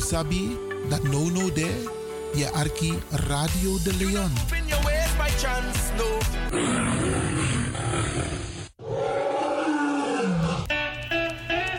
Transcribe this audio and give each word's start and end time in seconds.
you 0.00 0.06
sabi 0.06 0.56
dat 0.88 1.02
no 1.02 1.28
no 1.28 1.52
de 1.52 1.68
je 2.34 2.50
arki 2.50 2.92
Radio 3.10 3.78
de 3.84 3.94
Leon. 3.94 4.32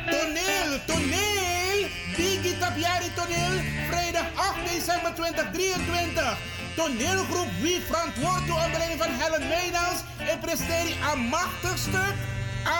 Toneel, 0.10 0.72
toneel! 0.86 1.88
Digi 2.16 2.58
Tapiari 2.60 3.10
Toneel, 3.16 3.56
vrijdag 3.90 4.26
8 4.36 4.56
december 4.74 5.14
2023. 5.16 6.38
Toneelgroep 6.76 7.50
Wie 7.62 7.80
verantwoord 7.80 8.50
onder 8.50 8.78
leiding 8.78 9.02
van 9.02 9.12
Helen 9.12 9.48
Meijnans 9.48 10.00
en 10.18 10.40
presteert 10.40 10.96
een 11.14 11.20
machtig 11.20 11.78
stuk. 11.78 12.16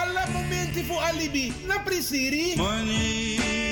Alle 0.02 0.24
momenten 0.32 0.86
voor 0.86 1.02
alibi. 1.02 1.54
Na 1.68 1.80
prisiri. 1.80 2.56
Money. 2.56 3.71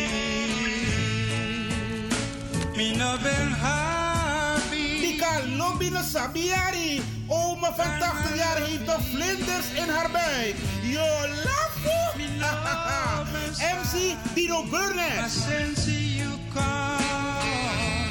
Mina 2.79 3.17
ben 3.21 3.51
happy. 3.51 5.19
Lobby 5.57 5.89
no 5.89 6.01
sabiari. 6.01 7.01
Oma 7.27 7.73
van 7.75 7.99
80 7.99 8.35
jaar 8.35 8.57
heeft 8.57 8.85
nog 8.85 9.01
vlinders 9.13 9.67
in 9.73 9.89
haar 9.89 10.11
buik. 10.11 10.55
Yo, 10.81 11.07
lafo. 11.45 11.99
MC 13.59 14.15
Dino 14.33 14.63
Burnett. 14.63 15.33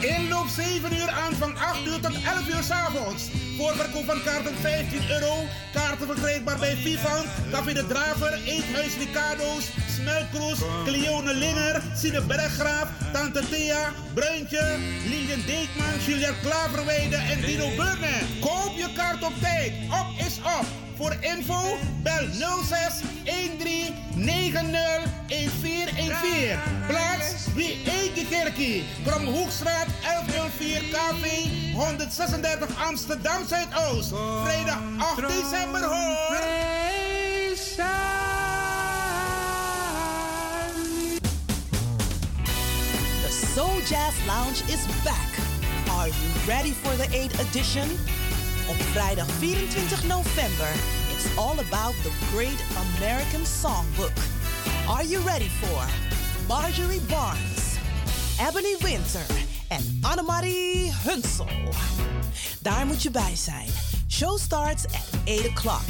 Inloop 0.01 0.49
7 0.49 0.97
uur 0.97 1.11
aan 1.11 1.33
van 1.33 1.57
8 1.57 1.87
uur 1.87 2.01
tot 2.01 2.13
11 2.25 2.49
uur 2.49 2.63
s 2.63 2.71
avonds. 2.71 3.23
Voorverkoop 3.57 4.05
van 4.05 4.23
kaarten 4.23 4.55
15 4.61 5.11
euro. 5.11 5.35
Kaarten 5.73 6.07
verkrijgbaar 6.07 6.59
bij 6.59 6.77
Vivant, 6.77 7.27
Café 7.53 7.73
de 7.73 7.87
Draver, 7.87 8.39
Eethuis 8.45 8.97
Ricardo's, 8.99 9.65
Smelkroes, 9.97 10.59
Cleone 10.85 11.35
Linger, 11.35 11.83
Sine 11.97 12.21
Berggraaf, 12.23 12.89
Tante 13.12 13.43
Thea, 13.51 13.93
Bruintje, 14.15 14.77
Lilian 15.05 15.43
Deekman, 15.46 15.99
Julia 16.07 16.32
Klaverweide 16.43 17.16
en 17.16 17.41
Dino 17.41 17.69
Burne. 17.77 18.16
Koop 18.41 18.73
je 18.77 18.93
kaart 18.95 19.24
op 19.24 19.32
tijd. 19.41 19.73
Op 19.91 20.27
is 20.27 20.38
op. 20.38 20.66
Voor 20.96 21.16
info 21.21 21.79
bel 22.02 22.29
06 22.32 23.01
13 23.24 23.95
90 24.15 24.63
1414. 25.27 26.59
Plaats 26.87 27.47
wie 27.55 27.82
Eike 27.87 28.27
Kerkie. 28.30 28.85
Kromhoekstraat 29.05 29.87
1104 30.02 30.82
KV 30.82 31.47
136 31.75 32.69
Amsterdam 32.88 33.47
Zuidoost. 33.47 34.13
Vrijdag 34.45 34.79
8 34.99 35.29
december 35.29 35.85
hoor. 35.85 36.59
Soul 43.59 43.80
Jazz 43.87 44.14
Lounge 44.24 44.62
is 44.70 44.87
back. 45.02 45.30
Are 45.90 46.06
you 46.06 46.28
ready 46.46 46.70
for 46.70 46.95
the 46.96 47.09
8th 47.12 47.40
edition? 47.40 47.88
Op 48.68 48.76
vrijdag 48.76 49.26
24 49.38 50.06
november, 50.06 50.68
it's 51.12 51.37
all 51.37 51.59
about 51.59 51.95
the 52.02 52.10
great 52.32 52.64
American 52.86 53.46
songbook. 53.46 54.16
Are 54.88 55.04
you 55.04 55.24
ready 55.24 55.48
for 55.48 55.84
Marjorie 56.46 57.01
Barnes, 57.01 57.79
Ebony 58.48 58.76
Winter 58.79 59.26
en 59.68 59.98
Annemarie 60.01 60.92
Hunsel? 61.04 61.48
Daar 62.60 62.86
moet 62.86 63.02
je 63.02 63.10
bij 63.10 63.36
zijn. 63.36 63.88
Show 64.10 64.37
starts 64.37 64.84
at 64.87 65.20
8 65.26 65.48
o'clock. 65.48 65.84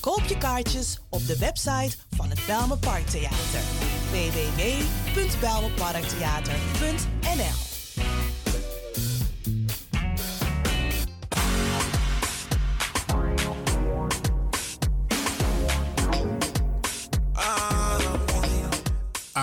Koop 0.00 0.22
je 0.28 0.38
kaartjes 0.38 1.00
op 1.10 1.26
de 1.26 1.38
website 1.38 1.96
van 2.16 2.28
het 2.28 2.40
Belme 2.46 2.76
Parktheater. 2.76 3.60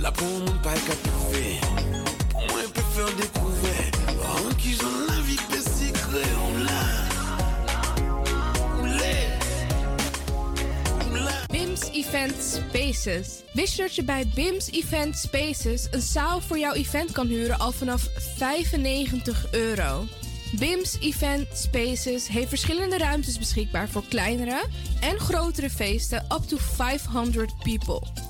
Là 0.00 0.10
pour 0.12 0.26
mon 0.28 0.58
pas 0.62 0.72
qu'à 0.72 0.94
trouver, 1.10 1.60
moi 2.32 2.62
découvrir. 3.18 3.90
En 4.24 4.54
qui 4.54 4.72
j'en 4.72 5.06
la 5.08 5.20
vie 5.22 5.36
peut 5.50 5.64
secret, 5.78 6.28
on 6.46 6.64
l'a. 6.64 7.10
BIMS 11.48 11.90
Event 11.92 12.34
Spaces. 12.40 13.42
Wist 13.52 13.76
dat 13.76 13.94
je 13.94 14.04
bij 14.04 14.26
BIMS 14.34 14.70
Event 14.70 15.16
Spaces 15.16 15.88
een 15.90 16.00
zaal 16.00 16.40
voor 16.40 16.58
jouw 16.58 16.72
event 16.72 17.12
kan 17.12 17.26
huren 17.26 17.58
al 17.58 17.72
vanaf 17.72 18.08
95 18.36 19.46
euro? 19.50 20.04
BIMS 20.58 20.96
Event 21.00 21.46
Spaces 21.54 22.28
heeft 22.28 22.48
verschillende 22.48 22.98
ruimtes 22.98 23.38
beschikbaar 23.38 23.88
voor 23.88 24.04
kleinere 24.08 24.64
en 25.00 25.18
grotere 25.18 25.70
feesten 25.70 26.24
up 26.32 26.42
to 26.48 26.56
500 26.56 27.52
people. 27.58 28.29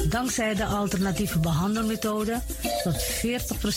Dankzij 0.11 0.55
de 0.55 0.65
alternatieve 0.65 1.39
behandelmethode 1.39 2.41
tot 2.83 2.95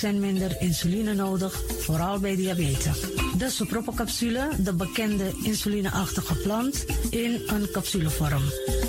40% 0.06 0.18
minder 0.18 0.56
insuline 0.58 1.14
nodig, 1.14 1.62
vooral 1.78 2.18
bij 2.18 2.36
diabetes. 2.36 3.00
De 3.38 3.50
Sopropocapsule, 3.50 4.48
de 4.58 4.72
bekende 4.72 5.32
insulineachtige 5.42 6.34
plant, 6.34 6.84
in 7.10 7.42
een 7.46 7.70
capsulevorm. 7.72 8.42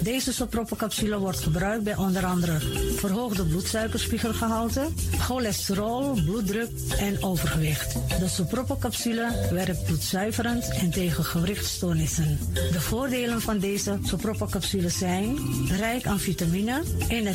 Deze 0.03 0.33
soproppencapsule 0.33 1.17
wordt 1.17 1.39
gebruikt 1.39 1.83
bij 1.83 1.95
onder 1.95 2.25
andere 2.25 2.59
verhoogde 2.95 3.45
bloedsuikerspiegelgehalte, 3.45 4.87
cholesterol, 5.19 6.13
bloeddruk 6.25 6.69
en 6.99 7.23
overgewicht. 7.23 7.93
De 8.19 8.27
soproppencapsule 8.27 9.47
werkt 9.51 9.83
bloedzuiverend 9.85 10.69
en 10.69 10.91
tegen 10.91 11.23
gewrichtstoornissen. 11.23 12.39
De 12.71 12.81
voordelen 12.81 13.41
van 13.41 13.59
deze 13.59 13.97
soproppencapsule 14.03 14.89
zijn 14.89 15.37
rijk 15.77 16.05
aan 16.05 16.19
vitamine, 16.19 16.83
energie 17.07 17.34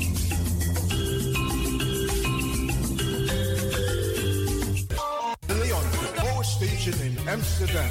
Amsterdam. 7.31 7.89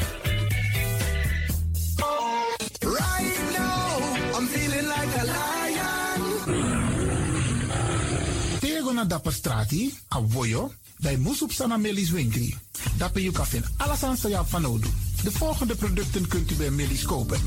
Right 2.84 3.38
now, 3.56 4.36
I'm 4.36 4.46
feeling 4.46 4.86
like 4.86 5.12
a 5.16 5.24
lion. 5.24 6.20
Tego 8.60 8.92
na 8.92 9.04
dapper 9.04 9.32
strati, 9.32 9.98
a 10.08 10.20
voyo, 10.20 10.72
bij 10.98 11.16
Moesop 11.16 11.52
Sana 11.52 11.76
Melis 11.76 12.10
Winkri. 12.10 12.56
Dapper 12.96 13.22
you 13.22 13.32
kafin 13.32 13.64
alles 13.76 14.02
aan 14.02 14.46
van 14.46 14.62
nodu. 14.62 14.88
De 15.22 15.32
volgende 15.32 15.76
producten 15.76 16.28
kunt 16.28 16.50
u 16.50 16.54
bij 16.54 16.70
Melis 16.70 17.02
kopen. 17.02 17.40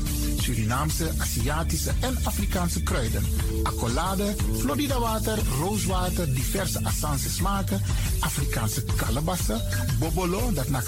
Surinaamse, 0.44 1.12
Aziatische 1.18 1.94
en 2.00 2.18
Afrikaanse 2.24 2.82
kruiden. 2.82 3.24
Accolade, 3.62 4.34
Florida 4.58 4.98
water, 4.98 5.38
rooswater, 5.58 6.34
diverse 6.34 6.84
Assange 6.84 7.28
smaken. 7.28 7.80
Afrikaanse 8.20 8.84
kalebassen, 8.96 9.60
bobolo, 9.98 10.52
dat 10.52 10.68
na 10.68 10.82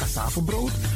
brood. 0.44 0.70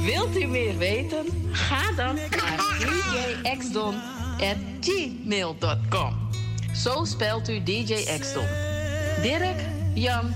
Wilt 0.00 0.36
u 0.36 0.46
meer 0.46 0.78
weten? 0.78 1.26
Ga 1.52 1.92
dan 1.96 2.14
naar 2.14 2.66
djxdon.gmail.com. 3.42 6.28
Zo 6.74 7.04
spelt 7.04 7.48
u 7.48 7.62
DJ 7.62 8.18
Xdon. 8.20 8.46
Dirk, 9.22 9.60
Jan, 9.94 10.34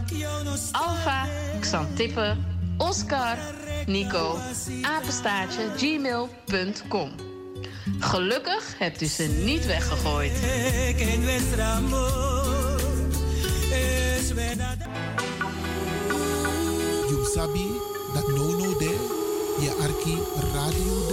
Alfa, 0.73 1.26
Xantippe, 1.61 2.37
Oscar, 2.78 3.37
Nico, 3.87 4.38
apenstaartje, 4.83 5.62
gmail.com. 5.76 7.11
Gelukkig 7.99 8.75
hebt 8.78 9.02
u 9.02 9.06
ze 9.06 9.42
niet 9.44 9.66
weggegooid. 9.66 10.33
You 17.09 17.25
je 20.07 20.17
arki 20.39 21.04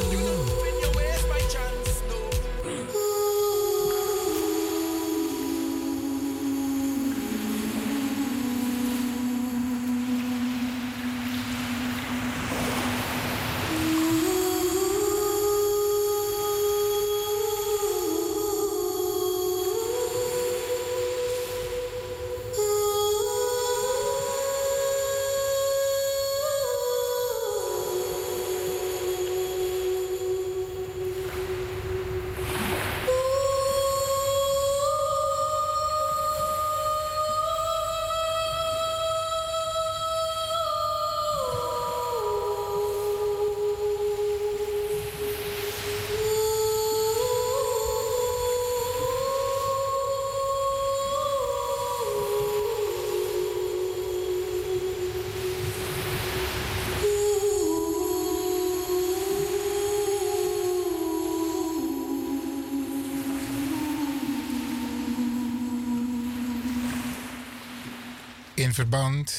in 68.62 68.74
verband 68.74 69.34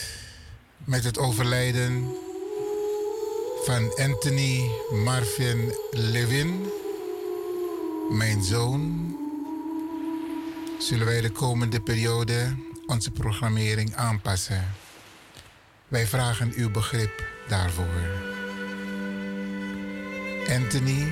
met 0.84 1.04
het 1.04 1.18
overlijden 1.18 2.14
van 3.64 3.96
Anthony 3.96 4.70
Marvin 5.04 5.74
Levin, 5.90 6.70
mijn 8.10 8.42
zoon, 8.42 9.16
zullen 10.78 11.06
wij 11.06 11.20
de 11.20 11.30
komende 11.30 11.80
periode 11.80 12.56
onze 12.86 13.10
programmering 13.10 13.94
aanpassen. 13.94 14.74
Wij 15.88 16.06
vragen 16.06 16.52
uw 16.54 16.70
begrip 16.70 17.24
daarvoor. 17.48 18.00
Anthony 20.48 21.08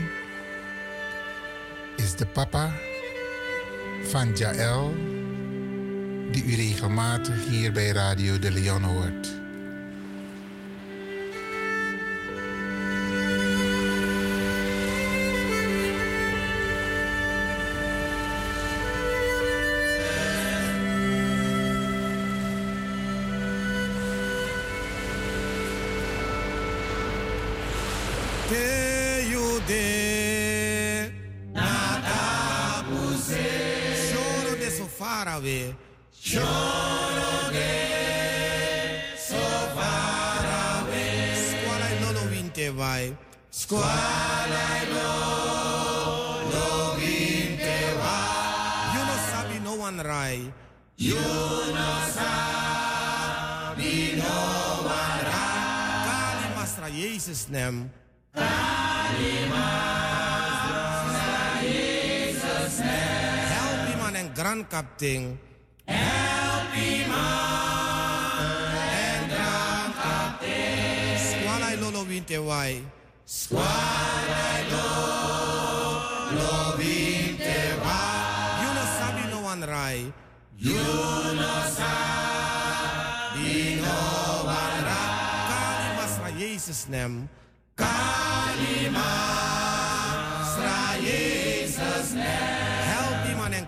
is 1.97 2.15
de 2.17 2.27
papa 2.27 2.73
van 4.05 4.33
Jaël, 4.37 4.95
die 6.31 6.45
u 6.45 6.55
regelmatig 6.55 7.49
hier 7.49 7.73
bij 7.73 7.91
Radio 7.91 8.39
de 8.39 8.51
Leon 8.51 8.83
hoort. 8.83 9.40
Captain. 64.69 65.39
Help 65.87 66.65
me 66.75 67.07
man 67.09 68.93
en 68.93 69.29
grand 69.29 69.95
captain. 69.95 71.19
Squala 71.19 71.75
lolo 71.81 72.03
winte 72.05 72.39
wai. 72.39 72.83
Squala 73.25 74.47
lolo 74.73 76.77
winte 76.79 77.59
wai. 77.85 78.61
You 78.61 78.69
no 78.77 78.85
sabi 78.99 79.23
no 79.31 79.39
one 79.41 79.63
rai. 79.65 80.13
You 80.59 80.85
sabi 81.79 83.81
no 83.81 83.99
one 84.45 84.85
rai. 84.85 85.11
Kali 85.51 85.89
masra 85.97 86.31
Jezus 86.37 86.89
nem. 86.89 87.29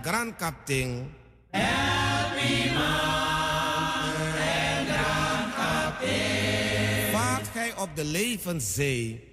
Grand 0.03 0.37
captain. 0.37 1.15
Die 1.51 2.73
man 2.73 3.95
en 4.37 4.87
grand 4.87 5.55
captain. 5.55 7.11
Vaart 7.13 7.49
gij 7.53 7.77
op 7.77 7.97
de 7.97 8.05
levenszee. 8.05 9.31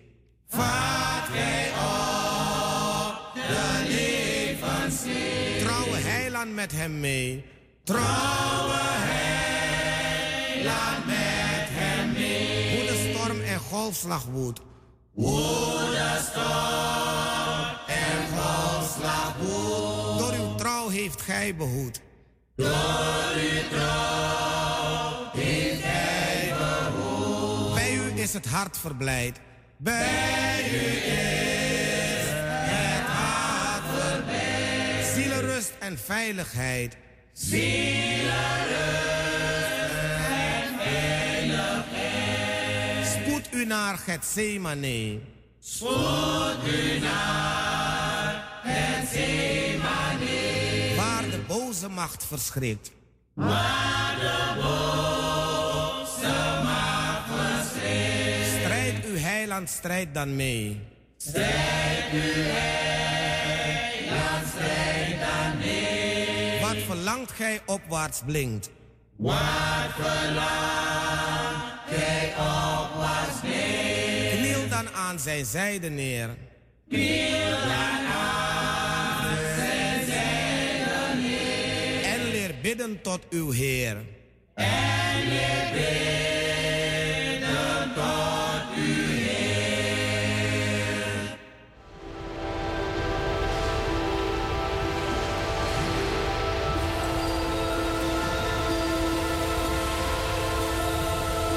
Vaart 0.47 1.27
gij 1.31 1.69
op 1.69 3.33
de 3.33 3.83
levenszee. 3.87 5.59
Trouwe 5.59 5.97
heiland 5.97 6.53
met 6.53 6.71
hem 6.71 6.99
mee. 6.99 7.45
Trouwe 7.83 8.79
heiland 9.93 11.05
met 11.05 11.67
hem 11.71 12.13
mee. 12.13 12.77
Hoe 12.77 12.85
de 12.87 13.11
storm 13.13 13.41
en 13.41 13.59
golfslag 13.59 14.25
woedt. 14.25 14.61
Hoe 15.13 15.89
de 15.89 16.27
storm 16.31 17.77
en 17.87 18.27
golfslag 18.37 19.35
woedt. 19.39 19.98
Heeft 21.09 21.21
gij 21.21 21.55
behoed. 21.55 22.01
Door 22.55 22.67
uw 23.35 23.67
trouw 23.69 25.31
heeft 25.33 26.57
behoed. 26.57 27.73
Bij 27.73 27.93
u 27.93 28.19
is 28.21 28.33
het 28.33 28.45
hart 28.45 28.77
verblijd. 28.77 29.39
Bij 29.77 30.69
u 30.71 30.75
is 30.75 32.27
het 32.29 33.05
hart 33.05 33.83
verblijd. 34.01 35.05
Zielenrust 35.15 35.73
en 35.79 35.97
veiligheid. 35.97 36.97
Zielenrust 37.33 38.29
en 40.29 40.79
veiligheid. 40.79 41.85
Spoed 43.07 43.53
u 43.53 43.65
naar 43.65 43.97
Gethsemane. 43.97 45.19
Spoed 45.59 46.67
u 46.67 46.99
naar 46.99 48.43
Gethsemane. 48.63 50.48
Boze 51.49 51.89
macht 51.89 52.25
verschrikt. 52.25 52.91
Waar 53.33 54.15
de 54.19 54.53
boze 54.55 56.61
macht 56.63 57.27
verschrikt. 57.27 58.59
Strijd 58.59 59.05
uw 59.05 59.17
heiland, 59.17 59.69
strijd 59.69 60.13
dan 60.13 60.35
mee. 60.35 60.81
Strijd 61.17 62.11
uw 62.13 62.19
heiland, 62.35 64.47
strijd 64.47 65.19
dan 65.19 65.57
mee. 65.57 66.59
Wat 66.61 66.77
verlangt 66.85 67.31
gij 67.31 67.61
opwaarts 67.65 68.21
blinkt. 68.25 68.69
Wat 69.15 69.91
verlangt 69.99 71.65
gij 71.87 72.33
opwaarts 72.37 73.39
blinkt. 73.41 74.37
Kniel 74.37 74.69
dan 74.69 74.89
aan 74.89 75.19
zijn 75.19 75.45
zijde 75.45 75.89
neer. 75.89 76.29
Kniel 76.89 77.49
dan 77.49 78.05
aan 78.05 78.58
bidden 82.69 83.01
tot 83.01 83.19
uw 83.29 83.51
Heer. 83.51 83.97
En 84.53 85.29
bidden 85.73 87.03
tot 87.95 88.63
uw 88.77 89.07
Heer. 89.07 90.17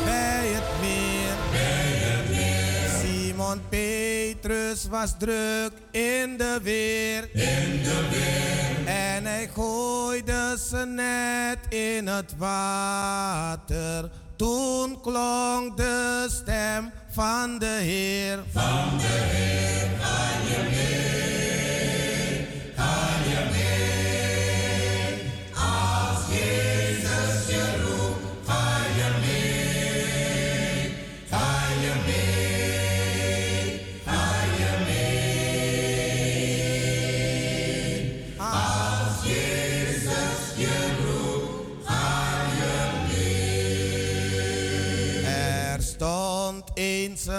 Bij 0.04 0.48
het 0.48 0.70
meer. 0.80 1.36
Bij 1.50 1.92
het 2.06 2.28
meer. 2.30 2.88
Simon 3.02 3.60
Petrus 4.42 4.88
was 4.90 5.14
druk 5.18 5.72
in 5.90 6.36
de 6.36 6.58
weer. 6.62 7.22
In 7.32 7.82
de 7.82 8.08
weer. 8.10 8.86
En 8.94 9.24
hij 9.24 9.48
gooide 9.54 10.56
zijn 10.58 10.94
net 10.94 11.58
in 11.68 12.06
het 12.06 12.34
water. 12.38 14.10
Toen 14.36 15.00
klonk 15.00 15.76
de 15.76 16.26
stem 16.30 16.90
van 17.10 17.58
de 17.58 17.78
Heer. 17.80 18.38
Van 18.52 18.98
de 18.98 19.04
Heer, 19.04 19.88
ga 20.00 20.48
je 20.48 20.70
mee? 20.70 21.31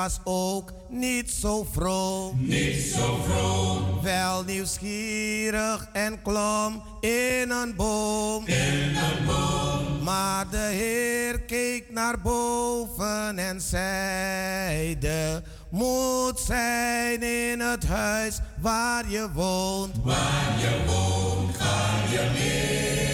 Was 0.04 0.20
ook 0.24 0.72
niet 0.88 1.30
zo 1.30 1.66
vroom. 1.72 2.36
Niet 2.38 2.80
zo 2.80 3.18
vroom. 3.28 4.02
Wel 4.02 4.44
nieuwsgierig 4.44 5.88
en 5.92 6.22
klom 6.22 6.82
in 7.00 7.50
een 7.50 7.74
boom. 7.76 8.46
In 8.46 8.96
een 8.96 9.26
boom. 9.26 10.02
Maar 10.02 10.50
de 10.50 10.56
Heer 10.56 11.40
keek 11.40 11.84
naar 11.90 12.20
boven 12.20 13.38
en 13.38 13.60
zeide: 13.60 15.42
Moet 15.70 16.40
zijn 16.46 17.22
in 17.22 17.60
het 17.60 17.86
huis 17.86 18.38
waar 18.60 19.10
je 19.10 19.28
woont. 19.32 19.96
Waar 20.02 20.58
je 20.58 20.84
woont, 20.86 21.56
ga 21.56 22.12
je 22.12 22.30
mee. 22.32 23.13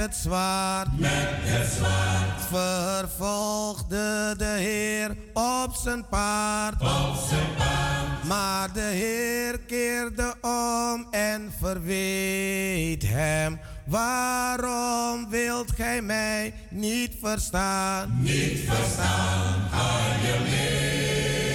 Het 0.00 0.16
zwaard. 0.16 0.98
Met 0.98 1.10
het 1.10 1.72
zwaard. 1.72 2.40
Vervolgde 2.50 4.34
de 4.36 4.54
Heer 4.58 5.16
op 5.32 5.74
zijn 5.82 6.08
paard. 6.08 6.80
Op 6.80 7.16
zijn 7.28 7.54
paard. 7.56 8.24
Maar 8.28 8.72
de 8.72 8.80
Heer 8.80 9.58
keerde 9.58 10.34
om 10.40 11.06
en 11.10 11.52
verweet 11.60 13.02
hem. 13.06 13.60
Waarom 13.86 15.30
wilt 15.30 15.70
gij 15.70 16.02
mij 16.02 16.54
niet 16.68 17.12
verstaan? 17.22 18.18
Niet 18.20 18.58
verstaan, 18.66 19.68
ga 19.70 20.26
je 20.26 20.36
mee. 20.50 21.47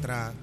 atrás 0.00 0.39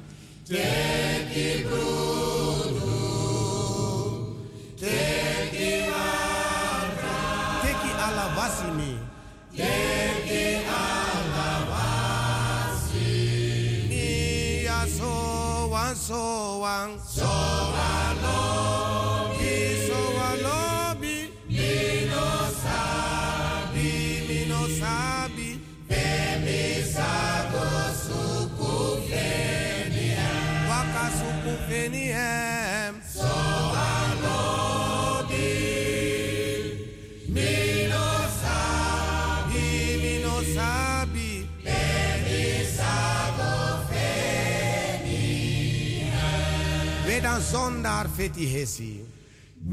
Wedan 47.17 47.41
zondar 47.41 48.07
feti 48.17 48.53
hesi. 48.53 49.01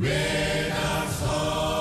Zondar 0.01 1.74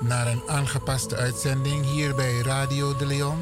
naar 0.00 0.26
een 0.26 0.42
aangepaste 0.46 1.16
uitzending 1.16 1.84
hier 1.84 2.14
bij 2.14 2.38
Radio 2.38 2.96
de 2.96 3.06
Leon. 3.06 3.38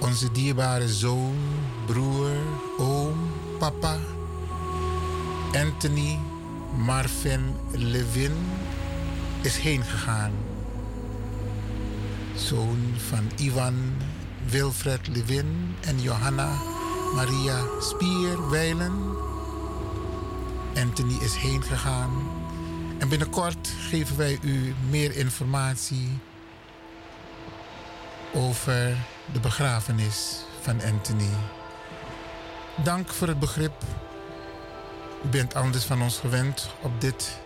Onze 0.00 0.32
dierbare 0.32 0.88
zoon, 0.88 1.36
broer, 1.86 2.30
oom, 2.78 3.30
papa, 3.58 3.98
Anthony 5.52 6.18
Marvin 6.76 7.54
Levin 7.70 8.32
is 9.42 9.56
heen 9.56 9.82
gegaan. 9.84 10.32
Zoon 12.36 12.94
van 13.08 13.30
Ivan 13.36 13.74
Wilfred 14.50 15.08
Levin 15.08 15.74
en 15.80 16.00
Johanna 16.00 16.58
Maria 17.14 17.64
Spierwijlen. 17.80 19.16
Anthony 20.74 21.16
is 21.20 21.34
heen 21.34 21.62
gegaan. 21.62 22.37
En 22.98 23.08
binnenkort 23.08 23.68
geven 23.68 24.16
wij 24.16 24.38
u 24.42 24.74
meer 24.88 25.16
informatie 25.16 26.18
over 28.34 28.96
de 29.32 29.40
begrafenis 29.40 30.44
van 30.60 30.82
Anthony. 30.82 31.30
Dank 32.84 33.08
voor 33.08 33.28
het 33.28 33.38
begrip. 33.38 33.82
U 35.24 35.28
bent 35.28 35.54
anders 35.54 35.84
van 35.84 36.02
ons 36.02 36.18
gewend 36.18 36.70
op 36.82 37.00
dit 37.00 37.38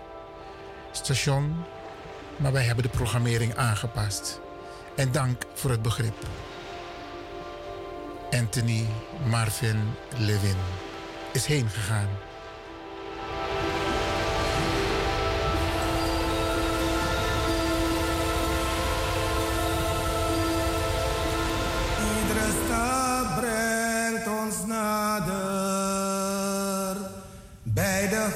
station, 0.93 1.57
maar 2.37 2.53
wij 2.53 2.65
hebben 2.65 2.85
de 2.85 2.91
programmering 2.91 3.57
aangepast. 3.57 4.41
En 4.97 5.13
dank 5.13 5.43
voor 5.55 5.71
het 5.71 5.83
begrip. 5.83 6.27
Anthony 8.31 8.87
Marvin 9.27 9.95
Levin 10.19 10.57
is 11.33 11.47
heen 11.47 11.69
gegaan. 11.69 12.09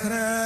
Bij 0.09 0.46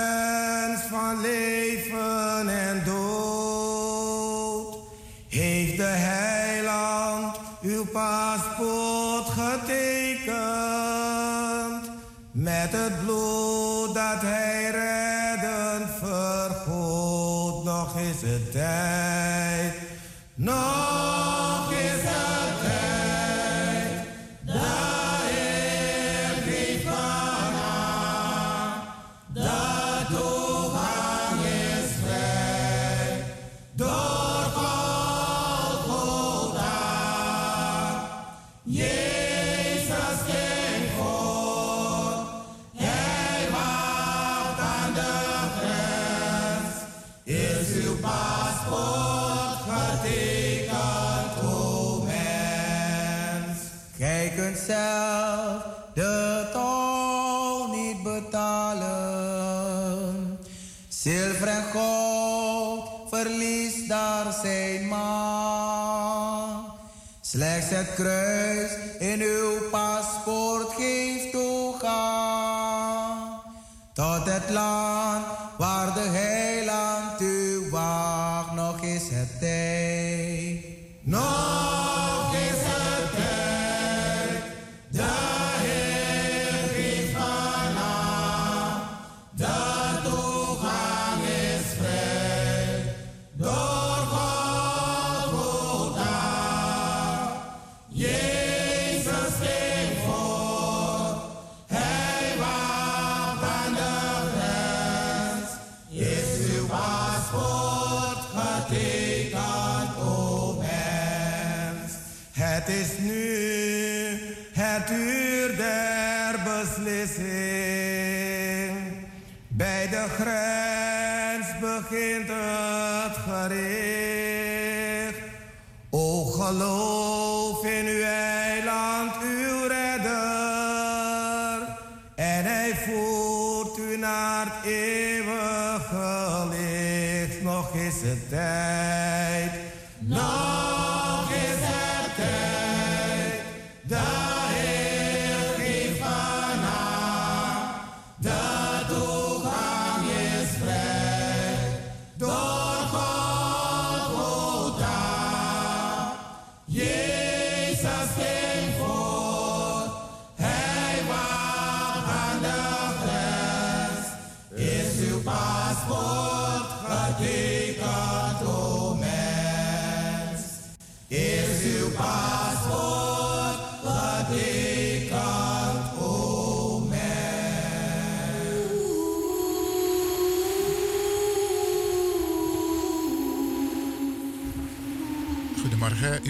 cree. 68.01 68.50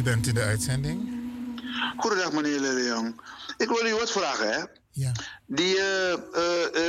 U 0.01 0.03
bent 0.03 0.27
in 0.27 0.35
de 0.35 0.43
uitzending. 0.43 1.09
Goedendag 1.97 2.33
meneer 2.33 2.61
Leon. 2.61 3.21
Ik 3.57 3.69
wil 3.69 3.87
u 3.87 3.95
wat 3.95 4.11
vragen, 4.11 4.53
hè? 4.53 4.59
Ja. 4.91 5.13
Die 5.47 5.77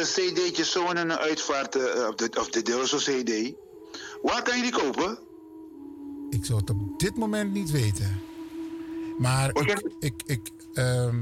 cd'tjes 0.01 0.71
zo 0.71 0.89
in 0.89 0.97
een 0.97 1.17
uitvaart, 1.17 1.75
of, 2.07 2.15
de, 2.15 2.39
of 2.39 2.49
de 2.49 2.61
cd, 2.97 3.53
waar 4.21 4.41
kan 4.41 4.57
je 4.57 4.61
die 4.61 4.71
kopen? 4.71 5.19
Ik 6.29 6.45
zou 6.45 6.59
het 6.59 6.69
op 6.69 6.99
dit 6.99 7.15
moment 7.15 7.51
niet 7.51 7.71
weten. 7.71 8.21
Maar 9.17 9.49
ik, 9.49 9.83
ik, 9.99 10.21
ik, 10.25 10.49
ehm, 10.73 11.19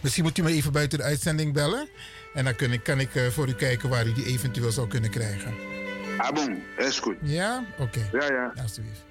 misschien 0.00 0.24
moet 0.24 0.38
u 0.38 0.42
me 0.42 0.50
even 0.50 0.72
buiten 0.72 0.98
de 0.98 1.04
uitzending 1.04 1.52
bellen. 1.52 1.88
En 2.34 2.44
dan 2.44 2.56
kan 2.56 2.72
ik, 2.72 2.82
kan 2.82 3.00
ik 3.00 3.10
voor 3.30 3.48
u 3.48 3.54
kijken 3.54 3.88
waar 3.88 4.06
u 4.06 4.12
die 4.12 4.26
eventueel 4.26 4.72
zou 4.72 4.88
kunnen 4.88 5.10
krijgen. 5.10 5.54
Ah, 6.18 6.34
bon, 6.34 6.62
is 6.76 6.98
goed. 6.98 7.16
Ja? 7.22 7.64
Oké. 7.78 8.08
Ja, 8.12 8.32
ja. 8.32 8.52
Alsjeblieft. 8.62 9.07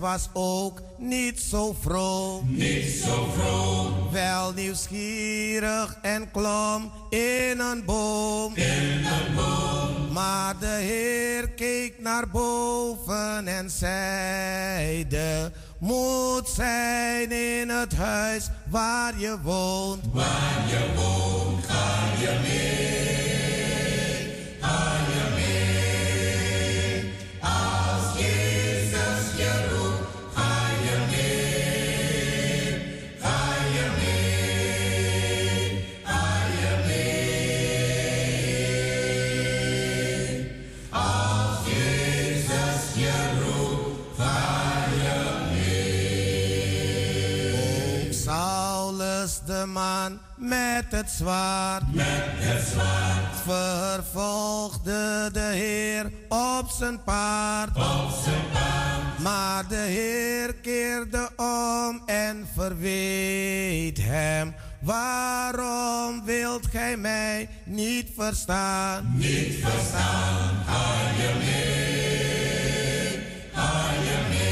Was 0.00 0.28
ook 0.32 0.80
niet 0.98 1.40
zo 1.40 1.76
vroom. 1.80 2.44
Niet 2.48 3.02
zo 3.04 3.28
vroom. 3.36 4.10
Wel 4.12 4.52
nieuwsgierig 4.52 5.98
en 6.02 6.30
klom 6.30 6.90
in 7.10 7.58
een 7.58 7.84
boom. 7.84 8.54
In 8.54 9.04
een 9.04 9.34
boom. 9.34 10.12
Maar 10.12 10.58
de 10.58 10.66
Heer 10.66 11.48
keek 11.50 11.94
naar 11.98 12.28
boven 12.28 13.48
en 13.48 13.70
zeide: 13.70 15.52
Moet 15.78 16.48
zijn 16.48 17.32
in 17.32 17.68
het 17.68 17.94
huis 17.94 18.48
waar 18.70 19.18
je 19.18 19.36
woont. 19.42 20.04
Waar 20.12 20.64
je 20.68 20.92
woont, 20.96 21.64
ga 21.64 22.20
je 22.20 22.38
mee. 22.42 24.30
Ga 24.60 24.92
je 25.12 25.34
mee. 25.34 25.39
De 49.60 49.66
man 49.66 50.18
met 50.36 50.84
het 50.88 51.10
zwaard. 51.10 51.94
Met 51.94 52.04
het 52.06 52.66
zwaard. 52.66 53.36
Vervolgde 53.44 55.30
de 55.32 55.50
Heer 55.52 56.10
op 56.28 56.70
zijn 56.78 57.02
paard. 57.02 57.76
Op 57.76 58.10
zijn 58.24 58.42
paard. 58.52 59.18
Maar 59.18 59.68
de 59.68 59.76
Heer 59.76 60.54
keerde 60.54 61.30
om 61.36 62.02
en 62.06 62.48
verweet 62.54 63.98
hem. 64.00 64.54
Waarom 64.80 66.24
wilt 66.24 66.66
gij 66.66 66.96
mij 66.96 67.48
niet 67.64 68.08
verstaan? 68.16 69.12
Niet 69.16 69.54
verstaan, 69.62 70.64
ga 70.66 71.10
je 71.16 71.34
mee? 71.38 73.22
Ga 73.52 73.90
je 74.02 74.28
mee? 74.28 74.49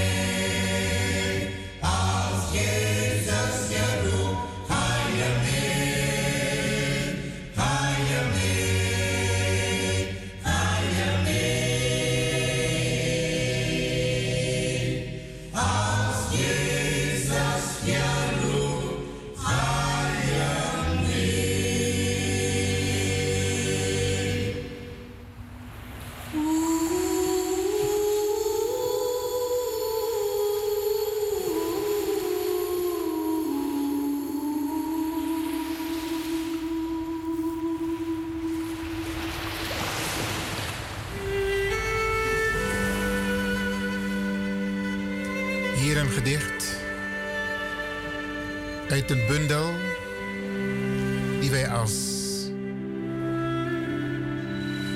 Uit 48.90 49.10
een 49.10 49.26
bundel 49.26 49.72
die 51.40 51.50
wij 51.50 51.68
als 51.68 52.16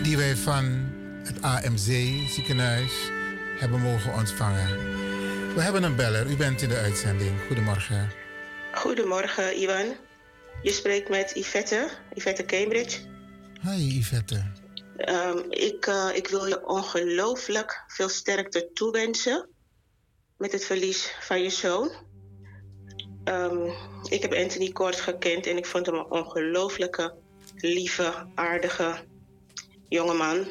die 0.03 0.17
wij 0.17 0.37
van 0.37 0.65
het 1.25 1.43
AMC 1.43 2.29
ziekenhuis 2.29 2.93
hebben 3.59 3.81
mogen 3.81 4.13
ontvangen. 4.13 4.69
We 5.55 5.61
hebben 5.61 5.83
een 5.83 5.97
beller. 5.97 6.31
U 6.31 6.37
bent 6.37 6.63
in 6.63 6.69
de 6.69 6.77
uitzending. 6.77 7.41
Goedemorgen. 7.47 8.11
Goedemorgen, 8.73 9.61
Iwan. 9.61 9.97
Je 10.63 10.73
spreekt 10.73 11.09
met 11.09 11.31
Yvette, 11.35 11.89
Yvette 12.15 12.45
Cambridge. 12.45 12.99
Hi 13.63 13.99
Yvette. 13.99 14.53
Ehm, 14.97 15.39
ik, 15.49 15.87
eh, 15.87 16.09
ik 16.15 16.29
wil 16.29 16.47
je 16.47 16.67
ongelooflijk 16.67 17.85
veel 17.87 18.09
sterkte 18.09 18.71
toewensen 18.73 19.49
met 20.37 20.53
het 20.53 20.65
verlies 20.65 21.15
van 21.21 21.43
je 21.43 21.51
zoon. 21.51 21.93
Ehm, 23.25 23.69
ik 24.09 24.23
heb 24.23 24.33
Anthony 24.33 24.73
kort 24.73 25.01
gekend 25.01 25.47
en 25.47 25.57
ik 25.57 25.67
vond 25.67 25.87
hem 25.87 25.95
een 25.95 26.11
ongelooflijke, 26.11 27.15
lieve, 27.57 28.27
aardige 28.35 29.05
jongeman. 29.89 30.47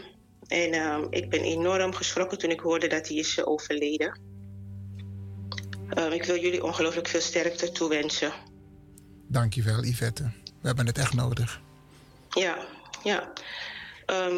En 0.48 0.72
ehm, 0.72 1.06
ik 1.10 1.30
ben 1.30 1.42
enorm 1.42 1.94
geschrokken 1.94 2.38
toen 2.38 2.50
ik 2.50 2.60
hoorde 2.60 2.88
dat 2.88 3.08
hij 3.08 3.18
is 3.18 3.46
overleden. 3.46 4.20
Ehm, 5.90 6.12
ik 6.12 6.24
wil 6.24 6.40
jullie 6.40 6.64
ongelooflijk 6.64 7.08
veel 7.08 7.22
sterkte 7.22 7.72
toewensen. 7.72 8.34
Dankjewel 9.28 9.84
Yvette. 9.84 10.24
We 10.62 10.68
hebben 10.68 10.86
het 10.86 10.98
echt 10.98 11.14
nodig. 11.14 11.62
Ja, 12.30 12.58
ja. 13.04 13.34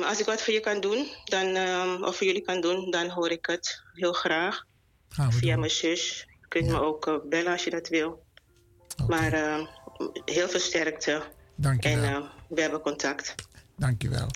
Als 0.06 0.20
ik 0.20 0.26
wat 0.26 0.42
voor 0.42 0.54
je 0.54 0.60
kan 0.60 0.80
doen, 0.80 1.08
dan, 1.24 1.58
of 2.06 2.16
voor 2.16 2.28
jullie 2.28 2.42
kan 2.42 2.62
doen, 2.62 2.92
dan 2.92 3.10
hoor 3.10 3.32
ik 3.32 3.46
het 3.46 3.82
heel 3.94 4.14
graag. 4.14 4.66
Via 5.10 5.30
doen. 5.52 5.60
mijn 5.60 5.72
zus. 5.72 6.28
Je 6.42 6.48
kunt 6.48 6.68
me 6.68 6.82
ook 6.82 7.08
eh, 7.08 7.16
bellen 7.30 7.52
als 7.52 7.64
je 7.64 7.70
dat 7.70 7.88
wil. 7.88 8.23
Maar 9.08 9.34
ehm, 9.34 9.66
heel 10.26 10.50
veel 10.50 10.60
sterkte. 10.60 11.24
Dankjewel. 11.56 12.04
En 12.04 12.14
ehm, 12.14 12.24
we 12.48 12.62
hebben 12.62 12.82
contact. 12.82 13.36
Dankjewel. 13.78 14.28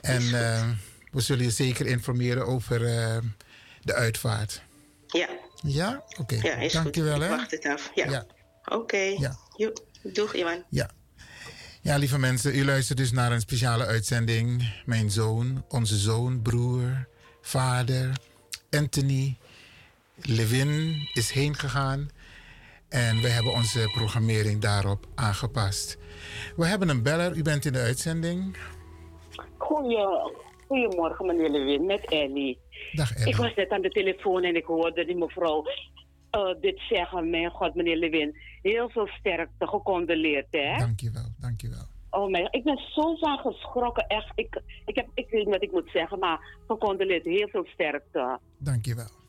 En 0.00 0.22
eh, 0.22 0.68
we 1.10 1.20
zullen 1.20 1.44
je 1.44 1.50
zeker 1.50 1.86
informeren 1.86 2.46
over 2.46 2.86
eh, 2.86 3.18
de 3.82 3.94
uitvaart. 3.94 4.62
Ja. 5.06 5.28
Ja? 5.62 6.04
Oké. 6.18 6.34
Ja, 6.42 6.68
Dankjewel 6.68 7.12
goed. 7.14 7.22
hè. 7.22 7.30
Ik 7.30 7.36
wacht 7.36 7.50
het 7.50 7.66
af. 7.66 7.90
Ja. 7.94 8.10
Ja. 8.10 8.26
Oké. 8.64 8.96
Ja. 8.96 9.36
Jo, 9.56 9.72
Doeg, 10.02 10.34
Iwan. 10.34 10.64
Ja. 10.68 10.90
Ja, 11.82 11.96
lieve 11.96 12.18
mensen, 12.18 12.54
u 12.56 12.64
luistert 12.64 12.98
dus 12.98 13.12
naar 13.12 13.32
een 13.32 13.40
speciale 13.40 13.86
uitzending. 13.86 14.72
Mijn 14.84 15.10
zoon, 15.10 15.64
onze 15.68 15.96
zoon, 15.96 16.42
broer, 16.42 17.06
vader, 17.42 18.10
Anthony 18.70 19.36
Levin 20.16 21.08
is 21.12 21.30
heen 21.30 21.56
gegaan. 21.56 22.10
En 22.90 23.20
we 23.20 23.28
hebben 23.28 23.52
onze 23.52 23.90
programmering 23.94 24.60
daarop 24.60 25.06
aangepast. 25.14 25.98
We 26.56 26.66
hebben 26.66 26.88
een 26.88 27.02
beller, 27.02 27.36
u 27.36 27.42
bent 27.42 27.64
in 27.64 27.72
de 27.72 27.78
uitzending. 27.78 28.56
Goedemorgen, 29.56 31.26
meneer 31.26 31.50
Lewin, 31.50 31.86
met 31.86 32.04
Ellie. 32.04 32.58
Dag 32.92 33.14
Ellie. 33.14 33.28
Ik 33.28 33.36
was 33.36 33.54
net 33.54 33.70
aan 33.70 33.82
de 33.82 33.88
telefoon 33.88 34.42
en 34.44 34.56
ik 34.56 34.64
hoorde 34.64 35.04
die 35.04 35.16
mevrouw 35.16 35.64
eh, 36.30 36.54
dit 36.60 36.80
zeggen. 36.88 37.30
Mijn 37.30 37.50
god, 37.50 37.74
meneer 37.74 37.96
Lewin, 37.96 38.36
heel 38.62 38.88
veel 38.88 39.06
sterkte, 39.06 39.66
gecondoleerd, 39.66 40.46
hè? 40.50 40.78
Dankjewel, 40.78 41.28
dankjewel. 41.40 41.84
Oh 42.10 42.30
mijn, 42.30 42.48
ik 42.50 42.64
ben 42.64 42.78
zo 42.94 43.16
van 43.16 43.38
geschrokken, 43.38 44.06
echt. 44.06 44.32
Ik, 44.34 44.62
ik, 44.86 44.94
heb, 44.94 45.08
ik 45.14 45.30
weet 45.30 45.44
niet 45.44 45.54
wat 45.54 45.62
ik 45.62 45.72
moet 45.72 45.90
zeggen, 45.92 46.18
maar 46.18 46.40
gecondoleerd, 46.66 47.24
heel 47.24 47.48
veel 47.48 47.66
sterkte. 47.72 48.38
Dankjewel. 48.58 49.19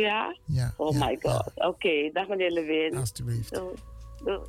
Ja? 0.00 0.36
Ja. 0.44 0.74
Oh 0.76 0.96
ja, 0.96 1.06
my 1.06 1.18
god. 1.22 1.50
Oké, 1.54 2.10
dag 2.12 2.28
meneer 2.28 2.50
Lewin. 2.50 2.96
Alsjeblieft. 2.96 3.54
Doei. 3.54 3.74
Doei. 4.24 4.40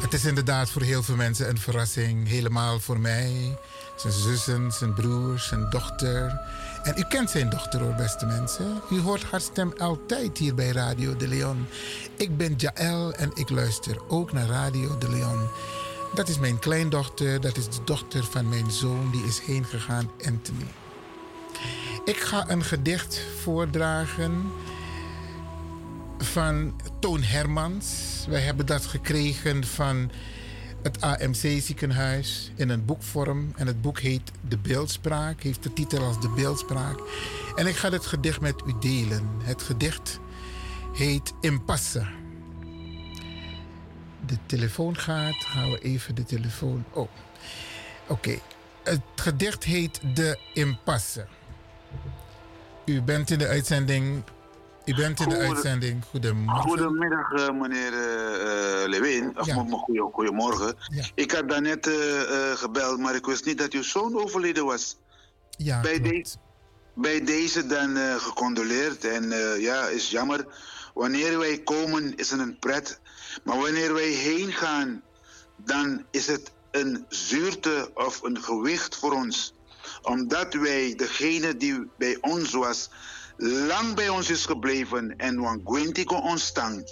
Het 0.00 0.12
is 0.12 0.24
inderdaad 0.24 0.70
voor 0.70 0.82
heel 0.82 1.02
veel 1.02 1.16
mensen 1.16 1.48
een 1.48 1.58
verrassing. 1.58 2.28
Helemaal 2.28 2.80
voor 2.80 3.00
mij. 3.00 3.56
Zijn 3.96 4.12
zussen, 4.12 4.72
zijn 4.72 4.94
broers, 4.94 5.48
zijn 5.48 5.70
dochter. 5.70 6.40
En 6.82 6.94
u 6.98 7.02
kent 7.08 7.30
zijn 7.30 7.50
dochter 7.50 7.80
hoor, 7.80 7.94
beste 7.94 8.26
mensen. 8.26 8.80
U 8.90 9.00
hoort 9.00 9.22
haar 9.22 9.40
stem 9.40 9.72
altijd 9.78 10.38
hier 10.38 10.54
bij 10.54 10.70
Radio 10.70 11.16
de 11.16 11.28
Leon. 11.28 11.66
Ik 12.16 12.36
ben 12.36 12.54
Jaël 12.56 13.12
en 13.12 13.30
ik 13.34 13.50
luister 13.50 13.96
ook 14.08 14.32
naar 14.32 14.46
Radio 14.46 14.98
de 14.98 15.10
Leon. 15.10 15.48
Dat 16.14 16.28
is 16.28 16.38
mijn 16.38 16.58
kleindochter, 16.58 17.40
dat 17.40 17.56
is 17.56 17.68
de 17.68 17.84
dochter 17.84 18.24
van 18.24 18.48
mijn 18.48 18.70
zoon, 18.70 19.10
die 19.10 19.24
is 19.24 19.40
heen 19.40 19.64
gegaan, 19.64 20.10
Anthony. 20.26 20.66
Ik 22.04 22.16
ga 22.16 22.50
een 22.50 22.64
gedicht 22.64 23.20
voordragen 23.42 24.52
van 26.18 26.80
Toon 27.00 27.22
Hermans. 27.22 28.24
Wij 28.28 28.40
hebben 28.40 28.66
dat 28.66 28.86
gekregen 28.86 29.64
van 29.64 30.10
het 30.82 31.00
AMC 31.00 31.60
ziekenhuis 31.60 32.50
in 32.54 32.68
een 32.68 32.84
boekvorm. 32.84 33.52
En 33.56 33.66
het 33.66 33.80
boek 33.80 34.00
heet 34.00 34.30
De 34.48 34.58
Beeldspraak, 34.58 35.42
heeft 35.42 35.62
de 35.62 35.72
titel 35.72 36.04
als 36.04 36.20
De 36.20 36.28
Beeldspraak. 36.28 36.98
En 37.56 37.66
ik 37.66 37.76
ga 37.76 37.90
dit 37.90 38.06
gedicht 38.06 38.40
met 38.40 38.62
u 38.66 38.74
delen. 38.80 39.28
Het 39.42 39.62
gedicht 39.62 40.20
heet 40.92 41.32
Impasse. 41.40 42.06
De 44.26 44.36
telefoon 44.46 44.96
gaat, 44.96 45.44
gaan 45.44 45.70
we 45.70 45.78
even 45.78 46.14
de 46.14 46.24
telefoon. 46.24 46.84
Oh, 46.90 47.08
oké. 48.06 48.38
Het 48.82 49.00
gedicht 49.16 49.64
heet 49.64 50.00
De 50.14 50.38
Impasse. 50.52 51.26
U 52.86 53.02
bent 53.02 53.30
in 53.30 53.38
de 53.38 53.46
uitzending. 53.46 54.22
U 54.84 54.94
bent 54.94 55.20
in 55.20 55.28
de 55.28 55.36
uitzending. 55.36 56.04
Goedemorgen. 56.10 56.62
Goedemiddag, 56.70 57.32
eh, 57.32 57.50
meneer 57.50 57.92
eh, 57.92 58.88
Lewin. 58.88 59.38
Of 59.38 59.46
Ja. 59.46 59.62
mo- 59.62 59.76
goeie- 59.78 60.10
goedemorgen. 60.12 60.74
Ja. 60.92 61.04
Ik 61.14 61.30
had 61.32 61.48
daarnet 61.48 61.86
eh, 61.86 61.94
gebeld, 62.52 62.98
maar 62.98 63.14
ik 63.14 63.26
wist 63.26 63.44
niet 63.44 63.58
dat 63.58 63.72
uw 63.72 63.82
zoon 63.82 64.16
overleden 64.20 64.64
was. 64.64 64.96
Ja, 65.56 65.80
bij, 65.80 66.00
deze, 66.00 66.36
bij 66.94 67.24
deze 67.24 67.66
dan 67.66 67.96
gecondoleerd. 68.20 69.04
En 69.04 69.30
ja, 69.60 69.86
is 69.86 70.10
jammer. 70.10 70.46
Wanneer 70.94 71.38
wij 71.38 71.58
komen 71.58 72.16
is 72.16 72.30
het 72.30 72.40
een 72.40 72.58
pret. 72.58 73.00
Maar 73.44 73.58
wanneer 73.58 73.94
wij 73.94 74.08
heen 74.08 74.52
gaan, 74.52 75.02
dan 75.56 76.04
is 76.10 76.26
het 76.26 76.52
een 76.70 77.04
zuurte 77.08 77.90
of 77.94 78.22
een 78.22 78.42
gewicht 78.42 78.96
voor 78.96 79.12
ons. 79.12 79.54
Omdat 80.06 80.54
wij, 80.54 80.94
degene 80.94 81.56
die 81.56 81.88
bij 81.98 82.18
ons 82.20 82.52
was, 82.52 82.90
lang 83.36 83.94
bij 83.94 84.08
ons 84.08 84.30
is 84.30 84.46
gebleven 84.46 85.16
en 85.16 85.40
wan 85.40 85.62
kon 85.62 86.22
ons 86.22 86.52
tang. 86.52 86.88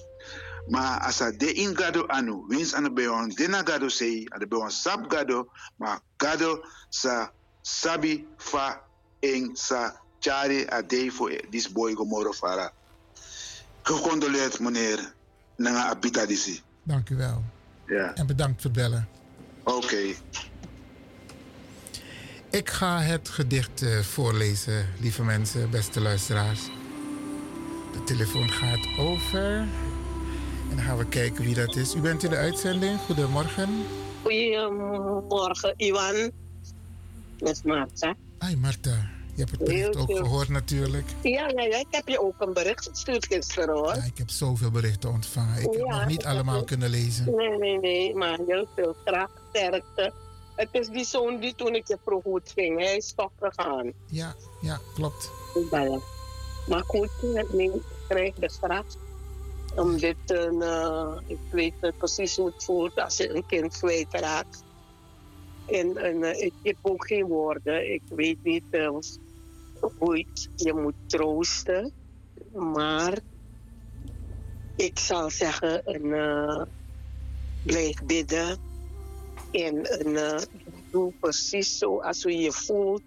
Maar 0.68 1.00
als 1.00 1.18
hij 1.18 1.36
de 1.36 1.52
in 1.52 1.76
gado 1.76 2.06
anu, 2.06 2.44
wins 2.48 2.74
aan 2.74 2.82
de 2.82 2.92
bij 2.92 3.08
ons 3.08 3.34
dina 3.34 3.60
gado 3.64 3.88
sei, 3.88 4.26
aan 4.28 4.38
de 4.38 4.46
bij 4.46 4.58
ons 4.58 4.82
sap 4.82 5.10
gado, 5.12 5.48
maar 5.76 5.98
gado 6.16 6.64
sa 6.88 7.32
sabi 7.62 8.26
fa 8.36 8.80
eng 9.20 9.50
sa 9.56 10.00
chari 10.18 10.66
a 10.72 10.82
day 10.82 11.10
voor 11.10 11.40
this 11.50 11.72
boy 11.72 11.94
gomoro 11.94 12.32
fara. 12.32 12.72
Gecondoleerd 13.82 14.58
meneer, 14.60 15.12
nanga 15.56 15.84
abita 15.88 16.26
disi. 16.26 16.62
Dank 16.82 17.10
u 17.10 17.16
wel. 17.16 17.42
Ja, 17.86 18.14
En 18.14 18.26
bedankt 18.26 18.62
voor 18.62 18.70
het 18.70 18.80
bellen. 18.80 19.08
oké. 19.64 20.14
Ik 22.54 22.70
ga 22.70 23.00
het 23.00 23.28
gedicht 23.28 23.82
eh, 23.82 23.98
voorlezen, 23.98 24.88
lieve 25.00 25.22
mensen, 25.24 25.70
beste 25.70 26.00
luisteraars. 26.00 26.60
De 27.92 28.04
telefoon 28.04 28.48
gaat 28.50 28.86
over. 28.98 29.44
En 30.70 30.76
dan 30.76 30.78
gaan 30.78 30.98
we 30.98 31.06
kijken 31.08 31.44
wie 31.44 31.54
dat 31.54 31.76
is. 31.76 31.94
U 31.94 32.00
bent 32.00 32.22
in 32.24 32.30
de 32.30 32.36
uitzending. 32.36 32.98
Goedemorgen. 33.00 33.68
Goedemorgen, 34.22 35.74
Iwan. 35.76 36.30
Met 37.38 37.64
Marta. 37.64 38.14
Hi 38.46 38.56
Marta. 38.56 39.08
Je 39.34 39.40
hebt 39.40 39.50
het 39.50 39.64
bericht 39.64 39.96
ook 39.96 40.16
gehoord 40.16 40.48
natuurlijk. 40.48 41.06
Ja, 41.22 41.48
ja, 41.48 41.62
ja, 41.62 41.78
ik 41.78 41.86
heb 41.90 42.08
je 42.08 42.20
ook 42.20 42.34
een 42.40 42.52
bericht 42.52 42.88
gestuurd 42.88 43.26
gisteren 43.26 43.74
hoor. 43.74 43.94
Ja, 43.94 44.02
ik 44.04 44.18
heb 44.18 44.30
zoveel 44.30 44.70
berichten 44.70 45.10
ontvangen. 45.10 45.56
Ik 45.58 45.62
heb 45.72 45.74
Ja, 45.74 45.96
nog 45.98 46.06
niet 46.06 46.24
allemaal 46.24 46.56
heb- 46.56 46.66
kunnen 46.66 46.88
lezen. 46.90 47.36
Nee, 47.36 47.58
nee, 47.58 47.78
nee, 47.78 48.14
maar 48.14 48.38
heel 48.46 48.68
veel 48.74 48.96
kracht, 49.04 49.32
sterkte. 49.52 50.12
Het 50.54 50.68
is 50.70 50.88
die 50.88 51.04
zoon 51.04 51.40
die 51.40 51.54
toen 51.54 51.74
ik 51.74 51.88
je 51.88 51.98
vroeg 52.04 52.22
hoe 52.22 52.34
het 52.34 52.52
ging, 52.54 52.78
hij 52.78 52.96
is 52.96 53.12
toch 53.16 53.30
gegaan. 53.40 53.92
Ja, 54.06 54.34
ja, 54.60 54.80
klopt. 54.94 55.30
Maar 56.68 56.82
goed, 56.82 57.10
nu 57.52 57.70
krijg 58.08 58.34
de 58.34 58.50
kracht 58.60 58.98
om 59.76 59.98
dit, 59.98 60.16
eh, 60.26 61.18
ik 61.26 61.38
weet 61.50 61.92
precies 61.98 62.36
hoe 62.36 62.46
het 62.46 62.64
voelt 62.64 63.00
als 63.00 63.16
je 63.16 63.34
een 63.34 63.46
kind 63.46 63.78
kwijtraakt. 63.78 64.64
En, 65.66 65.96
en 65.96 66.22
eh, 66.22 66.44
ik 66.44 66.52
heb 66.62 66.76
ook 66.82 67.06
geen 67.06 67.26
woorden. 67.26 67.92
Ik 67.92 68.02
weet 68.08 68.38
niet 68.42 68.64
eh, 68.70 68.98
hoe 69.98 70.18
ik 70.18 70.48
je 70.56 70.74
moet 70.74 70.94
troosten. 71.06 71.92
Maar 72.52 73.18
ik 74.76 74.98
zal 74.98 75.30
zeggen, 75.30 75.82
een, 75.84 76.08
blijf 77.62 78.02
bidden. 78.04 78.58
En 79.54 80.16
eh, 80.16 80.40
doe 80.90 81.12
precies 81.20 81.78
zo 81.78 82.00
als 82.00 82.22
je 82.22 82.38
je 82.38 82.52
voelt. 82.52 83.02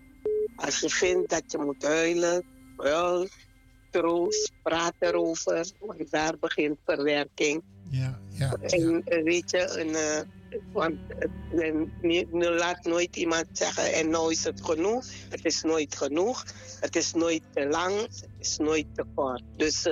Als 0.55 0.79
je 0.79 0.89
vindt 0.89 1.29
dat 1.29 1.43
je 1.47 1.57
moet 1.57 1.83
huilen, 1.83 2.43
huil, 2.77 3.27
troost, 3.91 4.51
praat 4.63 4.93
erover. 4.99 5.71
Want 5.79 6.11
daar 6.11 6.37
begint 6.39 6.77
verwerking. 6.85 7.63
Ja, 7.89 8.19
ja. 8.29 8.53
En 8.61 9.01
eh, 9.05 9.23
weet 9.23 9.51
je, 9.51 9.79
een, 9.79 9.95
eh, 9.95 10.21
want 10.71 10.99
en 11.51 12.31
laat 12.39 12.83
nooit 12.83 13.15
iemand 13.15 13.45
zeggen 13.51 13.93
en 13.93 14.09
nou 14.09 14.31
is 14.31 14.43
het 14.43 14.65
genoeg. 14.65 15.05
Het 15.29 15.45
is 15.45 15.61
nooit 15.61 15.95
genoeg. 15.95 16.45
Het 16.79 16.95
is 16.95 17.13
nooit 17.13 17.43
te 17.53 17.67
lang. 17.67 18.01
Het 18.01 18.25
is 18.39 18.57
nooit 18.57 18.85
te 18.95 19.03
kort. 19.15 19.43
Dus 19.55 19.87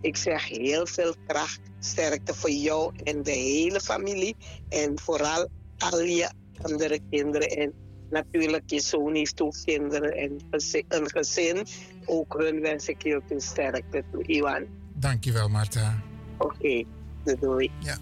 ik 0.00 0.16
zeg 0.16 0.48
heel 0.48 0.86
veel 0.86 1.14
kracht, 1.26 1.60
sterkte 1.78 2.34
voor 2.34 2.50
jou 2.50 2.92
en 3.04 3.22
de 3.22 3.30
hele 3.30 3.80
familie. 3.80 4.36
En 4.68 4.98
vooral 4.98 5.48
al 5.80 6.00
je 6.00 6.30
andere 6.62 6.98
kinderen. 7.10 7.48
En 7.48 7.72
natuurlijk, 8.10 8.62
je 8.66 8.80
zoon 8.80 9.14
heeft 9.14 9.40
ook 9.40 9.54
kinderen 9.64 10.12
en 10.12 10.38
een 10.88 11.10
gezin. 11.10 11.66
Ook 12.04 12.34
hun 12.38 12.60
wens 12.60 12.88
ik 12.88 13.02
heel 13.02 13.20
veel 13.26 13.40
sterkte 13.40 14.04
toe, 14.12 14.24
Iwan. 14.26 14.66
Dankjewel 14.94 15.48
Marta. 15.48 16.02
Oké, 16.38 16.84
doei. 17.40 17.70
Ja. 17.78 17.96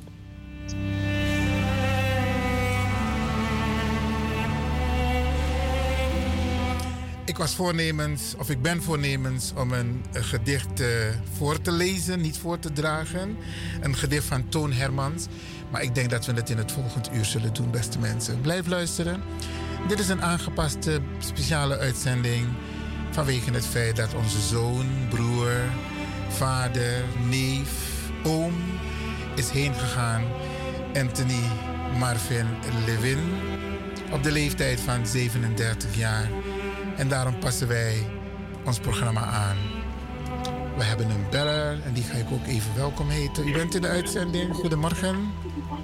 Ik 7.28 7.36
was 7.36 7.54
voornemens, 7.54 8.34
of 8.38 8.50
ik 8.50 8.62
ben 8.62 8.82
voornemens 8.82 9.52
om 9.56 9.72
een, 9.72 10.04
een 10.12 10.24
gedicht 10.24 10.80
eh, 10.80 10.88
voor 11.36 11.60
te 11.60 11.72
lezen, 11.72 12.20
niet 12.20 12.38
voor 12.38 12.58
te 12.58 12.72
dragen. 12.72 13.36
Een 13.80 13.96
gedicht 13.96 14.24
van 14.24 14.48
Toon 14.48 14.72
Hermans. 14.72 15.26
Maar 15.70 15.82
ik 15.82 15.94
denk 15.94 16.10
dat 16.10 16.26
we 16.26 16.32
het 16.32 16.50
in 16.50 16.58
het 16.58 16.72
volgend 16.72 17.12
uur 17.12 17.24
zullen 17.24 17.54
doen, 17.54 17.70
beste 17.70 17.98
mensen. 17.98 18.40
Blijf 18.40 18.66
luisteren. 18.66 19.22
Dit 19.88 19.98
is 19.98 20.08
een 20.08 20.22
aangepaste 20.22 21.00
speciale 21.18 21.78
uitzending 21.78 22.46
vanwege 23.10 23.50
het 23.50 23.66
feit 23.66 23.96
dat 23.96 24.14
onze 24.14 24.40
zoon, 24.40 24.86
broer, 25.08 25.52
vader, 26.28 27.04
neef, 27.28 27.70
oom 28.24 28.54
is 29.34 29.50
heen 29.50 29.74
gegaan. 29.74 30.22
Anthony 30.94 31.42
Marvin 31.98 32.46
Levin 32.86 33.18
op 34.12 34.22
de 34.22 34.32
leeftijd 34.32 34.80
van 34.80 35.06
37 35.06 35.96
jaar. 35.96 36.28
En 36.96 37.08
daarom 37.08 37.38
passen 37.38 37.68
wij 37.68 38.06
ons 38.64 38.78
programma 38.78 39.24
aan. 39.24 39.56
We 40.76 40.84
hebben 40.84 41.10
een 41.10 41.26
beller 41.30 41.78
en 41.84 41.92
die 41.92 42.02
ga 42.02 42.16
ik 42.16 42.30
ook 42.30 42.46
even 42.46 42.74
welkom 42.76 43.08
heten. 43.08 43.48
U 43.48 43.52
bent 43.52 43.74
in 43.74 43.82
de 43.82 43.88
uitzending. 43.88 44.54
Goedemorgen. 44.54 45.16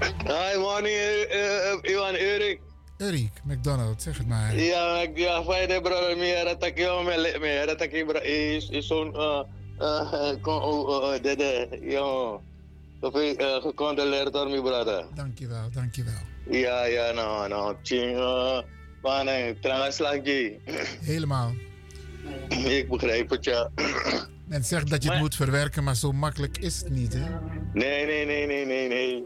Hi, 0.03 0.57
morning, 0.59 0.95
uh, 1.31 1.91
Iwan 1.91 2.15
Erik. 2.15 2.61
Erik, 2.99 3.31
McDonald, 3.45 4.03
zeg 4.03 4.19
het 4.19 4.27
maar. 4.27 4.57
Ja, 4.59 5.01
ik- 5.01 5.17
ja, 5.19 5.43
fijn 5.45 5.71
hè, 5.71 5.81
brother. 5.81 6.17
Meer 6.17 6.45
dat 6.45 6.65
ik 6.65 6.79
jou 6.79 7.05
met 7.05 7.41
meer 7.41 7.67
dat 7.67 7.81
ik 7.81 7.93
is 8.23 8.69
is 8.69 8.87
zo'n 8.87 9.15
eh 9.15 9.43
eh 9.79 10.31
kon 10.43 10.63
oh 10.63 11.13
de 11.23 11.37
de 11.37 11.79
yo. 11.81 12.41
Of 13.01 13.13
gecondoleerd 13.63 14.33
door 14.33 14.49
mijn 14.49 14.63
brother. 14.63 15.05
Dankjewel, 15.15 15.71
dankjewel. 15.73 16.23
Ja, 16.51 16.85
ja, 16.85 17.13
nou, 17.13 17.49
nou, 17.49 17.77
ching, 17.83 18.17
eh, 18.17 18.59
man, 19.03 19.29
eh, 19.29 19.55
trouwens, 19.61 19.97
slangje. 19.97 20.59
Helemaal. 21.01 21.53
Ik 22.49 22.89
begrijp 22.89 23.31
het, 23.31 23.45
ja. 23.45 23.71
Men 24.47 24.65
zegt 24.65 24.91
dat 24.91 25.03
je 25.03 25.11
het 25.11 25.19
moet 25.21 25.35
verwerken, 25.35 25.85
maar 25.85 25.97
zo 25.97 26.13
makkelijk 26.13 26.59
is 26.59 26.81
het 26.81 26.91
niet, 26.91 27.13
hè? 27.13 27.21
Nee, 27.73 28.07
nee, 28.07 28.27
nee, 28.27 28.47
nee, 28.47 28.67
nee, 28.67 28.89
nee. 28.89 29.25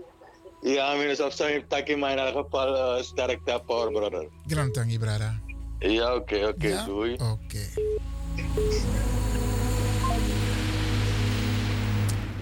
Ja, 0.63 0.95
minus 0.95 1.21
op 1.21 1.31
zo'n 1.31 1.65
tak 1.69 1.87
in 1.89 1.99
mijn 1.99 2.19
geval 2.19 2.97
uh, 2.99 3.03
sterkte 3.03 3.63
power, 3.67 3.93
brother. 3.93 4.29
Grand 4.47 4.75
tangi, 4.75 4.99
brada. 4.99 5.41
Ja, 5.79 6.15
oké, 6.15 6.47
oké, 6.47 6.69
Ja? 6.69 6.85
doei. 6.85 7.13
Oké. 7.13 7.67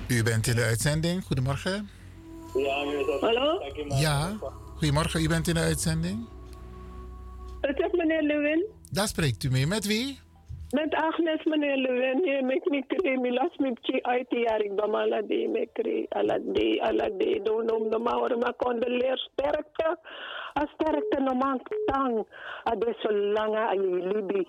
U 0.09 0.23
bent 0.23 0.47
in 0.47 0.55
de 0.55 0.63
uitzending. 0.63 1.25
Goedemorgen. 1.25 1.89
Hallo? 3.21 3.61
Ja, 3.89 4.37
goedemorgen. 4.77 5.23
U 5.23 5.29
bent 5.29 5.49
in 5.49 5.55
de 5.55 5.61
uitzending. 5.61 6.27
Het 7.61 7.79
is 7.79 7.93
meneer 7.93 8.23
Lewin. 8.23 8.65
Daar 8.91 9.09
spreekt 9.09 9.43
u 9.45 9.51
mee. 9.51 9.67
Met 9.67 9.87
wie? 9.87 10.19
Met 10.71 10.95
Agnes, 10.95 11.45
meneer 11.45 11.77
Lewin. 11.77 12.47
Met 12.47 12.65
me 12.65 12.83
kri, 12.87 13.17
mi 13.19 13.31
las 13.31 13.57
mi 13.59 13.71
chi 13.83 14.03
uit 14.03 14.31
die 14.31 14.39
jaar. 14.39 14.63
Ik 14.63 14.75
ben 14.77 14.95
ala 14.95 15.23
die 15.23 15.49
me 15.49 15.69
kri, 15.73 16.07
ala 16.09 16.39
die, 16.43 16.83
ala 16.83 17.09
die. 17.19 17.43
Doe 17.43 17.63
nom 17.63 17.91
de 17.91 17.99
mauer, 17.99 18.39
maar 18.39 18.55
kon 18.55 18.81
de 18.81 18.91
leer 18.91 19.19
sterkte. 19.19 19.99
A 20.57 20.65
sterkte 20.73 21.21
no 21.21 21.35
man 21.35 21.61
tang. 21.87 22.27
A 22.71 22.75
de 22.77 22.95
so 23.01 23.11
lange 23.11 23.59
a 23.59 23.75
je 23.75 23.91
libi. 24.13 24.43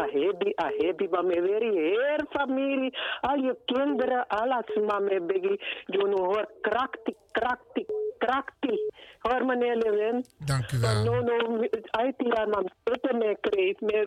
A 0.00 0.06
hebi, 0.12 0.52
a 0.56 0.70
hebi, 0.78 1.08
maar 1.08 1.24
me 1.24 1.40
veri 1.40 1.70
heer 1.70 2.26
familie. 2.30 2.96
Al 3.20 3.36
je 3.36 3.56
kinderen, 3.64 4.26
alles 4.26 4.68
maar 4.86 5.02
me 5.02 5.20
begi. 5.20 5.60
Je 5.86 5.98
no 5.98 6.16
hoor 6.16 6.46
krakti, 6.60 7.14
krakti, 7.30 7.86
krakti. 8.18 8.80
Hoor 9.18 9.44
meneer 9.46 9.76
Lewin. 9.76 10.24
Dank 10.44 10.72
u 10.72 10.78
wel. 10.78 11.04
No, 11.04 11.20
no, 11.20 11.66
uit 11.90 12.18
die 12.18 12.28
man 12.28 12.70
putte 12.82 13.14
me 13.14 13.36
kreeg. 13.40 13.80
Me, 13.80 14.06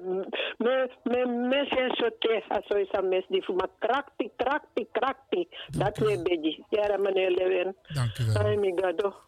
me, 0.58 0.90
me, 1.04 1.26
mes 1.26 1.70
en 1.70 1.96
zo 1.96 2.10
te. 2.20 2.44
Zo 2.68 2.78
is 2.78 2.88
een 2.92 3.08
mes 3.08 3.26
die 3.28 3.44
voor 3.44 3.56
me 3.56 3.70
krakti, 3.80 4.32
krakti, 4.36 4.88
krakti. 4.92 5.48
Dat 5.78 5.98
weer 5.98 6.22
beetje. 6.24 6.64
Ja, 6.70 6.98
meneer 6.98 7.32
Lewin. 7.32 7.76
Dank 7.94 8.18
u 8.18 8.26
wel. 8.26 8.44
Ay, 8.44 8.58
mi 8.58 8.74
gado. 8.76 9.27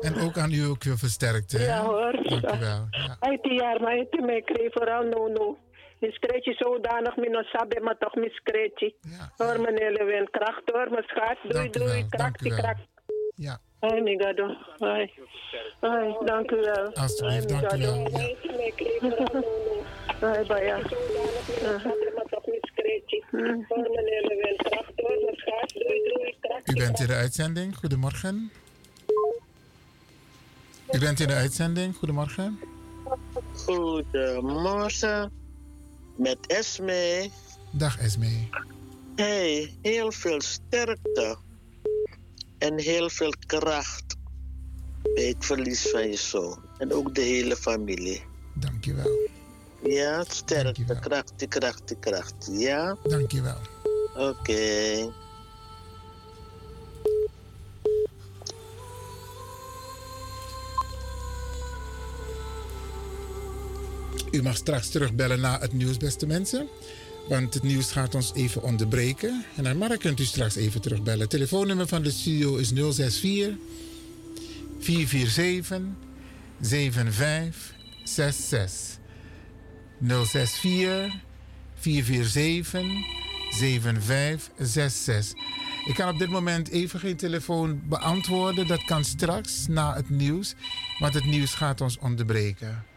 En 0.00 0.20
ook 0.20 0.38
aan 0.38 0.52
u 0.52 0.64
ook 0.64 0.84
weer 0.84 0.98
versterkt, 0.98 1.52
hè? 1.52 1.64
Ja 1.64 1.84
hoor. 1.84 2.12
Dank 2.12 2.54
u 2.54 2.58
wel. 2.58 2.86
Ja. 2.90 3.16
Uit 3.20 3.42
die 3.42 3.52
jaar 3.52 3.80
maar 3.80 3.96
het 3.96 4.20
me 4.20 4.42
kreeg 4.44 4.72
vooral 4.72 5.02
no, 5.02 5.28
no. 5.28 5.58
Miskreet 5.98 6.44
je 6.44 6.54
zodanig, 6.58 7.16
mi 7.16 7.28
no 7.28 7.42
sabe, 7.42 7.80
maar 7.80 7.98
toch 7.98 8.14
miskreet 8.14 8.80
je. 8.80 8.94
Hoor 9.36 9.60
meneer 9.60 9.92
Lewin, 9.92 10.28
kracht 10.30 10.62
hoor, 10.72 10.90
mijn 10.90 11.04
schat. 11.06 11.36
Doei, 11.42 11.54
Dank 11.54 11.76
u 11.76 11.78
doei, 11.78 12.06
krakti, 12.08 12.48
wel. 12.48 12.58
krakti. 12.58 12.86
Ja. 13.34 13.58
Ay, 13.80 14.00
mi 14.00 14.16
gado. 14.18 14.56
Ay. 14.78 15.12
Ay, 15.80 16.16
dank 16.24 16.50
u 16.50 16.56
wel. 16.56 16.94
Alsjeblieft, 16.94 17.48
dank 17.48 17.72
u 17.72 17.78
wel. 17.78 17.94
Ja. 17.94 18.34
Ay, 20.20 20.46
baya. 20.46 20.78
U 26.64 26.74
bent 26.74 27.00
in 27.00 27.06
de 27.06 27.14
uitzending. 27.14 27.76
Goedemorgen. 27.76 28.50
U 30.92 30.98
bent 30.98 31.20
in 31.20 31.26
de 31.26 31.34
uitzending. 31.34 31.96
Goedemorgen. 31.96 32.58
Goedemorgen, 33.66 35.30
met 36.16 36.38
Esme. 36.46 37.30
Dag 37.70 37.98
Esme. 37.98 38.48
Hey, 39.16 39.74
heel 39.82 40.12
veel 40.12 40.40
sterkte 40.40 41.36
en 42.58 42.78
heel 42.78 43.10
veel 43.10 43.32
kracht 43.46 44.16
bij 45.14 45.24
het 45.24 45.44
verlies 45.44 45.90
van 45.90 46.08
je 46.08 46.16
zoon. 46.16 46.58
En 46.78 46.92
ook 46.92 47.14
de 47.14 47.20
hele 47.20 47.56
familie. 47.56 48.22
Dankjewel. 48.54 49.18
Ja, 49.82 50.24
sterkte, 50.28 50.98
kracht, 51.00 51.48
kracht, 51.48 51.94
kracht. 52.00 52.48
Ja? 52.50 52.96
Dankjewel. 53.02 53.58
Oké. 54.16 55.12
U 64.32 64.42
mag 64.42 64.56
straks 64.56 64.88
terugbellen 64.88 65.40
na 65.40 65.58
het 65.60 65.72
nieuws, 65.72 65.96
beste 65.96 66.26
mensen. 66.26 66.68
Want 67.28 67.54
het 67.54 67.62
nieuws 67.62 67.92
gaat 67.92 68.14
ons 68.14 68.32
even 68.34 68.62
onderbreken. 68.62 69.44
En 69.56 69.64
dan 69.64 69.78
maar 69.78 69.96
kunt 69.96 70.20
u 70.20 70.24
straks 70.24 70.54
even 70.54 70.80
terugbellen. 70.80 71.28
Telefoonnummer 71.28 71.86
van 71.86 72.02
de 72.02 72.10
studio 72.10 72.56
is 72.56 72.72
064 72.72 73.54
447 74.78 75.80
7566. 76.60 78.98
064 80.00 81.14
447 81.74 82.82
7566. 83.50 85.40
Ik 85.86 85.94
kan 85.94 86.08
op 86.08 86.18
dit 86.18 86.28
moment 86.28 86.68
even 86.68 87.00
geen 87.00 87.16
telefoon 87.16 87.82
beantwoorden. 87.88 88.66
Dat 88.66 88.84
kan 88.84 89.04
straks 89.04 89.66
na 89.66 89.94
het 89.94 90.10
nieuws. 90.10 90.54
Want 90.98 91.14
het 91.14 91.24
nieuws 91.24 91.54
gaat 91.54 91.80
ons 91.80 91.98
onderbreken. 91.98 92.90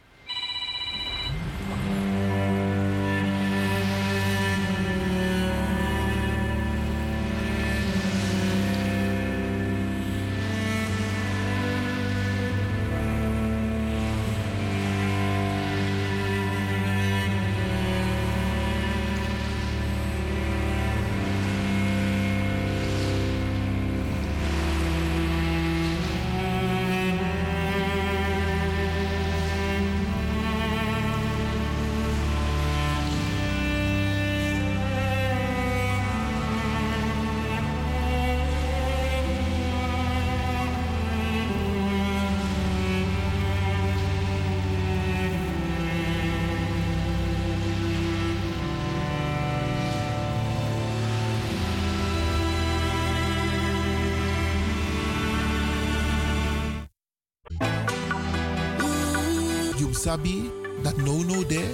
Sabi 60.06 60.54
that 60.86 60.94
no 61.02 61.26
no 61.26 61.42
there, 61.50 61.66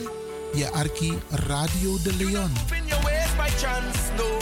je 0.56 0.64
arki 0.72 1.12
Radio 1.52 2.00
de 2.00 2.12
Leon. 2.16 2.52
Chance, 3.60 4.16
no. 4.16 4.40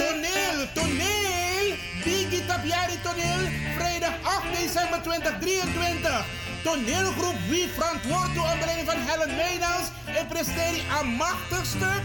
Toneel, 0.00 0.58
toneel! 0.76 1.66
Biggie 2.04 2.44
Tapiari 2.46 3.00
toneel, 3.02 3.42
vrijdag 3.76 4.14
8 4.22 4.52
december 4.52 5.00
2023. 5.02 6.24
Toneelgroep 6.62 7.38
Wie 7.48 7.68
verantwoord 7.68 8.34
door 8.34 8.44
onder 8.52 8.66
leiding 8.66 8.88
van 8.90 9.00
Helen 9.08 9.36
Meijnans 9.36 9.86
en 10.04 10.26
presteert 10.26 10.82
een 11.00 11.08
machtig 11.08 11.64
stuk. 11.66 12.02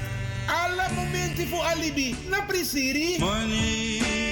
Alle 0.64 0.88
momenten 0.96 1.48
voor 1.48 1.64
alibi. 1.64 2.16
Na 2.30 2.42
prisiri. 2.48 3.20
Mina 3.20 4.25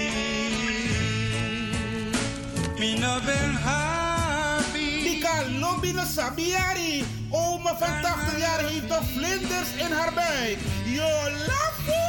ben 2.92 3.56
happy. 3.56 5.20
No 5.60 5.80
sabiari. 6.06 7.04
Oma 7.30 7.76
van 7.78 8.02
80 8.02 8.40
jaar 8.40 8.60
heeft 8.60 8.88
nog 8.88 9.04
vlinders 9.14 9.74
in 9.76 9.92
haar 9.92 10.14
buik. 10.14 10.58
Yo, 10.86 11.10
lafo! 11.48 12.04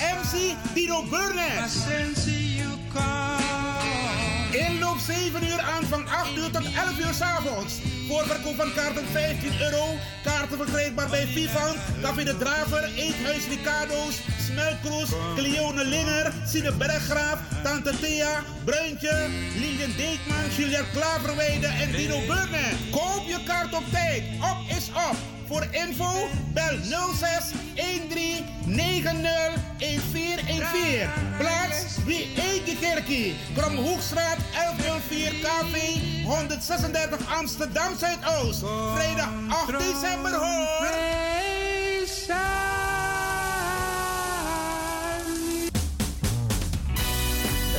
MC 0.00 0.56
Dino 0.74 1.02
Burnett. 1.02 1.76
Inloop 4.52 4.98
7 4.98 5.44
uur 5.44 5.60
aan 5.60 5.84
van 5.84 6.08
8 6.08 6.36
uur 6.36 6.50
tot 6.50 6.64
11 6.64 6.98
uur 6.98 7.14
s 7.14 7.20
avonds. 7.20 7.74
Voorverkoop 8.08 8.56
van 8.56 8.72
kaarten 8.74 9.06
15 9.12 9.60
euro. 9.60 9.84
Kaarten 10.40 10.58
verkrijgbaar 10.58 11.08
bij 11.08 11.26
Vivan, 11.26 11.74
Café 12.02 12.24
de 12.24 12.36
Draver, 12.36 12.84
Eethuis 12.96 13.46
Ricardo's, 13.48 14.20
Smelkroes, 14.46 15.08
Cleone 15.36 15.84
Linger, 15.84 16.32
Sine 16.46 16.72
Berggraaf, 16.72 17.38
Tante 17.62 17.98
Thea, 18.00 18.42
Bruintje, 18.64 19.28
Lilian 19.54 19.92
Deekman, 19.96 20.50
Julia 20.56 20.82
Klaverweide 20.92 21.66
en 21.66 21.92
Dino 21.92 22.18
Burner. 22.26 22.72
Koop 22.90 23.22
je 23.26 23.38
kaart 23.44 23.74
op 23.74 23.84
tijd. 23.90 24.22
Op 24.40 24.76
is 24.76 24.88
op. 24.88 25.16
Voor 25.46 25.66
info 25.70 26.28
bel 26.52 26.78
06 27.14 27.52
13 27.74 28.44
90 28.64 29.12
1414. 29.78 31.08
Plaats 31.38 32.04
wie 32.04 32.34
Eike 32.36 32.76
Kerkie. 32.80 33.34
Kromhoekstraat 33.56 34.38
1104 34.52 35.32
KV 35.42 35.74
136 36.24 37.18
Amsterdam 37.38 37.96
Zuidoost. 37.98 38.62
Vrijdag 38.94 39.28
8 39.48 39.78
december 39.78 40.29
The 40.30 40.38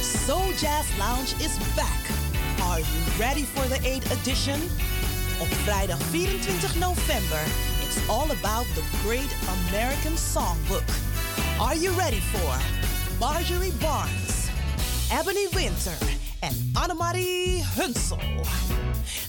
Soul 0.02 0.52
Jazz 0.58 0.86
Lounge 1.00 1.34
is 1.40 1.58
back. 1.76 2.02
Are 2.64 2.80
you 2.80 2.86
ready 3.18 3.44
for 3.44 3.66
the 3.70 3.80
8th 3.88 4.12
edition? 4.12 4.60
Op 5.40 5.48
vrijdag 5.64 5.98
24 6.10 6.78
november, 6.80 7.40
it's 7.84 8.10
all 8.10 8.30
about 8.32 8.66
the 8.76 8.84
great 9.04 9.36
American 9.70 10.18
songbook. 10.18 10.90
Are 11.60 11.78
you 11.78 11.96
ready 11.98 12.20
for 12.20 12.56
Marjorie 13.20 13.74
Barnes, 13.80 14.50
Ebony 15.20 15.48
Winter 15.52 15.98
en 16.40 16.70
Annemarie 16.74 17.64
Hunsel? 17.76 18.20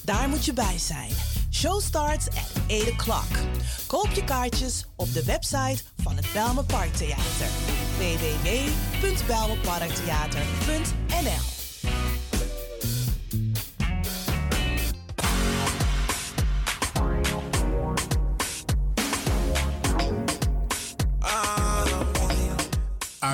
Daar 0.04 0.28
moet 0.28 0.44
je 0.44 0.52
bij 0.52 0.78
zijn. 0.78 1.31
Show 1.52 1.80
starts 1.80 2.28
at 2.28 2.50
8 2.68 2.92
o'clock. 2.92 3.28
Koop 3.86 4.08
je 4.14 4.24
kaartjes 4.24 4.86
op 4.96 5.12
de 5.12 5.24
website 5.24 5.82
van 6.02 6.16
het 6.16 6.26
Belme 6.32 6.64
Parktheater. 6.64 7.46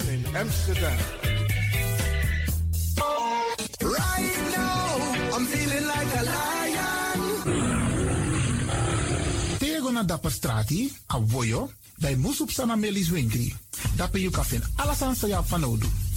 De 0.00 0.06
Leon, 0.06 0.22
the 0.22 0.30
power 0.30 0.30
station 0.30 0.30
Station 0.30 0.30
in 0.30 0.36
Amsterdam. 0.36 0.98
Right 3.82 4.36
now, 4.56 5.36
I'm 5.36 5.46
feeling 5.46 5.86
like 5.86 6.16
a 6.16 6.22
lion. 6.22 7.18
Tego 9.58 9.90
na 9.90 10.02
dapper 10.02 10.30
strati, 10.30 10.96
a 11.06 11.20
voyo, 11.26 11.70
bij 11.96 12.16
Moesop 12.16 12.50
Sana 12.50 12.76
Melis 12.76 13.08
Winkri. 13.08 13.54
Dapper 13.96 14.20
you 14.20 14.32
kan 14.32 14.44
vinden 14.44 14.70
alles 14.76 15.02
aan 15.02 15.16
sa 15.16 15.42
van 15.42 15.64
Odu. 15.64 15.86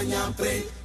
caña 0.00 0.32
pre. 0.34 0.79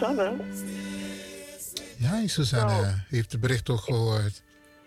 Susanne. 0.00 0.32
Ja, 1.96 2.26
Suzanne 2.26 3.04
heeft 3.08 3.32
het 3.32 3.40
bericht 3.40 3.70
ook 3.70 3.80
gehoord. 3.80 4.42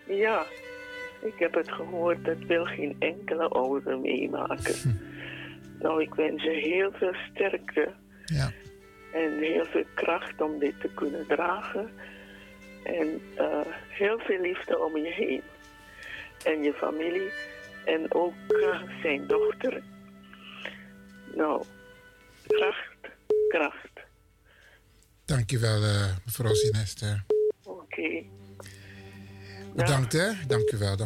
Ja, 0.06 0.46
ik 1.22 1.34
heb 1.38 1.54
het 1.54 1.72
gehoord. 1.72 2.24
Dat 2.24 2.38
wil 2.46 2.64
geen 2.64 2.96
enkele 2.98 3.48
ouder 3.48 3.98
meemaken. 3.98 5.00
Nou, 5.78 6.02
ik 6.02 6.14
wens 6.14 6.42
je 6.42 6.50
heel 6.50 6.92
veel 6.92 7.14
sterkte. 7.30 7.92
Ja. 8.24 8.50
En 9.12 9.38
heel 9.38 9.64
veel 9.64 9.84
kracht 9.94 10.40
om 10.40 10.58
dit 10.58 10.80
te 10.80 10.88
kunnen 10.94 11.26
dragen. 11.26 11.90
En 12.84 13.20
eh, 13.36 13.60
heel 13.88 14.18
veel 14.18 14.40
liefde 14.40 14.78
om 14.78 14.96
je 14.96 15.12
heen. 15.12 15.42
En 16.44 16.62
je 16.62 16.72
familie. 16.72 17.32
En 17.84 18.14
ook 18.14 18.34
eh, 18.48 18.82
zijn 19.02 19.26
dochter. 19.26 19.82
Nou, 21.34 21.64
kracht, 22.46 22.98
kracht. 23.48 23.93
Dankjewel, 25.24 25.84
eh 25.84 26.16
mevrouw 26.24 26.54
Sinester. 26.54 27.24
Oké. 27.62 28.22
Bedankt, 29.74 30.12
hè? 30.12 30.30
Dank 30.46 30.70
u 30.72 30.78
wel, 30.78 30.96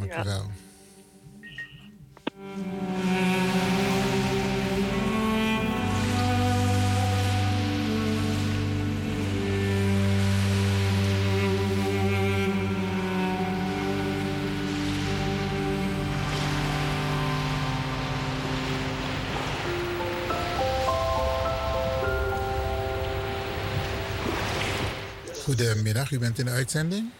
Goedemiddag, 25.59 26.10
u 26.10 26.18
bent 26.18 26.39
in 26.39 26.44
de 26.44 26.51
uitzending. 26.51 27.10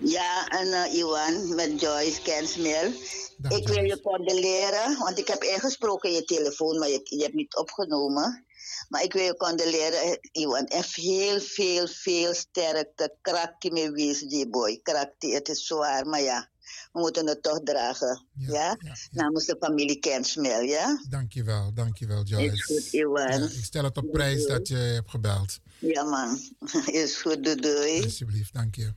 Ja, 0.00 0.48
en 0.48 0.66
uh, 0.66 0.94
Iwan 0.94 1.54
met 1.54 1.80
Joyce 1.80 2.22
Kensmil. 2.22 2.92
Ik 3.48 3.68
wil 3.68 3.84
je 3.84 4.00
condoleren, 4.02 4.98
want 4.98 5.18
ik 5.18 5.28
heb 5.28 5.42
ingesproken 5.42 6.08
in 6.08 6.14
je 6.14 6.24
telefoon, 6.24 6.78
maar 6.78 6.88
je, 6.88 7.00
je 7.04 7.22
hebt 7.22 7.34
niet 7.34 7.56
opgenomen. 7.56 8.44
Maar 8.88 9.02
ik 9.02 9.12
wil 9.12 9.22
je 9.22 9.36
condoleren, 9.36 10.18
Iwan. 10.32 10.66
Echt 10.66 10.94
heel, 10.94 11.40
veel, 11.40 11.86
veel 11.86 12.34
sterkte. 12.34 13.14
Krakje 13.22 13.72
me 13.72 13.90
wees, 13.90 14.20
die 14.20 14.48
boy. 14.48 14.80
Krakje, 14.82 15.34
het 15.34 15.48
is 15.48 15.66
zwaar, 15.66 16.06
maar 16.06 16.22
ja. 16.22 16.48
We 16.92 17.00
moeten 17.00 17.26
het 17.26 17.42
toch 17.42 17.60
dragen. 17.64 18.26
Ja? 18.36 18.76
Namens 19.10 19.46
de 19.46 19.56
familie 19.60 19.98
Kensmil, 19.98 20.60
ja? 20.60 21.02
Dankjewel, 21.08 21.72
dankjewel 21.74 22.22
Joyce. 22.22 22.52
Is 22.52 22.64
goed, 22.64 22.92
Iwan. 22.92 23.38
Ja, 23.38 23.44
ik 23.44 23.64
stel 23.64 23.84
het 23.84 23.96
op 23.96 24.12
prijs 24.12 24.46
dat 24.46 24.68
je 24.68 24.76
hebt 24.76 25.10
gebeld. 25.10 25.58
Ja, 25.78 26.02
man. 26.02 26.40
Is 27.02 27.16
goed, 27.16 27.44
doei, 27.44 27.60
doei. 27.60 28.02
Alsjeblieft, 28.02 28.52
dank 28.52 28.74
je. 28.74 28.92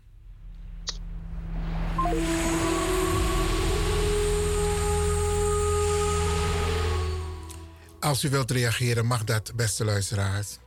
Als 7.99 8.23
u 8.23 8.29
wilt 8.29 8.51
reageren, 8.51 9.05
mag 9.05 9.23
dat, 9.23 9.55
beste 9.55 9.85
luisteraars. 9.85 10.57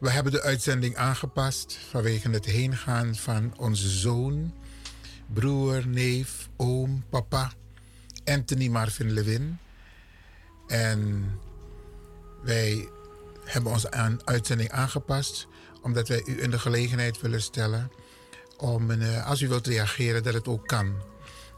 We 0.00 0.10
hebben 0.10 0.32
de 0.32 0.42
uitzending 0.42 0.96
aangepast 0.96 1.78
vanwege 1.90 2.30
het 2.30 2.44
heengaan 2.44 3.14
van 3.14 3.58
onze 3.58 3.88
zoon, 3.88 4.54
broer, 5.32 5.86
neef, 5.86 6.48
oom, 6.56 7.04
papa, 7.10 7.52
Anthony 8.24 8.68
Marvin 8.68 9.12
Lewin. 9.12 9.58
En 10.66 11.30
wij 12.42 12.88
hebben 13.52 13.72
onze 13.72 13.90
aan- 13.90 14.20
uitzending 14.24 14.70
aangepast 14.70 15.46
omdat 15.82 16.08
wij 16.08 16.22
u 16.26 16.42
in 16.42 16.50
de 16.50 16.58
gelegenheid 16.58 17.20
willen 17.20 17.42
stellen 17.42 17.90
om, 18.56 18.90
eh, 18.90 19.26
als 19.26 19.40
u 19.40 19.48
wilt 19.48 19.66
reageren, 19.66 20.22
dat 20.22 20.34
het 20.34 20.48
ook 20.48 20.66
kan. 20.66 20.94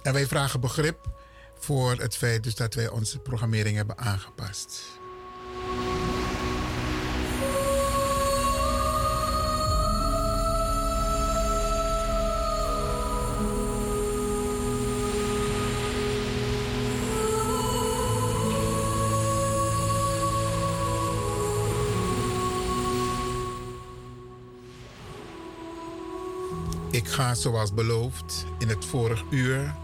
En 0.02 0.12
wij 0.12 0.26
vragen 0.26 0.60
begrip 0.60 1.10
voor 1.58 1.96
het 1.96 2.16
feit 2.16 2.42
dus 2.42 2.54
dat 2.54 2.74
wij 2.74 2.88
onze 2.88 3.18
programmering 3.18 3.76
hebben 3.76 3.98
aangepast. 3.98 4.82
Ga 27.12 27.34
zoals 27.34 27.74
beloofd 27.74 28.44
in 28.58 28.68
het 28.68 28.84
vorig 28.84 29.24
uur 29.30 29.74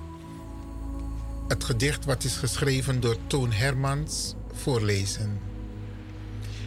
het 1.49 1.65
gedicht 1.65 2.05
wat 2.05 2.25
is 2.25 2.37
geschreven 2.37 3.01
door 3.01 3.17
Toon 3.27 3.53
Hermans 3.53 4.35
voorlezen. 4.53 5.41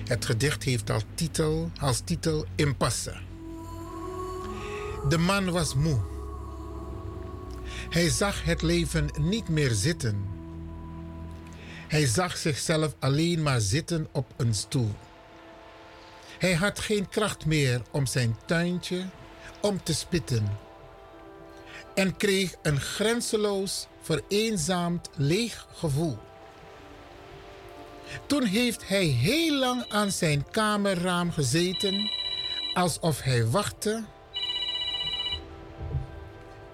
Het 0.07 0.25
gedicht 0.25 0.63
heeft 0.63 0.89
als 0.89 1.03
titel, 1.15 1.71
als 1.79 1.99
titel 1.99 2.45
Impasse. 2.55 3.15
De 5.09 5.17
man 5.17 5.51
was 5.51 5.75
moe. 5.75 5.99
Hij 7.89 8.09
zag 8.09 8.43
het 8.43 8.61
leven 8.61 9.09
niet 9.19 9.49
meer 9.49 9.71
zitten. 9.71 10.25
Hij 11.87 12.05
zag 12.05 12.37
zichzelf 12.37 12.95
alleen 12.99 13.41
maar 13.41 13.61
zitten 13.61 14.07
op 14.11 14.33
een 14.37 14.53
stoel. 14.53 14.95
Hij 16.37 16.53
had 16.53 16.79
geen 16.79 17.09
kracht 17.09 17.45
meer 17.45 17.81
om 17.91 18.05
zijn 18.05 18.37
tuintje 18.45 19.05
om 19.61 19.83
te 19.83 19.93
spitten. 19.93 20.57
En 21.93 22.17
kreeg 22.17 22.55
een 22.61 22.79
grenzeloos, 22.79 23.87
vereenzaamd, 24.01 25.09
leeg 25.15 25.67
gevoel. 25.75 26.17
Toen 28.25 28.43
heeft 28.43 28.87
hij 28.87 29.05
heel 29.05 29.55
lang 29.55 29.85
aan 29.89 30.11
zijn 30.11 30.45
kamerraam 30.51 31.31
gezeten, 31.31 32.11
alsof 32.73 33.21
hij 33.21 33.47
wachtte. 33.47 34.03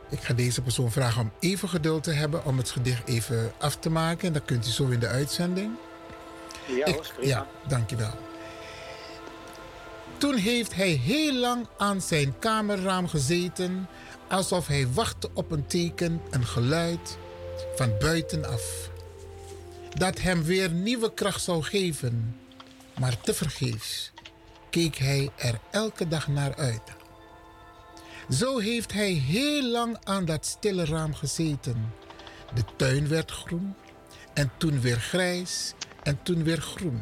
Ik 0.09 0.19
ga 0.19 0.33
deze 0.33 0.61
persoon 0.61 0.91
vragen 0.91 1.21
om 1.21 1.31
even 1.39 1.69
geduld 1.69 2.03
te 2.03 2.11
hebben 2.11 2.45
om 2.45 2.57
het 2.57 2.69
gedicht 2.69 3.07
even 3.07 3.51
af 3.57 3.75
te 3.75 3.89
maken. 3.89 4.33
Dat 4.33 4.45
kunt 4.45 4.67
u 4.67 4.69
zo 4.69 4.87
in 4.87 4.99
de 4.99 5.07
uitzending. 5.07 5.71
Ja, 6.67 6.91
hoor, 6.91 7.13
ja, 7.21 7.47
dankjewel. 7.67 8.26
Toen 10.17 10.35
heeft 10.35 10.75
hij 10.75 10.89
heel 10.89 11.33
lang 11.33 11.67
aan 11.77 12.01
zijn 12.01 12.39
kamerraam 12.39 13.07
gezeten, 13.07 13.87
alsof 14.29 14.67
hij 14.67 14.87
wachtte 14.93 15.29
op 15.33 15.51
een 15.51 15.67
teken, 15.67 16.21
een 16.29 16.45
geluid 16.45 17.17
van 17.75 17.91
buitenaf. 17.99 18.89
Dat 19.93 20.21
hem 20.21 20.43
weer 20.43 20.71
nieuwe 20.71 21.13
kracht 21.13 21.41
zou 21.41 21.63
geven. 21.63 22.35
Maar 22.99 23.21
tevergeefs 23.21 24.11
keek 24.69 24.95
hij 24.95 25.29
er 25.35 25.59
elke 25.71 26.07
dag 26.07 26.27
naar 26.27 26.55
uit. 26.55 26.81
Zo 28.29 28.57
heeft 28.57 28.93
hij 28.93 29.11
heel 29.11 29.63
lang 29.63 29.97
aan 30.03 30.25
dat 30.25 30.45
stille 30.45 30.85
raam 30.85 31.13
gezeten. 31.13 31.93
De 32.53 32.63
tuin 32.75 33.07
werd 33.07 33.31
groen 33.31 33.75
en 34.33 34.51
toen 34.57 34.81
weer 34.81 34.99
grijs 34.99 35.73
en 36.03 36.19
toen 36.23 36.43
weer 36.43 36.61
groen. 36.61 37.01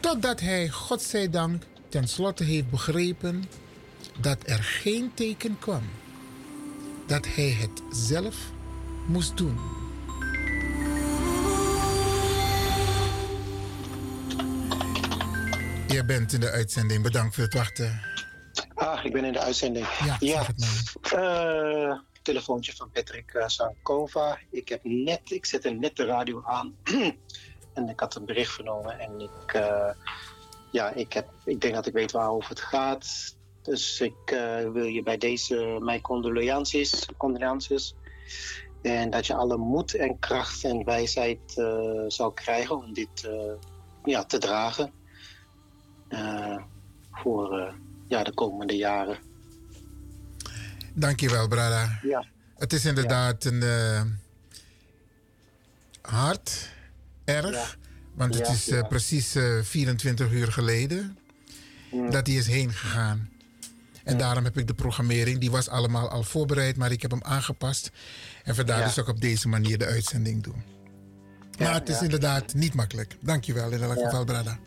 Totdat 0.00 0.40
hij, 0.40 0.68
tenslotte 1.92 2.44
heeft 2.44 2.70
begrepen 2.70 3.44
dat 4.20 4.38
er 4.46 4.62
geen 4.62 5.14
teken 5.14 5.58
kwam. 5.58 5.82
Dat 7.06 7.26
hij 7.26 7.50
het 7.50 7.82
zelf 7.90 8.36
moest 9.06 9.36
doen. 9.36 9.58
Je 15.88 16.04
bent 16.06 16.32
in 16.32 16.40
de 16.40 16.50
uitzending. 16.50 17.02
Bedankt 17.02 17.34
voor 17.34 17.44
het 17.44 17.54
wachten. 17.54 18.00
Ah, 18.74 19.04
ik 19.04 19.12
ben 19.12 19.24
in 19.24 19.32
de 19.32 19.40
uitzending. 19.40 19.86
Ja. 20.20 20.46
Eh, 21.02 21.98
telefoontje 22.22 22.72
van 22.76 22.90
Patrick 22.90 23.34
eh, 23.34 23.46
Sankova. 23.46 24.38
Ik, 24.50 24.68
heb 24.68 24.80
net, 24.82 25.30
ik 25.30 25.46
zette 25.46 25.70
net 25.70 25.96
de 25.96 26.04
radio 26.04 26.42
aan. 26.44 26.76
en 27.74 27.88
ik 27.88 28.00
had 28.00 28.14
een 28.14 28.24
bericht 28.24 28.52
vernomen. 28.52 28.98
En 28.98 29.20
ik, 29.20 29.52
eh, 29.52 29.90
ja, 30.72 30.92
ik, 30.92 31.12
heb, 31.12 31.28
ik 31.44 31.60
denk 31.60 31.74
dat 31.74 31.86
ik 31.86 31.92
weet 31.92 32.12
waarover 32.12 32.48
het 32.48 32.60
gaat. 32.60 33.36
Dus 33.62 34.00
ik 34.00 34.16
eh, 34.24 34.70
wil 34.70 34.84
je 34.84 35.02
bij 35.02 35.18
deze 35.18 35.78
mijn 35.80 36.00
condolences, 36.00 37.08
condolences. 37.16 37.94
En 38.82 39.10
dat 39.10 39.26
je 39.26 39.34
alle 39.34 39.56
moed 39.56 39.94
en 39.94 40.18
kracht 40.18 40.64
en 40.64 40.84
wijsheid 40.84 41.56
uh, 41.56 42.04
zal 42.08 42.32
krijgen 42.32 42.76
om 42.76 42.92
dit 42.92 43.24
uh, 43.26 43.52
ja, 44.04 44.24
te 44.24 44.38
dragen. 44.38 44.92
voor 47.12 47.74
ja, 48.08 48.22
de 48.22 48.34
komende 48.34 48.76
jaren. 48.76 49.18
Dankjewel, 50.94 51.48
Brada. 51.48 51.98
Ja. 52.02 52.24
Het 52.56 52.72
is 52.72 52.84
inderdaad 52.84 53.44
een 53.44 53.62
hard, 56.02 56.70
erg. 57.24 57.78
Want 58.14 58.34
het 58.38 58.48
is 58.48 58.72
precies 58.88 59.36
24 59.62 60.30
uur 60.30 60.52
geleden 60.52 61.18
dat 62.10 62.26
hij 62.26 62.36
is 62.36 62.46
heen 62.46 62.72
gegaan. 62.72 63.30
En 64.04 64.18
daarom 64.18 64.44
heb 64.44 64.58
ik 64.58 64.66
de 64.66 64.74
programmering, 64.74 65.38
die 65.38 65.50
was 65.50 65.68
allemaal 65.68 66.08
al 66.08 66.22
voorbereid, 66.22 66.76
maar 66.76 66.92
ik 66.92 67.02
heb 67.02 67.10
hem 67.10 67.22
aangepast. 67.22 67.90
En 68.44 68.54
vandaar 68.54 68.84
dus 68.84 69.00
ook 69.00 69.08
op 69.08 69.20
deze 69.20 69.48
manier 69.48 69.78
de 69.78 69.86
uitzending 69.86 70.42
doen. 70.42 70.62
Maar 71.58 71.74
het 71.74 71.88
is 71.88 72.02
inderdaad 72.02 72.54
niet 72.54 72.74
makkelijk. 72.74 73.16
Dankjewel 73.20 73.70
in 73.70 73.82
elk 73.82 73.98
geval, 73.98 74.24
Brada. 74.24 74.58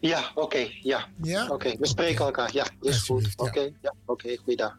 Ja, 0.00 0.30
oké. 0.34 0.68
ja. 0.82 1.08
ja? 1.22 1.48
Oké, 1.48 1.76
we 1.78 1.86
spreken 1.86 2.24
elkaar. 2.24 2.54
Ja, 2.54 2.66
is 2.80 2.98
goed. 2.98 3.32
Oké, 3.36 3.70
ja. 3.82 3.94
oké. 4.04 4.36
Goeiedag. 4.36 4.76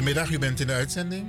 Goedemiddag, 0.00 0.32
u 0.32 0.38
bent 0.38 0.60
in 0.60 0.66
de 0.66 0.72
uitzending. 0.72 1.26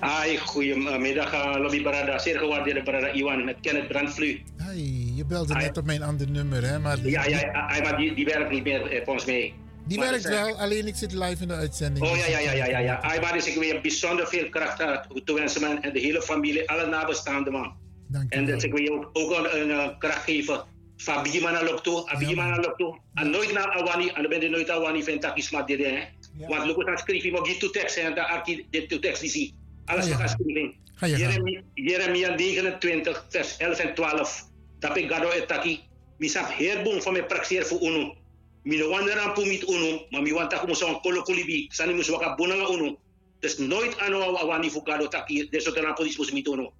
Hi, 0.00 0.36
goedemiddag, 0.36 1.32
uh, 1.34 1.54
Lobby 1.58 1.82
Barada. 1.82 2.18
Zeer 2.18 2.38
gewaardeerde 2.38 2.82
Barada 2.82 3.12
Iwan 3.12 3.44
met 3.44 3.56
Kenneth 3.60 3.88
Brandvlu. 3.88 4.42
Hi, 4.68 5.16
je 5.16 5.24
belde 5.24 5.54
net 5.54 5.76
op 5.78 5.84
mijn 5.84 6.02
ander 6.02 6.30
nummer, 6.30 6.66
hè? 6.66 6.78
Maar 6.78 6.98
ja, 7.06 7.24
ja, 7.26 7.80
maar 7.82 7.96
die, 7.96 8.14
die 8.14 8.24
werkt 8.24 8.50
niet 8.50 8.64
meer 8.64 8.86
eh, 8.86 9.04
volgens 9.04 9.24
mij. 9.24 9.54
Die 9.86 9.98
maar 9.98 10.10
werkt 10.10 10.28
wel, 10.28 10.58
alleen 10.58 10.86
ik 10.86 10.96
zit 10.96 11.12
live 11.12 11.42
in 11.42 11.48
de 11.48 11.54
uitzending. 11.54 12.06
Oh 12.06 12.16
ja, 12.16 12.26
ja, 12.26 12.38
ja, 12.38 12.52
ja, 12.52 12.66
ja. 12.66 12.78
ja. 12.78 12.94
Ayman 12.94 13.36
is 13.36 13.46
ik 13.46 13.54
weer 13.54 13.80
bijzonder 13.80 14.26
veel 14.26 14.48
kracht 14.48 14.82
aan 14.82 15.02
te 15.24 15.34
wensen, 15.34 15.60
man. 15.60 15.82
En 15.82 15.92
de 15.92 16.00
hele 16.00 16.22
familie, 16.22 16.70
alle 16.70 16.86
nabestaanden, 16.86 17.52
man. 17.52 17.72
Dank 18.08 18.32
je 18.32 18.38
en 18.38 18.46
dat 18.46 18.62
ik 18.62 18.72
wil 18.72 18.94
ook, 18.94 19.10
ook 19.12 19.30
een, 19.30 19.60
een, 19.60 19.70
een 19.70 19.98
kracht 19.98 20.24
geven. 20.24 20.64
Fabi 20.96 21.40
man 21.40 21.64
lok 21.64 21.82
toe, 21.82 22.10
abi 22.10 22.34
man 22.34 22.60
lok 22.60 22.78
toe. 22.78 22.98
En 23.14 23.30
nooit 23.30 23.52
naar 23.52 23.70
Awani, 23.70 24.08
en 24.08 24.22
dan 24.22 24.30
ben 24.30 24.40
je 24.40 24.48
nooit 24.48 24.70
Awani 24.70 25.02
van 25.02 25.18
Takisma 25.18 25.62
dit, 25.62 25.84
hè. 25.84 25.98
Want 26.38 26.66
look 26.66 26.88
at 26.88 26.98
schrijven, 26.98 27.32
maar 27.32 27.42
die 27.42 27.70
tekst 27.70 27.96
en 27.96 28.14
daar 28.14 28.26
arki 28.26 28.66
de 28.70 28.98
tekst 28.98 29.20
die 29.20 29.30
zie. 29.30 29.54
Alles 29.84 30.08
wat 30.08 30.30
schrijven. 30.30 30.74
Jeremia, 31.08 31.62
Jeremia 31.74 32.34
29 32.34 33.26
vers 33.28 33.56
11 33.56 33.78
en 33.78 33.94
12. 33.94 34.48
Dat 34.78 34.96
ik 34.96 35.10
gado 35.10 35.30
etaki. 35.30 35.80
Misap 36.16 36.48
herbong 36.52 37.02
van 37.02 37.12
me 37.12 37.24
praxeer 37.24 37.66
voor 37.66 37.80
unu. 37.80 38.12
Mino 38.62 38.88
wanda 38.88 39.14
rampu 39.14 39.46
mit 39.46 39.62
unu, 39.68 40.00
maar 40.10 40.22
mi 40.22 40.32
wanta 40.32 40.58
kumo 40.58 40.74
sa 40.74 41.00
kolo 41.00 41.22
kulibi. 41.22 41.66
Sani 41.72 41.92
musu 41.92 42.12
waka 42.12 42.34
bunanga 42.34 42.68
unu. 42.68 42.96
Dus 43.40 43.58
nooit 43.58 43.98
ano 43.98 44.36
awani 44.36 44.70
voor 44.70 44.82
gado 44.84 45.08
taki. 45.08 45.48
Dus 45.50 45.64
dat 45.64 45.76
rampu 45.76 46.04
dis 46.04 46.32
mit 46.32 46.46
unu. 46.46 46.70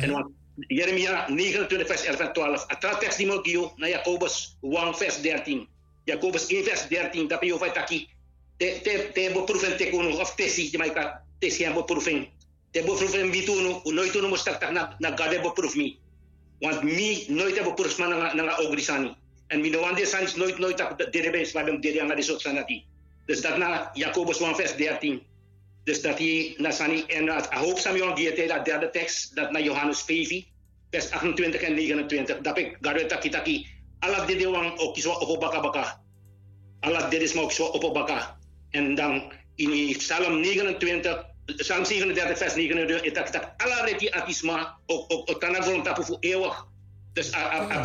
En 0.00 0.10
want 0.10 0.30
Jeremia 0.66 1.28
29 1.28 1.86
vers 1.86 2.04
11 2.04 2.20
en 2.20 2.32
12. 2.32 2.66
Atra 2.66 2.98
tekst 2.98 3.18
die 3.18 3.26
mo 3.26 3.42
giyo 3.42 3.72
na 3.76 3.86
Jacobus 3.86 4.56
1 4.60 4.94
vers 4.94 5.20
13. 5.20 5.68
Jacobus 6.04 6.46
1 6.46 6.64
vers 6.64 6.88
13. 6.88 7.28
Dat 7.28 7.44
je 7.44 7.54
over 7.54 7.72
taki 7.72 8.08
te 8.58 8.80
te 8.82 9.10
te 9.14 9.30
beproeven 9.32 9.76
te 9.76 9.90
kuno 9.90 10.10
of 10.18 10.34
te 10.34 10.48
si 10.48 10.70
mai 10.78 10.90
ka 10.90 11.22
te 11.38 11.50
si 11.50 11.64
bo 11.72 11.82
proeven 11.84 12.26
te 12.72 12.82
beproeven 12.82 13.30
wie 13.30 13.44
tuno 13.44 13.80
nooit 13.84 14.12
tuno 14.12 14.28
moest 14.28 14.44
tak 14.44 14.70
na 14.70 14.96
na 14.98 15.14
gade 15.16 15.40
beproef 15.40 15.74
mi 15.74 15.98
want 16.60 16.82
mi 16.82 17.24
nooit 17.28 17.54
heb 17.56 17.64
beproef 17.64 17.98
man 17.98 18.10
na 18.10 18.34
na 18.34 18.58
ogrisani 18.58 19.14
en 19.48 19.60
mi 19.60 19.70
no 19.70 19.80
wande 19.80 20.06
sanis 20.06 20.34
nooit 20.34 20.58
nooit 20.58 20.76
tak 20.76 20.98
de 20.98 21.20
rebe 21.20 21.50
waarom 21.52 21.80
de 21.80 22.00
anga 22.00 22.14
de 22.14 22.22
soort 22.22 22.40
sanati 22.40 22.84
dus 23.26 23.40
dat 23.40 23.58
na 23.58 23.90
Jacobus 23.94 24.40
1 24.40 24.56
vers 24.56 24.76
13 24.76 25.22
dus 25.84 26.00
dat 26.00 26.18
hij 26.18 26.54
na 26.56 26.70
sani 26.70 27.04
en 27.06 27.26
dat 27.26 27.46
hoop 27.46 27.78
sam 27.78 27.96
yon 27.96 28.14
die 28.14 28.46
dat 28.46 28.64
derde 28.64 28.90
tekst 28.90 29.34
dat 29.34 29.50
na 29.50 29.60
Johannes 29.60 30.02
5 30.02 30.44
vers 30.90 31.10
28 31.10 31.60
en 31.60 31.74
29 31.74 32.38
dat 32.40 32.58
ik 32.58 32.76
gade 32.80 33.06
taki 33.06 33.28
taki 33.28 33.66
ala 33.98 34.24
de 34.24 34.36
de 34.36 34.48
wang 34.50 34.78
okiswa 34.78 35.14
opo 35.18 35.38
baka 35.38 35.60
baka 35.60 36.00
ala 36.80 37.08
de 37.08 37.18
des 37.18 37.32
ma 37.34 37.42
okiswa 37.42 37.64
opo 37.64 37.92
baka 37.92 38.37
en 38.70 38.94
dan 38.94 39.32
in 39.54 39.96
Psalm 39.96 40.40
29, 40.40 41.26
Psalm 41.56 41.84
37, 41.84 42.38
vers 42.38 42.54
29, 42.54 43.04
het 43.04 43.14
dat 43.14 43.32
dat 43.32 43.52
alle 43.56 43.84
reti 43.84 44.08
atisma 44.10 44.76
ook 44.86 45.12
ook 45.12 45.30
ook 45.30 45.40
tanah 45.40 45.62
grond 45.62 45.84
tapu 45.84 46.04
voor 46.04 46.16
eeuwig. 46.20 46.66
Dus 47.12 47.30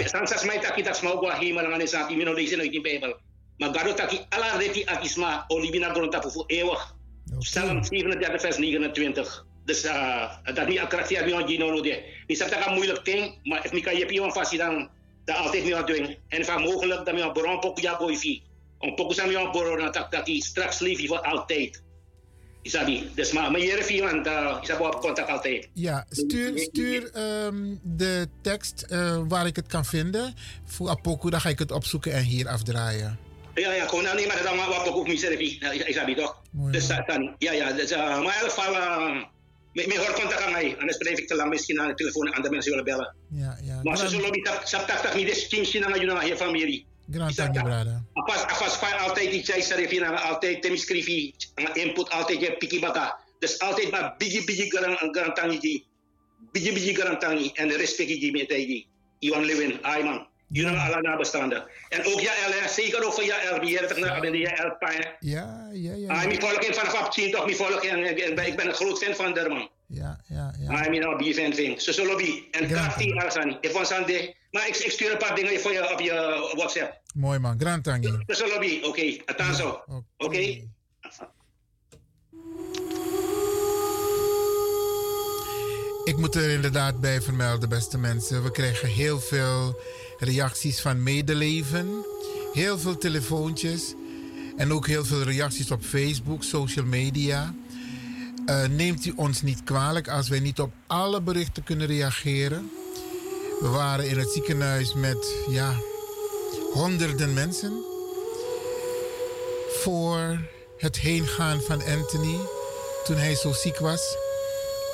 san 0.06 0.28
sas 0.28 0.44
mai 0.44 0.60
taki 0.60 0.84
tak 0.84 0.96
smau 0.96 1.18
gua 1.18 1.38
hima 1.40 1.62
lang 1.62 1.74
ane 1.74 1.88
sati 1.88 2.16
mino 2.16 2.34
lezen 2.34 2.60
uit 2.60 2.72
die 2.72 2.82
Bijbel. 2.82 3.18
Maar 3.58 3.74
gado 3.74 3.94
taki 3.94 4.20
alle 4.30 4.58
reti 4.58 4.86
atisma 4.86 5.46
olibina 5.48 5.94
grond 5.94 6.12
tapu 6.12 6.32
voor 6.32 6.44
eeuwig. 6.48 6.96
Psalm 7.40 7.84
37, 7.84 8.42
vers 8.42 8.58
29. 8.58 9.46
Dus 9.66 9.86
uh, 9.86 10.32
dat 10.54 10.68
niet 10.68 10.80
attractie 10.80 11.18
hebben 11.18 11.38
we 11.38 11.48
gino 11.48 11.82
de. 11.82 12.04
Niet 12.28 12.40
dat 12.40 12.50
dat 12.50 12.76
moeilijk 12.76 13.06
ding, 13.06 13.40
maar 13.44 13.66
if 13.66 13.72
mika 13.72 13.92
je 13.92 14.06
pion 14.06 14.34
vast 14.34 14.58
dan 14.58 14.90
dat 15.26 15.38
altijd 15.38 15.64
meer 15.64 15.86
doen. 15.86 16.18
En 16.28 16.46
van 16.46 16.62
mogelijk 16.62 17.06
dat 17.06 17.16
we 17.16 17.22
een 17.22 17.34
bron 17.34 17.60
pok 17.60 17.80
ja 17.80 17.98
boy 17.98 18.16
om 18.84 18.96
pokus 18.96 19.20
aan 19.20 19.32
jou 19.32 19.78
na 19.78 19.90
tak 19.90 20.12
taki 20.12 20.42
straks 20.42 20.80
lief 20.80 21.08
voor 21.08 21.22
altijd. 21.22 21.82
Isabi, 22.62 23.10
dus 23.16 23.32
maar 23.32 23.56
hier 23.56 23.78
even 23.78 24.04
want 24.04 24.28
uh, 24.28 24.58
isabi 24.62 24.84
op 24.84 25.02
contact 25.02 25.30
altijd. 25.30 25.70
Ja, 25.74 26.06
stuur, 26.10 26.60
stuur 26.60 27.12
um, 27.46 27.80
de 27.84 28.28
tekst 28.42 28.86
uh, 28.90 29.22
waar 29.28 29.46
ik 29.46 29.56
het 29.56 29.68
kan 29.68 29.86
vinden 29.86 30.34
voor 30.66 30.90
Apoku, 30.90 31.30
dan 31.30 31.42
ga 31.42 31.50
ik 31.50 31.60
het 31.60 31.72
opzoeken 31.72 32.14
en 32.14 32.24
hier 32.24 32.48
afdraaien. 32.48 33.20
Ja, 33.56 33.74
ja, 33.74 33.88
gewoon 33.88 34.04
nou, 34.04 34.16
nee, 34.16 34.28
maar 34.28 34.44
dan 34.44 34.58
wat 34.58 34.88
ook 34.88 35.08
niet 35.08 35.20
zelf, 35.20 35.34
isabi 35.34 36.16
toch? 36.16 36.42
Dus 36.52 36.88
dan, 36.88 37.36
ja, 37.38 37.52
ja, 37.52 37.72
dus, 37.72 37.92
uh, 37.92 37.98
maar 37.98 38.18
in 38.18 38.24
ieder 38.24 38.50
geval, 38.50 38.74
uh, 38.74 39.98
hoor 39.98 40.14
contact 40.14 40.42
aan 40.42 40.52
mij, 40.52 40.76
anders 40.80 40.98
blijf 40.98 41.18
ik 41.18 41.28
te 41.28 41.36
lang 41.36 41.50
misschien 41.50 41.82
aan 41.82 41.88
de 41.88 41.94
telefoon 41.94 42.28
en 42.28 42.34
andere 42.34 42.54
mensen 42.54 42.72
willen 42.72 42.86
bellen. 42.86 43.16
Ja, 43.30 43.58
ja. 43.62 43.80
Maar 43.84 43.98
ze 43.98 44.08
zullen 44.08 44.32
niet, 44.32 44.52
sap 44.64 44.88
tak 44.88 44.98
tak 44.98 45.16
niet 45.16 45.28
eens 45.28 45.48
kindje 45.48 45.86
aan 45.86 46.28
je 46.28 46.38
familie. 46.38 46.86
Grand. 47.14 47.40
Apas, 48.14 48.42
apas 48.42 48.76
file 48.76 48.98
altijd 48.98 49.32
die 49.32 49.44
jij 49.44 49.62
schrijf 49.62 50.00
nou 50.00 50.18
altijd 50.18 50.62
tem 50.62 50.78
schrijf 50.78 51.08
input 51.74 52.10
altijd 52.10 52.40
je 52.40 52.58
piki 52.58 52.80
baka. 52.80 53.20
Dus 53.40 53.60
altijd 53.60 53.92
maar 53.92 54.16
bigi 54.18 54.44
bigi 54.46 54.70
garantangi 55.12 55.60
die. 55.60 55.88
Bigi 56.52 56.74
bigi 56.74 56.96
garantangi 56.96 57.52
en 57.54 57.68
de 57.68 57.78
respect 57.78 58.08
die 58.08 58.32
met 58.32 58.48
die. 58.50 58.88
Iwan 59.20 59.46
Lewin, 59.46 59.80
Ayman. 59.82 60.28
Jullie 60.48 60.78
alle 60.78 61.02
nabestaanden. 61.02 61.64
En 61.90 62.06
ook 62.06 62.20
ja, 62.20 62.32
El, 62.46 62.70
zeker 62.70 63.06
ook 63.06 63.14
van 63.14 63.26
ja, 63.26 63.42
El, 63.42 63.60
wie 63.60 63.78
heeft 63.78 63.96
de 63.96 64.38
ja, 64.38 64.56
El 64.56 64.76
Pijn. 64.80 65.08
Ja, 65.20 65.70
ja, 65.72 65.94
ja. 65.94 66.08
Ah, 66.08 66.32
ik 66.32 66.42
volg 66.42 66.66
hem 66.66 66.74
vanaf 66.74 67.06
op 67.06 67.12
10 67.12 67.32
toch, 67.32 67.48
ik 67.48 67.56
volg 67.56 67.82
hem. 67.82 68.04
Ik 68.04 68.56
ben 68.56 68.68
een 68.68 68.74
groot 68.74 69.04
fan 69.04 69.16
van 69.16 69.34
Derman. 69.34 69.70
Ja, 69.88 70.20
ja, 70.28 70.54
ja. 70.60 70.74
Ah, 70.74 70.86
ik 70.86 70.92
ben 70.92 71.26
een 71.26 71.34
fan 71.34 71.54
van. 71.54 71.80
Ze 71.80 71.94
zullen. 71.94 72.46
En 72.52 72.68
krachtig 72.68 73.16
Arsani. 73.16 73.58
Ik 73.62 73.72
was 73.72 73.92
aan 73.92 74.06
de. 74.06 74.36
Maar 74.52 74.68
ik, 74.68 74.76
ik 74.76 74.92
stuur 74.92 75.12
een 75.12 75.18
paar 75.18 75.36
dingen 75.36 75.60
voor 75.60 75.72
je 75.72 75.92
op 75.92 76.00
je 76.00 76.14
WhatsApp. 76.56 77.02
Mooi 77.14 77.40
man, 77.40 77.60
grand 77.60 77.84
tangi. 77.84 78.08
Oké, 78.08 78.88
okay. 78.88 79.22
atanzo. 79.26 79.84
Oké. 79.88 80.04
Okay. 80.18 80.68
Ik 86.04 86.18
moet 86.18 86.36
er 86.36 86.50
inderdaad 86.50 87.00
bij 87.00 87.22
vermelden, 87.22 87.70
beste 87.70 87.98
mensen. 87.98 88.44
We 88.44 88.52
krijgen 88.52 88.88
heel 88.90 89.20
veel 89.20 89.80
reacties 90.20 90.82
van 90.82 91.04
medeleven, 91.04 92.06
heel 92.54 92.80
veel 92.80 92.98
telefoontjes 92.98 93.94
en 94.58 94.74
ook 94.74 94.88
heel 94.88 95.06
veel 95.06 95.24
reacties 95.24 95.72
op 95.72 95.84
Facebook, 95.84 96.44
social 96.44 96.86
media. 96.86 97.54
Uh, 98.46 98.66
neemt 98.66 99.06
u 99.06 99.14
ons 99.16 99.42
niet 99.42 99.64
kwalijk 99.64 100.08
als 100.08 100.30
wij 100.30 100.40
niet 100.40 100.60
op 100.60 100.74
alle 100.88 101.22
berichten 101.22 101.64
kunnen 101.64 101.88
reageren. 101.88 102.72
We 103.60 103.68
waren 103.68 104.10
in 104.10 104.18
het 104.18 104.30
ziekenhuis 104.30 104.94
met 104.94 105.36
ja, 105.50 105.74
honderden 106.74 107.34
mensen 107.34 107.84
voor 109.70 110.40
het 110.78 111.00
heengaan 111.00 111.62
van 111.62 111.84
Anthony 111.84 112.40
toen 113.04 113.16
hij 113.16 113.36
zo 113.36 113.52
ziek 113.52 113.78
was. 113.78 114.18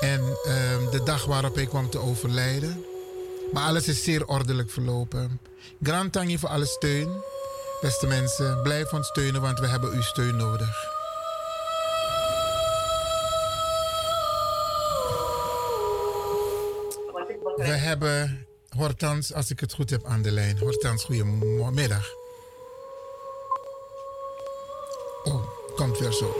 En 0.00 0.20
uh, 0.20 0.90
de 0.90 1.02
dag 1.04 1.24
waarop 1.24 1.54
hij 1.54 1.66
kwam 1.66 1.90
te 1.90 1.98
overlijden. 1.98 2.84
Maar 3.52 3.66
alles 3.66 3.88
is 3.88 4.04
zeer 4.04 4.26
ordelijk 4.26 4.70
verlopen. 4.70 5.40
Grand 5.82 6.18
voor 6.38 6.48
alle 6.48 6.66
steun. 6.66 7.22
Beste 7.80 8.06
mensen, 8.06 8.62
blijf 8.62 8.92
ons 8.92 9.06
steunen, 9.06 9.40
want 9.40 9.58
we 9.58 9.66
hebben 9.66 9.92
uw 9.92 10.02
steun 10.02 10.36
nodig. 10.36 10.88
We 17.56 17.76
hebben 17.76 18.46
Hortans, 18.76 19.32
als 19.32 19.50
ik 19.50 19.60
het 19.60 19.72
goed 19.72 19.90
heb, 19.90 20.04
aan 20.04 20.22
de 20.22 20.30
lijn. 20.30 20.58
Hortans, 20.58 21.04
goedemiddag. 21.04 22.08
Oh, 25.24 25.48
komt 25.76 25.98
weer 25.98 26.12
zo. 26.12 26.34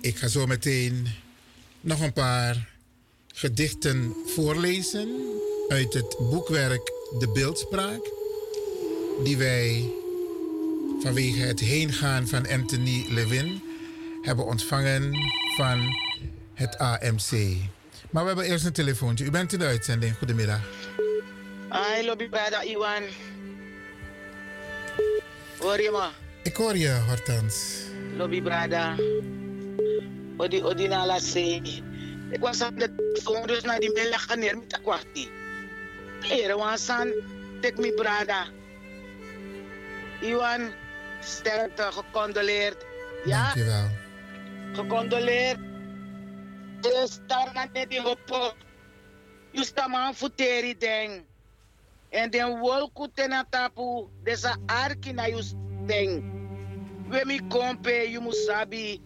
Ik 0.00 0.16
ga 0.16 0.28
zo 0.28 0.46
meteen 0.46 1.08
nog 1.80 2.00
een 2.00 2.12
paar 2.12 2.68
gedichten 3.34 4.16
voorlezen 4.26 5.08
uit 5.68 5.94
het 5.94 6.16
boekwerk 6.18 6.92
De 7.18 7.28
Beeldspraak, 7.28 8.10
die 9.24 9.36
wij 9.36 9.90
vanwege 11.02 11.40
het 11.40 11.60
heengaan 11.60 12.28
van 12.28 12.48
Anthony 12.48 13.06
Levin 13.08 13.62
hebben 14.22 14.46
ontvangen 14.46 15.12
van 15.56 15.96
het 16.54 16.78
AMC. 16.78 17.30
Maar 18.10 18.22
we 18.22 18.28
hebben 18.28 18.44
eerst 18.44 18.64
een 18.64 18.72
telefoontje. 18.72 19.24
U 19.24 19.30
bent 19.30 19.52
in 19.52 19.58
de 19.58 19.64
uitzending. 19.64 20.16
Goedemiddag. 20.18 20.60
Hi, 21.70 22.06
lobby 22.06 22.28
brada 22.28 22.62
Iwan. 22.62 23.02
Hoor 25.58 25.80
je 25.80 25.90
me? 25.90 26.08
Ik 26.42 26.56
hoor 26.56 26.76
je, 26.76 27.02
Hortens. 27.06 27.76
Lobby 28.16 28.42
brada. 28.42 28.96
Odi, 30.36 30.62
odi 30.62 30.88
na 30.88 31.06
la. 31.06 31.18
Ik 32.30 32.40
was 32.40 32.62
op 32.62 32.78
de 32.78 32.94
telefoon 32.94 33.46
dus 33.46 33.62
naar 33.62 33.80
die 33.80 33.92
mail 33.92 34.12
gaan 34.12 34.38
neer 34.38 34.58
met 34.58 34.70
de 34.70 34.80
kwartie. 34.82 35.30
Heren, 36.20 36.56
wan 36.56 36.78
san, 36.78 37.12
tek 37.60 37.78
mi 37.78 37.92
brada. 37.92 38.46
Iwan, 40.22 40.70
sterkte, 41.20 41.90
gecondoleerd. 41.92 42.86
Ja? 43.24 43.42
Dankjewel. 43.42 43.88
Gecondoleerd. 44.72 45.58
Dus 46.80 47.18
daar 47.26 47.50
gaat 47.54 47.72
net 47.72 47.92
in 47.92 48.06
op. 48.06 48.56
Je 49.50 49.64
staat 49.64 49.88
maar 49.88 50.14
futeri 50.14 50.78
ding. 50.78 51.24
En 52.12 52.30
den 52.30 52.58
wolku 52.60 53.08
tena 53.14 53.44
tapu, 53.50 54.08
desa 54.22 54.56
arki 54.66 55.12
na 55.12 55.26
you 55.26 55.42
ding. 55.86 56.20
We 57.08 57.24
mi 57.24 57.40
kompe, 57.48 58.10
you 58.10 58.20
musabi, 58.20 59.00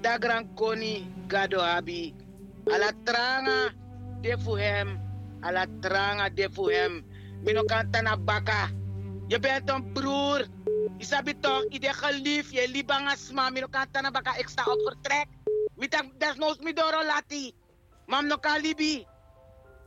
da 0.00 0.16
gran 0.18 0.54
koni 0.54 1.10
gado 1.26 1.60
abi. 1.60 2.14
Ala 2.70 2.92
tranga 3.04 3.74
defu 4.20 4.54
hem, 4.58 4.98
ala 5.40 5.66
tranga 5.80 6.30
defu 6.30 6.70
hem. 6.70 7.02
Mino 7.42 7.62
kanta 7.64 8.02
na 8.02 8.16
baka. 8.16 8.70
Je 9.28 9.38
bent 9.40 9.70
een 9.70 9.92
broer. 9.92 10.46
Je 10.98 11.04
sabi 11.04 11.38
toch, 11.40 11.64
ide 11.68 11.92
gelief, 11.92 12.50
je 12.50 12.68
libang 12.68 13.08
asma, 13.08 13.50
mino 13.50 13.66
kanta 13.66 14.00
na 14.00 14.10
baka, 14.10 14.36
ik 14.36 14.48
sta 14.48 14.64
op 14.64 14.80
vertrek. 14.80 15.26
Mitak 15.76 16.04
desnoods 16.18 16.58
mi 16.62 16.72
doro 16.72 17.02
lati. 17.04 17.52
Mam 18.06 18.26
no 18.26 18.36
kalibi. 18.38 19.06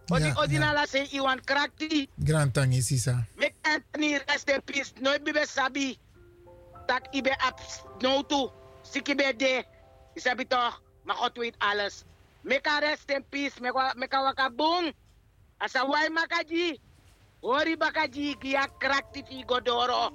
Odi, 0.10 0.24
Ja, 0.26 0.34
odi 0.42 0.54
ja. 0.54 0.60
na 0.60 0.74
la 0.74 0.86
se 0.86 1.08
iwan 1.12 1.40
krakti. 1.44 2.10
Grand 2.16 2.54
tangi 2.54 2.82
sisa. 2.82 3.26
Mek 3.36 3.54
Anthony 3.62 4.18
rest 4.26 4.50
in 4.50 4.62
peace. 4.64 4.92
Nooit 5.00 5.24
bibe 5.24 5.46
sabi. 5.48 5.98
Tak 6.86 7.08
ibe 7.14 7.32
ap 7.38 7.60
no 8.02 8.22
to. 8.24 8.52
Siki 8.82 9.16
be 9.16 9.34
de. 9.38 9.64
Isabi 10.14 10.48
toch, 10.48 10.82
maar 11.04 11.16
God 11.16 11.38
weet 11.38 11.56
alles. 11.58 12.04
Meka 12.42 12.80
rest 12.80 13.10
in 13.12 13.26
peace. 13.30 13.60
Meka, 13.62 13.94
meka 13.98 14.22
wakabung. 14.24 14.94
Asa 15.58 15.86
wai 15.86 16.10
makaji. 16.10 16.80
Hori 17.42 17.78
bakaji 17.78 18.36
kia 18.40 18.68
krakti 18.80 19.24
fi 19.28 19.44
godoro. 19.48 20.12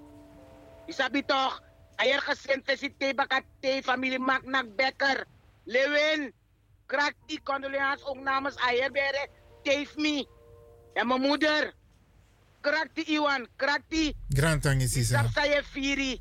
Isabi 0.86 1.22
toch, 1.24 1.60
ayer 1.96 2.20
gesente 2.20 2.76
si 2.76 2.90
te 2.90 3.14
bakate 3.14 3.82
familie 3.82 4.18
Maknak 4.18 4.76
Becker. 4.76 5.24
Lewin, 5.64 6.32
krakti 6.86 7.40
condoleance 7.42 8.04
ook 8.04 8.20
namens 8.20 8.56
ayer 8.56 8.90
bere. 8.92 9.28
Teef 9.62 9.96
me. 9.96 10.26
En 10.94 11.06
mijn 11.06 11.20
moeder. 11.20 11.72
Krakti 12.60 13.02
Iwan, 13.02 13.48
krakti. 13.56 14.14
Grand 14.28 14.62
tangi 14.62 14.88
sisa. 14.88 15.16
Sap 15.22 15.32
saya 15.32 15.62
firi. 15.62 16.20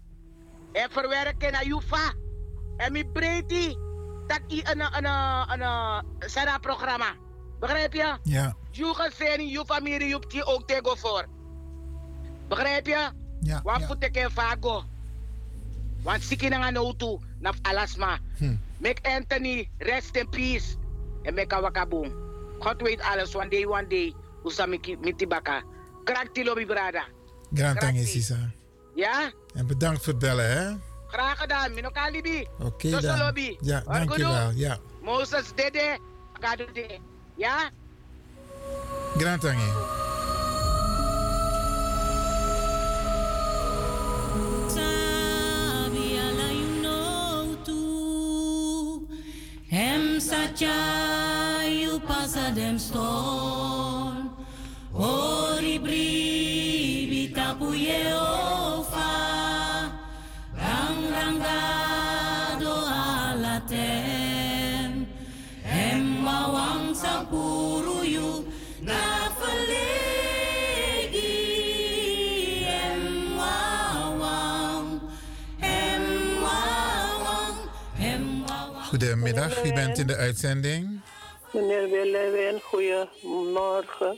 En 0.72 0.92
verwerken 0.92 1.52
naar 1.52 1.66
Jufa. 1.66 2.14
En 2.78 2.92
mi 2.92 3.06
breedte. 3.06 3.78
Dat 4.28 4.42
i 4.48 4.64
een 4.64 4.80
een 4.80 5.06
een 5.06 6.60
programma. 6.60 7.23
Begrijp 7.64 7.94
je? 7.94 8.18
Ja. 8.24 8.56
Juga 8.72 9.10
seni 9.10 9.48
Jufa 9.52 9.80
miri 9.80 10.08
Jupti 10.08 10.44
ook 10.44 10.68
tego 10.68 10.96
voor. 10.96 11.26
Begrijp 12.48 12.88
je? 12.88 13.10
Ja. 13.42 13.62
Wat 13.64 13.96
ik 14.00 14.28
vago? 14.34 14.84
Want 16.04 16.24
siki 16.24 16.50
na 16.50 16.58
nga 16.58 16.72
no 16.72 16.96
to 16.96 17.20
na 17.40 17.54
alasma. 17.62 18.20
Hm. 18.38 18.56
Make 18.78 19.02
Anthony 19.04 19.70
rest 19.78 20.16
in 20.16 20.30
peace. 20.30 20.76
En 21.24 21.34
make 21.34 21.62
wakaboom. 21.62 22.12
God 22.60 22.82
weet 22.82 23.02
alles. 23.02 23.36
One 23.36 23.50
day, 23.50 23.66
one 23.66 23.88
day. 23.88 24.14
Usami 24.44 24.80
mitibaka. 25.02 25.64
Krakti 26.04 26.44
lobby 26.44 26.66
brada. 26.66 27.08
Grand 27.54 27.80
tangi 27.80 28.06
sisa. 28.06 28.52
Ja? 28.96 29.32
En 29.56 29.68
bedankt 29.68 30.04
voor 30.04 30.14
het 30.14 30.22
bellen, 30.22 30.52
hè? 30.52 30.76
Graag 31.08 31.40
gedaan. 31.40 31.74
Mino 31.74 31.90
kalibi. 31.90 32.48
Oké 32.60 32.90
Tussen 32.90 33.02
dan. 33.02 33.20
lobby. 33.20 33.58
Ja, 33.62 33.80
dankjewel. 33.80 34.52
Ja. 34.52 34.78
Moses 35.02 35.52
dede. 35.56 36.00
Kado 36.40 36.66
de. 36.74 37.12
Ja? 37.38 37.72
Grand 39.18 39.42
tangi. 39.42 39.70
Hem 49.70 50.20
sacha 50.20 51.66
you 51.66 52.00
passa 52.00 52.52
dem 52.54 52.78
storm. 52.78 54.30
Ori 54.94 55.80
bribi 55.80 57.34
tapu 57.34 57.74
ye 57.74 58.14
na 68.82 69.30
falegi. 69.40 69.62
Wawang. 73.38 75.02
Wawang. 76.44 77.58
Wawang. 78.48 78.86
Goedemiddag, 78.90 79.66
u 79.66 79.74
bent 79.74 79.98
in 79.98 80.08
de 80.08 80.16
uitzending. 80.16 81.02
Meneer 81.54 81.90
Willewin, 81.90 82.60
goedemorgen. 82.62 84.18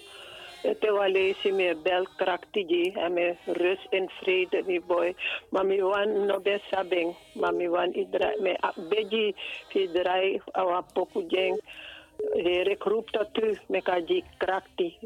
Het 0.61 0.77
is 0.79 0.89
wel 0.89 1.13
eens 1.13 1.43
meer 1.43 1.81
bel 1.81 2.07
en 2.93 3.13
met 3.13 3.37
rust 3.45 3.87
en 3.89 4.09
vrede, 4.09 4.63
mi 4.65 4.81
boy. 4.81 5.15
Maar 5.49 5.65
mi 5.65 5.81
wan 5.81 6.25
no 6.25 6.39
ben 6.39 6.61
sabing, 6.71 7.15
maar 7.33 7.53
mi 7.53 7.69
wan 7.69 7.93
idra, 7.93 8.33
me 8.39 8.57
beji 8.89 9.35
fi 9.69 9.89
drai 9.93 10.41
awa 10.51 10.81
poku 10.93 11.25
jeng. 11.27 11.61
Heer, 12.31 12.69
ik 12.69 12.83
roep 12.83 13.09
tot 13.09 13.43
u, 13.43 13.57
me 13.67 13.81
kaji 13.81 14.23
krakti. 14.37 14.97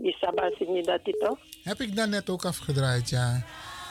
Dat 0.84 1.00
ito? 1.04 1.38
Heb 1.64 1.80
ik 1.80 1.96
dan 1.96 2.10
net 2.10 2.30
ook 2.30 2.46
afgedraaid, 2.46 3.10
ja. 3.10 3.44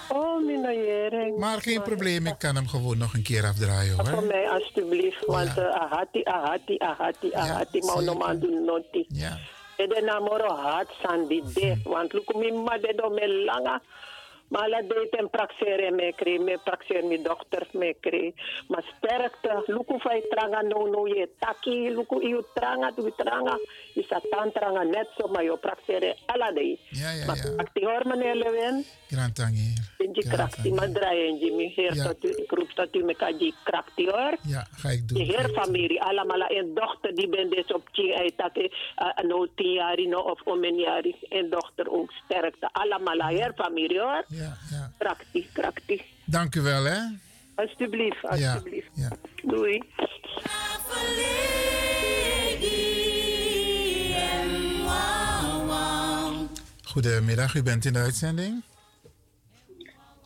Oh, 0.09 0.45
meneer. 0.47 1.33
Maar 1.39 1.61
geen 1.61 1.83
probleem, 1.83 2.27
ik 2.27 2.39
kan 2.39 2.55
hem 2.55 2.69
gewoon 2.69 2.99
nog 2.99 3.15
een 3.15 3.23
keer 3.23 3.45
afdraaien, 3.45 3.95
Voor 3.95 4.09
hoor. 4.09 4.25
mij 4.25 4.49
alstublieft, 4.51 5.27
want 5.27 5.59
eh, 5.59 5.65
ahati, 5.65 6.21
ahati, 6.25 6.79
ahati, 6.79 7.33
ahati, 7.33 7.79
maar 7.81 8.03
no 8.03 8.15
man 8.15 8.39
doen 8.39 8.65
noti. 8.65 9.05
Ja. 9.09 9.39
En 9.77 9.89
de 9.89 10.03
namoro 10.05 10.55
haat 10.57 10.89
sandi 11.03 11.43
de, 11.55 11.81
want 11.85 12.13
luku 12.13 12.39
mi 12.39 12.53
ma 12.53 12.79
de 12.79 12.93
do 12.97 13.09
me 13.11 13.45
langa. 13.45 13.83
Maar 14.49 14.69
la 14.69 14.81
de 14.83 15.09
ten 15.11 15.31
praxere 15.31 15.91
me 15.91 16.12
kri, 16.16 16.39
me 16.39 16.59
praxere 16.65 17.03
mi 17.07 17.23
dokter 17.23 17.66
me 17.73 17.95
kri. 18.01 18.35
Maar 18.69 18.85
sterkte, 18.97 19.62
luku 19.66 19.99
fai 19.99 20.23
tranga 20.31 20.62
no 20.62 20.87
no 20.87 21.07
ye 21.07 21.27
taki, 21.39 21.91
luku 21.91 22.20
iu 22.20 22.45
tranga 22.55 22.93
tu 22.97 23.11
tranga. 23.16 23.59
Isa 23.95 24.20
tan 24.31 24.53
tranga 24.53 24.85
net 24.85 25.09
zo, 25.16 25.29
maar 25.29 25.45
yo 25.45 25.57
praxere 25.57 26.16
ala 26.27 26.53
de. 26.53 26.79
Ja, 26.91 27.11
ja, 27.11 27.27
Maar 27.27 27.37
ja. 27.37 27.55
prakti 27.57 27.85
hoor 27.85 28.07
meneer 28.07 28.35
Lewin. 28.35 28.85
Grand 29.09 29.35
tangi. 29.35 29.72
Inji 29.98 30.22
krakti, 30.28 30.72
maar 30.72 30.90
draaien 30.93 31.39
je 31.39 31.52
mi 31.56 31.72
heer 31.76 31.94
Ja. 31.94 32.05
tot 32.05 32.24
u, 32.24 32.28
ik 32.28 32.51
roep 32.51 32.70
tot 32.70 32.94
u 32.94 33.02
me 33.05 33.14
kaji 33.16 33.55
krakti 33.64 34.05
hoor. 34.10 34.36
Ja, 34.43 34.66
ga 34.70 34.89
ik 34.90 35.09
De 35.09 35.14
doen. 35.14 35.22
heer 35.22 35.48
familie, 35.55 36.02
allemaal 36.02 36.51
een 36.51 36.74
dochter 36.74 37.14
die 37.14 37.28
ben 37.28 37.51
dus 37.51 37.66
op 37.66 37.89
tien 37.93 38.12
uit 38.14 38.32
dat 38.36 38.56
uh, 38.56 39.28
no 39.28 39.47
tien 39.56 39.72
jaar 39.72 40.01
no, 40.09 40.18
of 40.18 40.40
om 40.44 40.64
een 40.64 40.76
jaar 40.78 41.05
en 41.28 41.51
dochter 41.51 41.90
ook 41.90 42.12
sterkte. 42.24 42.68
Allemaal 42.72 43.28
heer 43.28 43.52
familie 43.56 44.01
hoor. 44.01 44.24
Ja, 44.28 44.56
ja. 44.70 44.93
Krakti, 44.98 45.47
krakti. 45.52 46.02
Dank 46.24 46.55
u 46.55 46.60
wel, 46.60 46.85
hè? 46.85 46.98
Alsjeblieft, 47.55 48.20
Ja, 48.22 48.28
alsjeblieft. 48.52 48.90
ja. 48.94 49.10
Doei. 49.43 49.82
Goedemiddag, 56.85 57.55
u 57.55 57.62
bent 57.62 57.85
in 57.85 57.93
de 57.93 57.98
uitzending. 57.98 58.62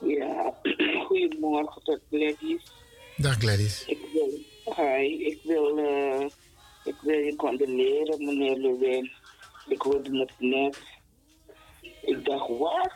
Ja, 0.07 0.55
goedemorgen 1.07 1.83
tot 1.83 2.01
Gladys. 2.11 2.63
Dag 3.17 3.37
Gladys. 3.39 3.85
Ik 3.87 3.99
wil 4.13 4.31
Hi, 4.77 5.25
ik 5.25 5.39
wil, 5.45 5.79
eh, 5.79 6.27
ik 6.85 6.95
wil 7.03 7.19
je 7.19 7.37
condoleren, 7.37 8.25
meneer 8.25 8.57
Lewin. 8.57 9.11
Ik 9.69 9.83
hoorde 9.83 10.19
het 10.19 10.33
net. 10.39 10.79
Ik 12.03 12.25
dacht, 12.25 12.49
wat? 12.49 12.93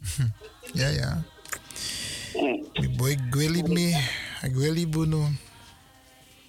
Ja, 0.72 0.88
ja. 0.88 1.22
Ik 2.72 2.96
boy 2.96 3.16
gweli 3.30 3.62
me. 3.62 3.88
Ik 4.42 4.52
gweli 4.54 4.88
bunu. 4.88 5.24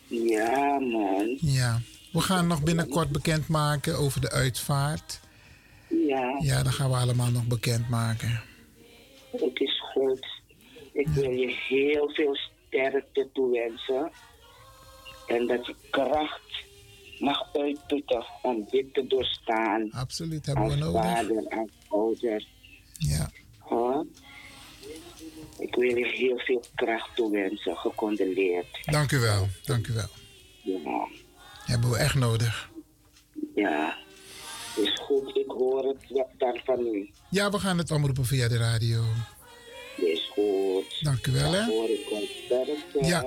Ja, 0.07 0.79
man. 0.79 1.37
Ja. 1.41 1.79
We 2.11 2.19
gaan 2.21 2.47
nog 2.47 2.63
binnenkort 2.63 3.09
bekendmaken 3.11 3.97
over 3.97 4.21
de 4.21 4.31
uitvaart. 4.31 5.19
Ja, 5.89 6.35
Ja, 6.39 6.63
dat 6.63 6.73
gaan 6.73 6.89
we 6.89 6.95
allemaal 6.95 7.31
nog 7.31 7.45
bekendmaken. 7.47 8.41
het 9.31 9.59
is 9.59 9.76
goed. 9.97 10.27
Ik 10.91 11.07
wil 11.07 11.31
je 11.31 11.55
heel 11.67 12.09
veel 12.09 12.37
sterkte 12.67 13.29
toewensen. 13.33 14.11
En 15.27 15.47
dat 15.47 15.65
je 15.65 15.75
kracht 15.89 16.65
mag 17.19 17.55
uitputten 17.55 18.25
om 18.41 18.67
dit 18.69 18.93
te 18.93 19.07
doorstaan. 19.07 19.91
Absoluut, 19.91 20.45
hebben 20.45 20.65
we 20.65 20.71
als 20.71 20.79
nodig. 20.79 21.01
vader, 21.01 21.47
als 21.49 21.69
ouder. 21.87 22.45
Ja. 22.97 23.29
Huh? 23.69 24.01
Ik 25.57 25.75
wil 25.75 25.97
je 25.97 26.05
heel 26.05 26.37
veel 26.37 26.63
kracht 26.75 27.15
toewensen. 27.15 27.77
Gecondoleerd. 27.77 28.79
Dank 28.85 29.11
u 29.11 29.19
wel, 29.19 29.47
dank 29.65 29.87
u 29.87 29.93
wel. 29.93 30.09
Ja. 30.63 31.07
Hebben 31.65 31.89
we 31.89 31.97
echt 31.97 32.15
nodig. 32.15 32.69
Ja, 33.55 33.97
is 34.75 34.99
goed. 35.01 35.35
Ik 35.35 35.51
hoor 35.51 35.83
het 35.83 36.25
dan 36.37 36.59
van 36.63 36.79
u. 36.79 37.09
Ja, 37.29 37.51
we 37.51 37.59
gaan 37.59 37.77
het 37.77 37.91
omroepen 37.91 38.25
via 38.25 38.47
de 38.47 38.57
radio. 38.57 39.03
Is 39.97 40.29
goed. 40.33 40.97
Dank 40.99 41.27
u 41.27 41.31
wel, 41.31 41.51
hè. 41.51 41.65
Hoor 41.65 41.89
ik 41.89 42.29
sterkte. 42.45 43.07
Ja. 43.07 43.23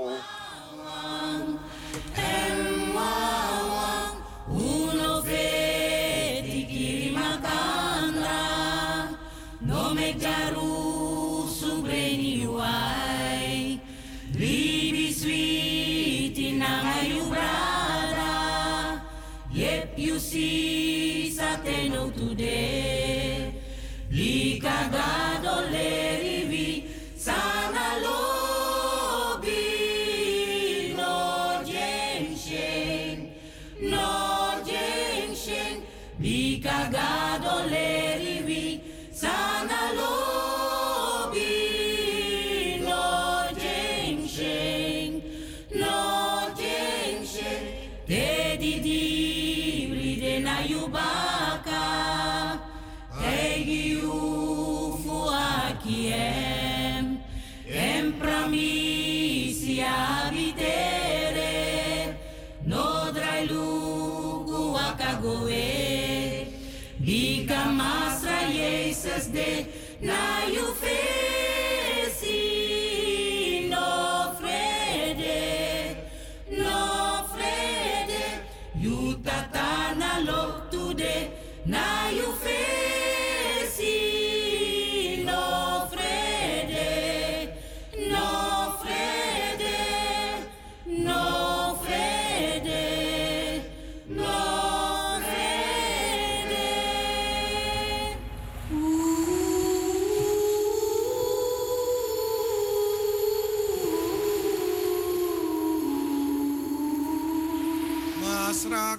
You 17.11 17.25
brada 17.31 19.03
Yep 19.51 19.99
you 19.99 20.19
see 20.19 21.31
sateno 21.31 22.11
today 22.11 23.55
Lika 24.11 24.89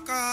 acá. 0.02 0.31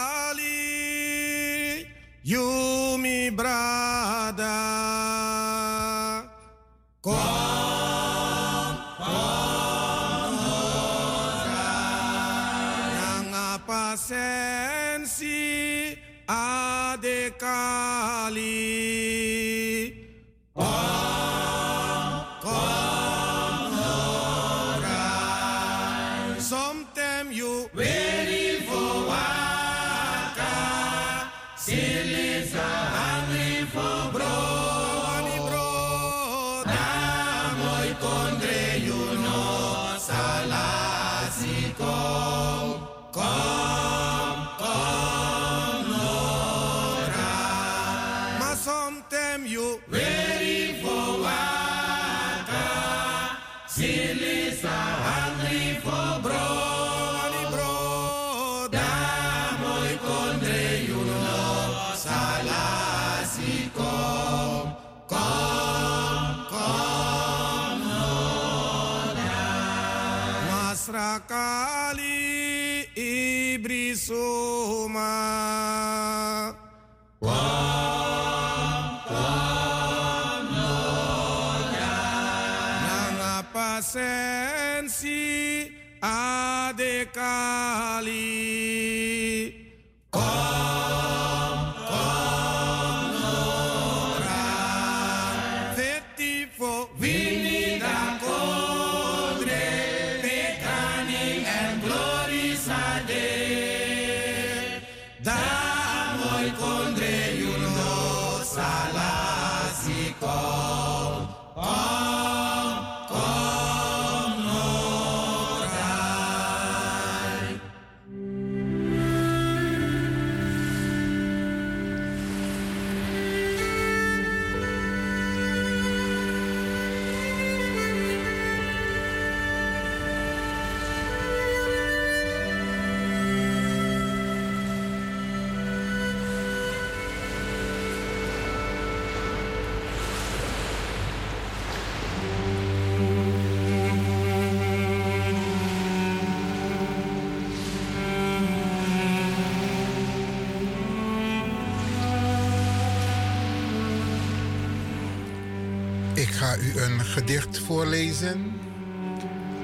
U 156.60 156.80
een 156.80 157.04
gedicht 157.04 157.58
voorlezen. 157.58 158.60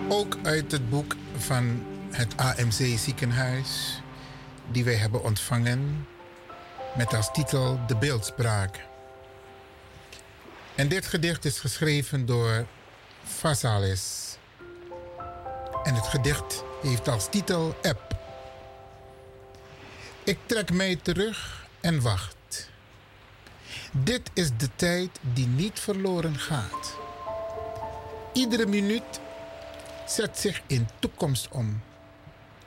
Ook 0.09 0.37
uit 0.43 0.73
het 0.73 0.91
boek 0.91 1.17
van 1.37 1.83
het 2.11 2.37
AMC 2.37 2.99
ziekenhuis. 2.99 4.01
Die 4.71 4.85
wij 4.85 4.95
hebben 4.95 5.23
ontvangen. 5.23 6.07
Met 6.97 7.15
als 7.15 7.33
titel 7.33 7.81
De 7.87 7.97
Beeldspraak. 7.97 8.81
En 10.75 10.89
dit 10.89 11.07
gedicht 11.07 11.45
is 11.45 11.59
geschreven 11.59 12.27
door 12.27 12.67
Vasalis. 13.25 14.37
En 15.85 15.95
het 15.95 16.07
gedicht 16.07 16.65
heeft 16.83 17.09
als 17.09 17.29
titel 17.31 17.77
App. 17.83 18.17
Ik 20.25 20.39
trek 20.47 20.73
mij 20.73 20.97
terug 21.03 21.67
en 21.81 22.01
wacht. 22.01 22.35
Dit 23.93 24.31
is 24.33 24.49
de 24.57 24.69
tijd 24.77 25.11
die 25.21 25.47
niet 25.47 25.81
verloren 25.81 26.39
gaat. 26.39 26.84
Iedere 28.35 28.67
minuut 28.67 29.21
zet 30.07 30.39
zich 30.39 30.63
in 30.67 30.89
toekomst 30.99 31.49
om. 31.51 31.81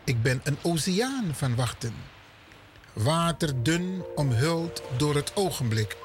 Ik 0.04 0.22
ben 0.22 0.42
een 0.44 0.58
oceaan 0.62 1.36
van 1.36 1.56
wachten. 1.56 1.94
Waterdun 2.94 4.04
omhuld 4.16 4.82
door 4.98 5.16
het 5.16 5.36
ogenblik. 5.36 5.98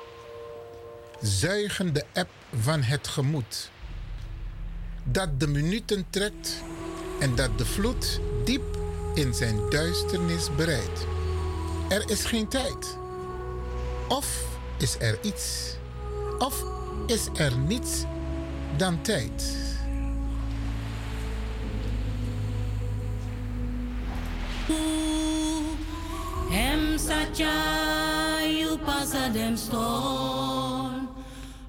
Zuigende 1.20 2.04
app 2.14 2.30
van 2.60 2.82
het 2.82 3.08
gemoed. 3.08 3.70
Dat 5.04 5.40
de 5.40 5.46
minuten 5.46 6.06
trekt 6.10 6.62
en 7.20 7.34
dat 7.34 7.58
de 7.58 7.64
vloed 7.64 8.20
diep 8.44 8.78
in 9.14 9.34
zijn 9.34 9.70
duisternis 9.70 10.54
bereidt. 10.54 11.06
Er 11.88 12.10
is 12.10 12.24
geen 12.24 12.48
tijd. 12.48 12.98
Of 14.08 14.44
is 14.78 14.96
er 14.98 15.18
iets. 15.22 15.76
Of 16.38 16.64
is 17.06 17.28
er 17.34 17.56
niets 17.58 18.04
dan 18.76 19.02
tijd. 19.02 19.60
Hem 26.50 26.98
sacha 26.98 28.42
you 28.44 28.78
pasa 28.78 29.28
dem 29.32 29.56
storm. 29.56 31.08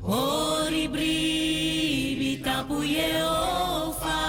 Ori 0.04 0.88
bribi 0.88 2.42
tapu 2.44 2.84
ofa. 3.24 4.22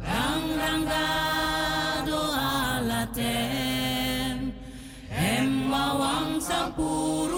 Rang 0.00 0.46
rangado 0.60 2.20
alatem. 2.80 4.52
Hem 5.08 5.70
wawang 5.70 6.40
sampuru 6.40 7.29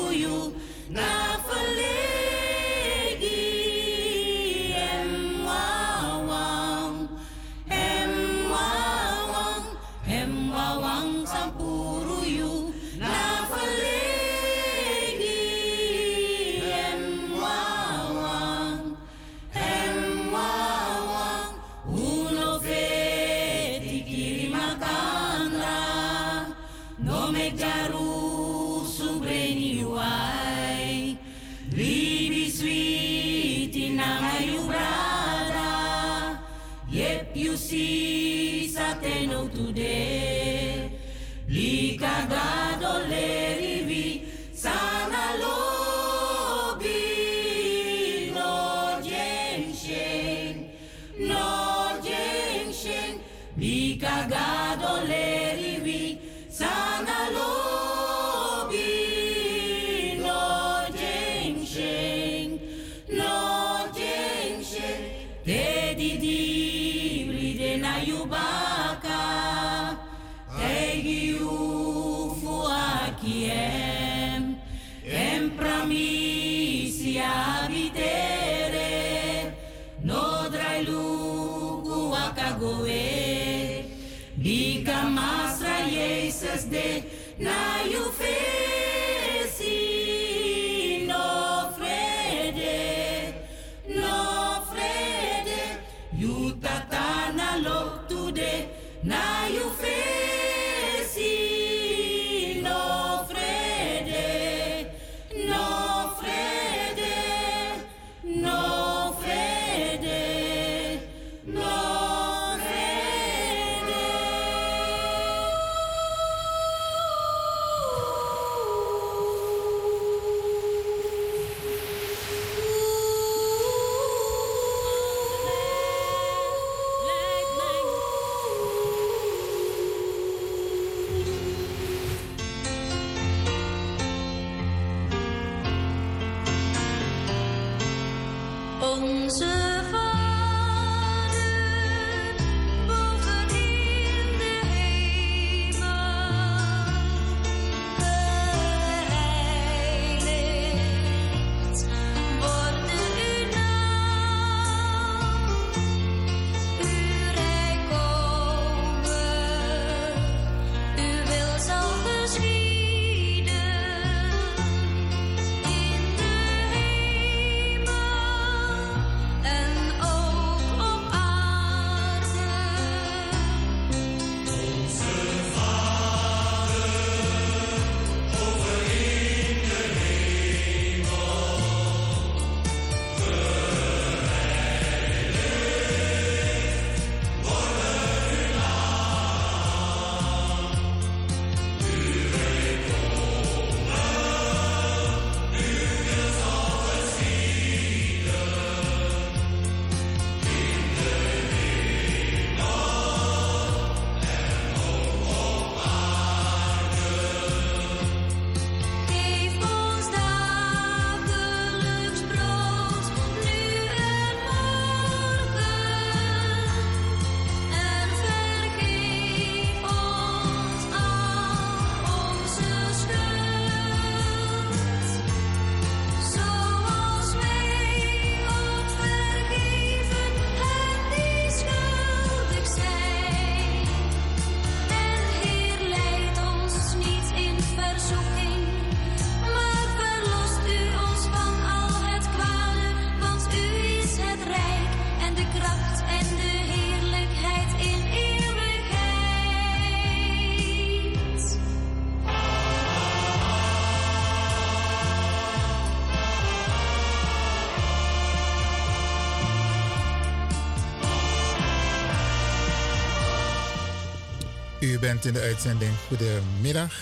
bent 265.02 265.24
in 265.24 265.32
de 265.32 265.40
uitzending. 265.40 265.92
Goedemiddag. 266.08 266.94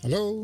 Hallo. 0.00 0.43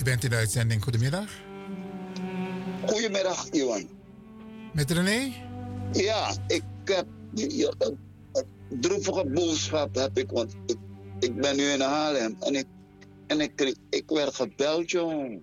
U 0.00 0.02
bent 0.02 0.24
in 0.24 0.30
de 0.30 0.36
uitzending. 0.36 0.82
Goedemiddag. 0.82 1.30
Goedemiddag, 2.86 3.48
Iwan. 3.48 3.88
Met 4.72 4.90
René? 4.90 5.32
Ja, 5.92 6.36
ik 6.46 6.62
heb 6.84 7.06
een, 7.34 7.98
een 8.32 8.80
droevige 8.80 9.26
boodschap 9.26 9.94
heb 9.94 10.18
ik, 10.18 10.30
want 10.30 10.54
ik, 10.66 10.76
ik 11.18 11.34
ben 11.34 11.56
nu 11.56 11.62
in 11.62 11.80
Haarlem 11.80 12.36
en 12.40 12.54
ik, 12.54 12.66
en 13.26 13.40
ik, 13.40 13.76
ik 13.90 14.04
werd 14.06 14.34
gebeld, 14.34 14.90
jong. 14.90 15.42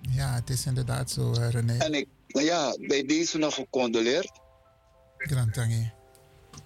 Ja, 0.00 0.34
het 0.34 0.50
is 0.50 0.66
inderdaad 0.66 1.10
zo, 1.10 1.32
eh, 1.32 1.50
René. 1.50 1.76
En 1.76 1.94
ik, 1.94 2.06
ja, 2.26 2.76
bij 2.80 3.04
deze 3.06 3.38
nog 3.38 3.54
gecondoleerd. 3.54 4.30
Grand 5.16 5.54
Tangi. 5.54 5.92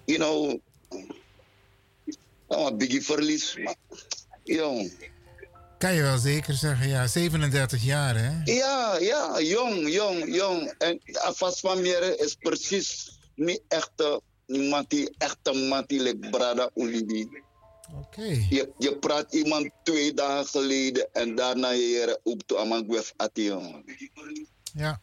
You 0.05 0.17
know, 0.19 0.59
nou, 2.47 2.71
een 2.71 2.77
biggie 2.77 3.01
verlies, 3.01 3.57
maar, 3.57 3.75
jong. 4.43 4.91
Kan 5.83 5.93
je 5.93 6.01
wel 6.01 6.17
zeker 6.17 6.53
zeggen, 6.53 6.87
ja, 6.87 7.07
37 7.07 7.83
jaar, 7.83 8.15
hè? 8.17 8.53
Ja, 8.53 8.97
ja, 8.99 9.41
jong, 9.41 9.89
jong, 9.89 10.35
jong. 10.35 10.73
En 10.77 11.01
Afas 11.13 11.59
van 11.59 11.81
Mieren 11.81 12.19
is 12.19 12.35
precies 12.35 13.17
niet 13.35 13.61
echte, 13.67 14.21
iemand 14.45 14.89
die 14.89 15.15
echte 15.17 15.53
mati 15.53 16.01
like 16.01 16.29
Brada 16.29 16.69
Ulibi. 16.75 17.29
Oké. 17.95 18.23
Je, 18.49 18.69
je 18.77 18.97
praat 18.97 19.33
iemand 19.33 19.69
twee 19.83 20.13
dagen 20.13 20.45
geleden 20.45 21.07
en 21.13 21.35
daarna 21.35 21.69
je 21.69 22.19
op 22.23 22.43
to 22.45 22.57
Amangwef 22.57 23.13
Ation. 23.17 23.85
Ja. 24.73 25.01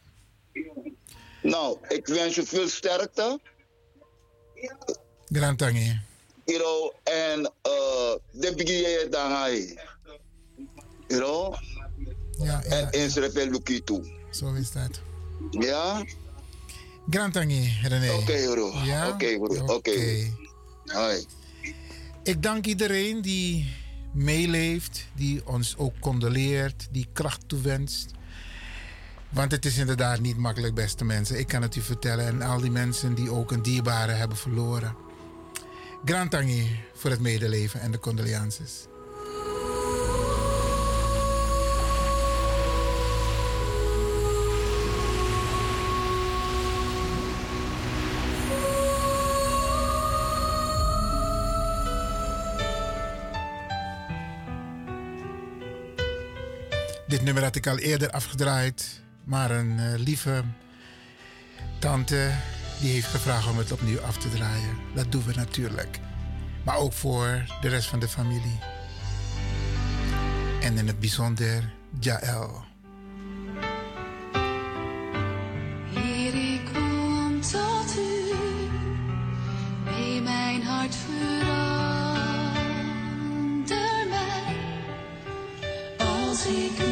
Nou, 1.41 1.77
ik 1.87 2.07
wens 2.07 2.35
je 2.35 2.43
veel 2.43 2.67
sterkte. 2.67 3.39
Grand 5.25 5.57
Tangi. 5.57 5.99
You 6.45 6.59
know, 6.59 6.93
en 7.03 7.39
uh, 7.39 8.13
de 8.31 8.53
begin 8.55 8.77
je 8.77 9.07
dan. 9.09 9.31
You 11.11 11.23
know? 11.23 11.55
Ja, 12.37 12.63
En 12.63 12.91
in 12.91 13.11
Srepel 13.11 13.49
Luki 13.49 13.83
toe. 13.83 14.03
Zo 14.29 14.53
is 14.53 14.71
dat. 14.71 15.01
Ja? 15.49 16.05
Grand 17.09 17.33
Tangi, 17.33 17.77
René. 17.81 18.11
Oké, 18.11 18.51
bro. 18.51 18.71
Ja? 18.83 19.09
Oké, 19.09 19.37
bro. 19.39 19.75
Oké. 19.75 20.27
Hoi. 20.85 21.25
Ik 22.23 22.43
dank 22.43 22.65
iedereen 22.65 23.21
die 23.21 23.73
meeleeft, 24.13 25.07
die 25.15 25.47
ons 25.47 25.75
ook 25.77 25.93
condoleert, 25.99 26.87
die 26.91 27.07
kracht 27.13 27.47
toewenst. 27.47 28.11
Want 29.29 29.51
het 29.51 29.65
is 29.65 29.77
inderdaad 29.77 30.19
niet 30.19 30.37
makkelijk, 30.37 30.73
beste 30.73 31.05
mensen. 31.05 31.39
Ik 31.39 31.47
kan 31.47 31.61
het 31.61 31.75
u 31.75 31.81
vertellen. 31.81 32.25
En 32.25 32.41
al 32.41 32.59
die 32.61 32.71
mensen 32.71 33.13
die 33.13 33.31
ook 33.31 33.51
een 33.51 33.61
dierbare 33.61 34.11
hebben 34.11 34.37
verloren. 34.37 34.95
Grand 36.05 36.31
Tangi 36.31 36.79
voor 36.93 37.09
het 37.09 37.19
medeleven 37.19 37.79
en 37.81 37.91
de 37.91 37.99
condolences. 37.99 38.85
Dit 57.11 57.21
nummer 57.21 57.43
had 57.43 57.55
ik 57.55 57.67
al 57.67 57.77
eerder 57.77 58.09
afgedraaid. 58.09 59.01
Maar 59.23 59.51
een 59.51 59.79
eh, 59.79 59.99
lieve 59.99 60.43
tante 61.79 62.31
die 62.79 62.91
heeft 62.91 63.07
gevraagd 63.07 63.49
om 63.49 63.57
het 63.57 63.71
opnieuw 63.71 64.01
af 64.01 64.17
te 64.17 64.29
draaien. 64.29 64.77
Dat 64.95 65.11
doen 65.11 65.23
we 65.23 65.33
natuurlijk. 65.33 65.99
Maar 66.63 66.77
ook 66.77 66.93
voor 66.93 67.45
de 67.61 67.67
rest 67.67 67.87
van 67.87 67.99
de 67.99 68.07
familie. 68.07 68.59
En 70.61 70.77
in 70.77 70.87
het 70.87 70.99
bijzonder 70.99 71.73
Jaël. 71.99 72.63
Heer, 75.93 76.53
ik 76.53 76.69
tot 77.51 77.97
u, 77.97 78.33
mee 79.83 80.21
mijn 80.21 80.63
hart 80.63 80.95
verander 80.95 81.37
mij. 84.09 84.55
Als 85.97 86.45
ik 86.45 86.90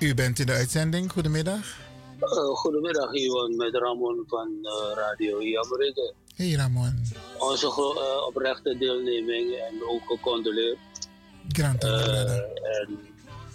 U 0.00 0.14
bent 0.14 0.38
in 0.38 0.46
de 0.46 0.52
uitzending. 0.52 1.12
Goedemiddag. 1.12 1.76
Uh, 2.20 2.54
goedemiddag, 2.54 3.12
Iwan, 3.12 3.56
met 3.56 3.74
Ramon 3.74 4.24
van 4.26 4.48
uh, 4.62 4.70
Radio 4.94 5.38
Iamerike. 5.38 6.14
Hey 6.34 6.52
Ramon. 6.52 7.06
Onze 7.38 7.66
uh, 7.66 8.26
oprechte 8.26 8.78
deelneming 8.78 9.54
en 9.54 9.74
ook 9.88 10.02
gecondoleerd. 10.06 10.78
Grand 11.48 11.84
en 11.84 12.98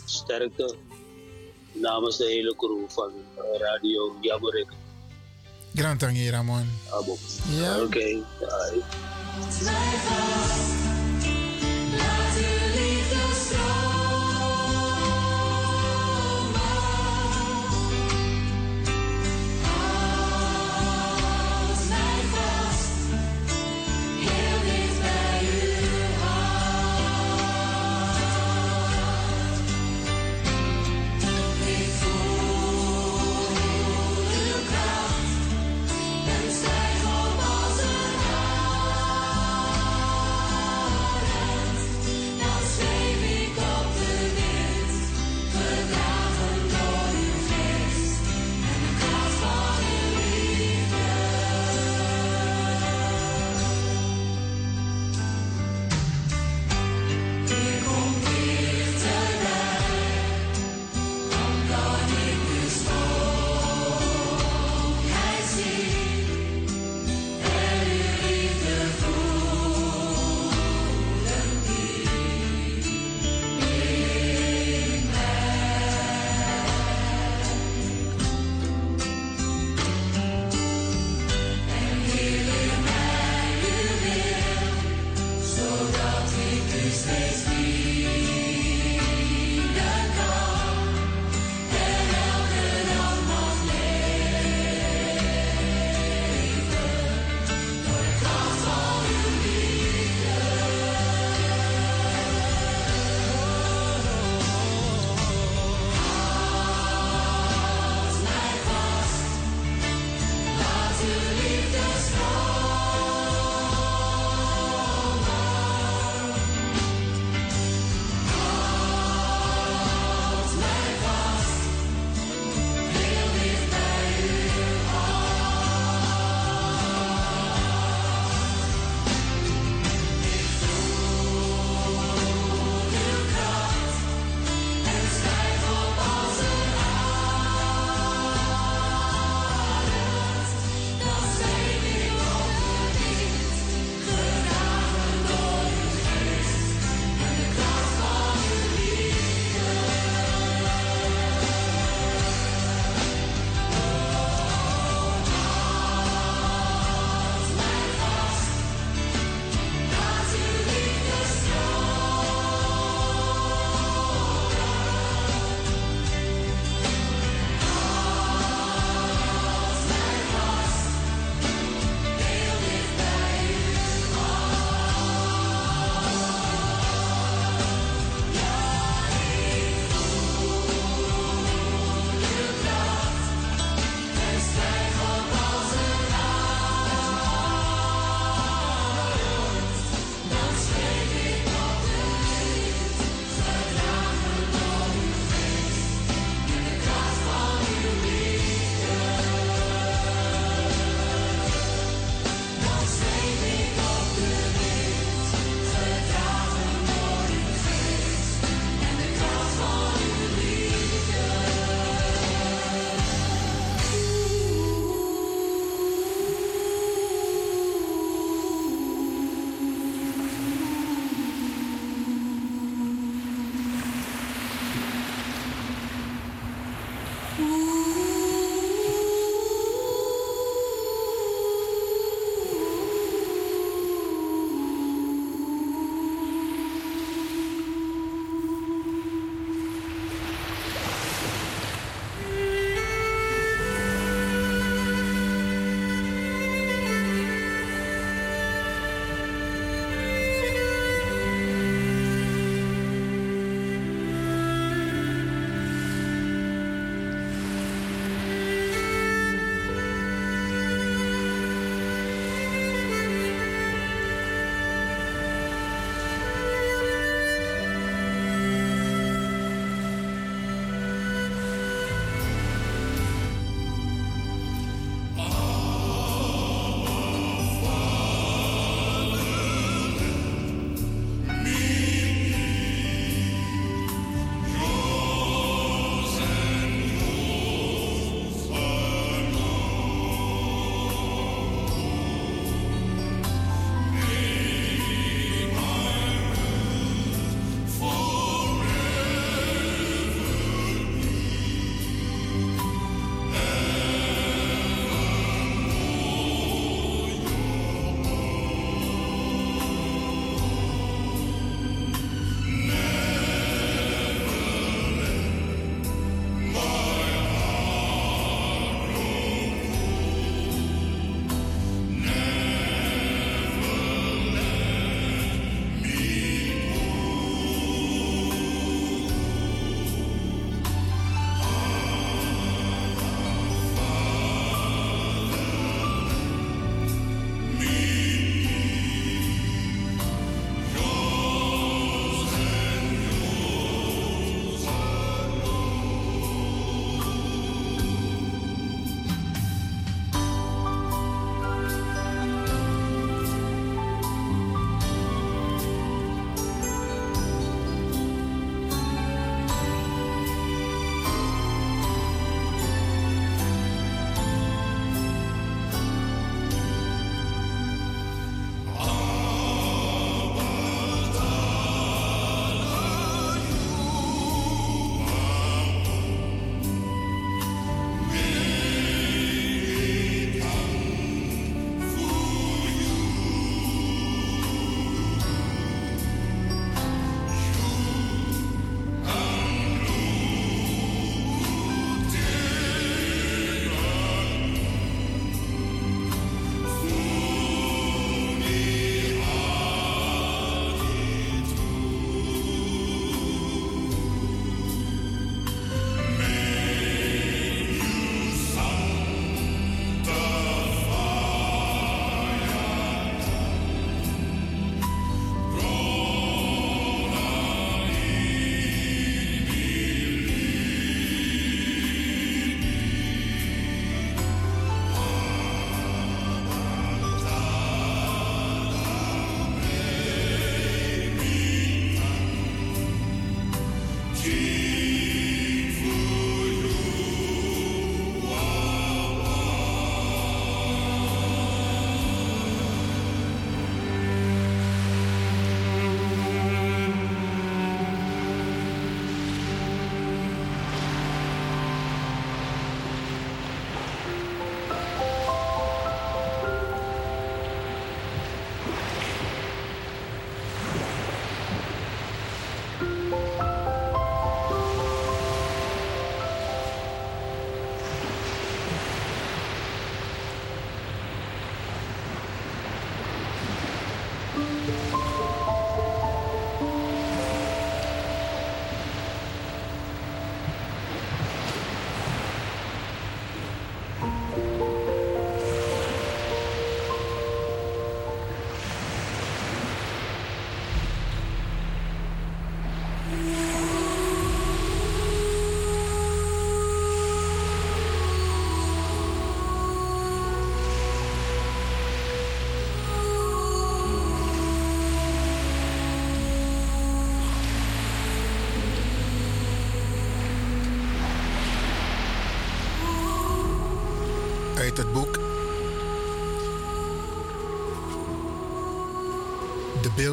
sterkte 0.05 0.75
namens 1.71 2.17
de 2.17 2.25
hele 2.25 2.55
crew 2.55 2.89
van 2.89 3.11
uh, 3.11 3.59
Radio 3.59 4.15
Iamerike. 4.21 4.73
Grand 5.75 6.01
Ramon. 6.01 6.69
Abo. 6.89 7.17
Ja. 7.49 7.81
Oké, 7.81 8.23
bye. 8.39 8.83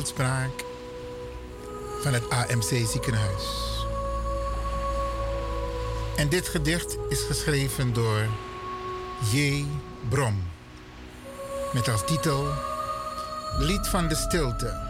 Beeldspraak 0.01 0.64
van 2.02 2.12
het 2.12 2.31
AMC 2.31 2.86
ziekenhuis. 2.86 3.44
En 6.16 6.28
dit 6.28 6.48
gedicht 6.48 6.97
is 7.09 7.22
geschreven 7.22 7.93
door 7.93 8.27
J. 9.32 9.64
Brom. 10.09 10.43
Met 11.72 11.89
als 11.89 12.05
titel 12.06 12.47
Lied 13.59 13.89
van 13.89 14.09
de 14.09 14.14
stilte. 14.14 14.89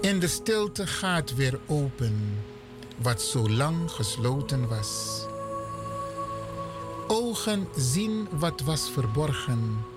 In 0.00 0.20
de 0.20 0.28
stilte 0.28 0.86
gaat 0.86 1.34
weer 1.34 1.60
open 1.66 2.44
wat 2.96 3.22
zo 3.22 3.48
lang 3.48 3.90
gesloten 3.90 4.68
was. 4.68 5.22
Ogen 7.08 7.68
zien 7.76 8.28
wat 8.30 8.60
was 8.60 8.90
verborgen. 8.90 9.91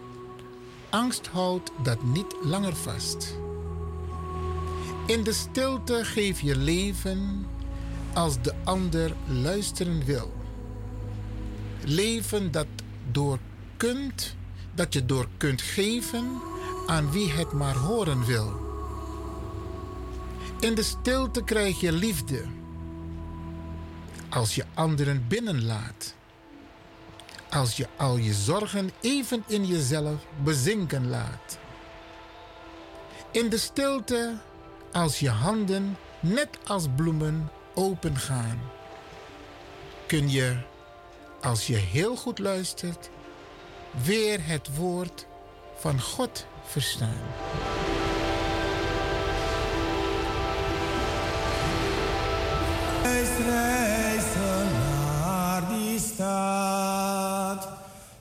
Angst 0.95 1.27
houdt 1.27 1.71
dat 1.83 2.03
niet 2.03 2.35
langer 2.41 2.75
vast. 2.75 3.37
In 5.05 5.23
de 5.23 5.33
stilte 5.33 6.05
geef 6.05 6.41
je 6.41 6.55
leven 6.57 7.45
als 8.13 8.41
de 8.41 8.53
ander 8.63 9.15
luisteren 9.27 10.05
wil. 10.05 10.33
Leven 11.83 12.51
dat 12.51 12.67
door 13.11 13.39
kunt, 13.77 14.35
dat 14.75 14.93
je 14.93 15.05
door 15.05 15.27
kunt 15.37 15.61
geven 15.61 16.41
aan 16.87 17.11
wie 17.11 17.31
het 17.31 17.51
maar 17.51 17.75
horen 17.75 18.25
wil. 18.25 18.53
In 20.59 20.75
de 20.75 20.83
stilte 20.83 21.43
krijg 21.43 21.79
je 21.79 21.91
liefde 21.91 22.43
als 24.29 24.55
je 24.55 24.65
anderen 24.73 25.25
binnenlaat. 25.27 26.15
Als 27.55 27.77
je 27.77 27.87
al 27.97 28.17
je 28.17 28.33
zorgen 28.33 28.91
even 29.01 29.43
in 29.47 29.65
jezelf 29.65 30.25
bezinken 30.43 31.09
laat. 31.09 31.57
In 33.31 33.49
de 33.49 33.57
stilte 33.57 34.37
als 34.91 35.19
je 35.19 35.29
handen 35.29 35.97
net 36.19 36.49
als 36.67 36.85
bloemen 36.95 37.49
opengaan. 37.73 38.59
Kun 40.07 40.31
je, 40.31 40.57
als 41.41 41.67
je 41.67 41.75
heel 41.75 42.15
goed 42.15 42.39
luistert, 42.39 43.09
weer 44.03 44.47
het 44.47 44.75
woord 44.75 45.25
van 45.77 46.01
God 46.01 46.45
verstaan. 46.63 47.23
Naar 55.55 55.67
die 55.69 55.99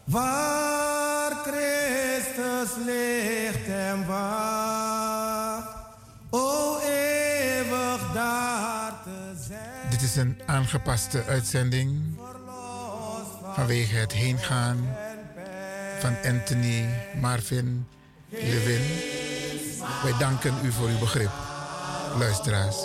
waar 0.04 1.30
Christus 1.30 2.84
ligt 2.84 3.68
en 3.68 4.06
wacht. 4.06 5.68
O 6.30 6.78
eeuwig 6.78 8.12
daar 8.12 8.92
te 9.04 9.44
zijn. 9.48 9.90
Dit 9.90 10.02
is 10.02 10.16
een 10.16 10.38
aangepaste 10.46 11.24
uitzending 11.24 12.18
vanwege 13.54 13.96
het 13.96 14.12
heengaan 14.12 14.96
van 16.00 16.16
Anthony 16.24 16.88
Marvin 17.20 17.86
Levin. 18.28 18.82
Wij 20.02 20.18
danken 20.18 20.54
u 20.64 20.72
voor 20.72 20.88
uw 20.88 20.98
begrip, 20.98 21.30
luisteraars. 22.18 22.76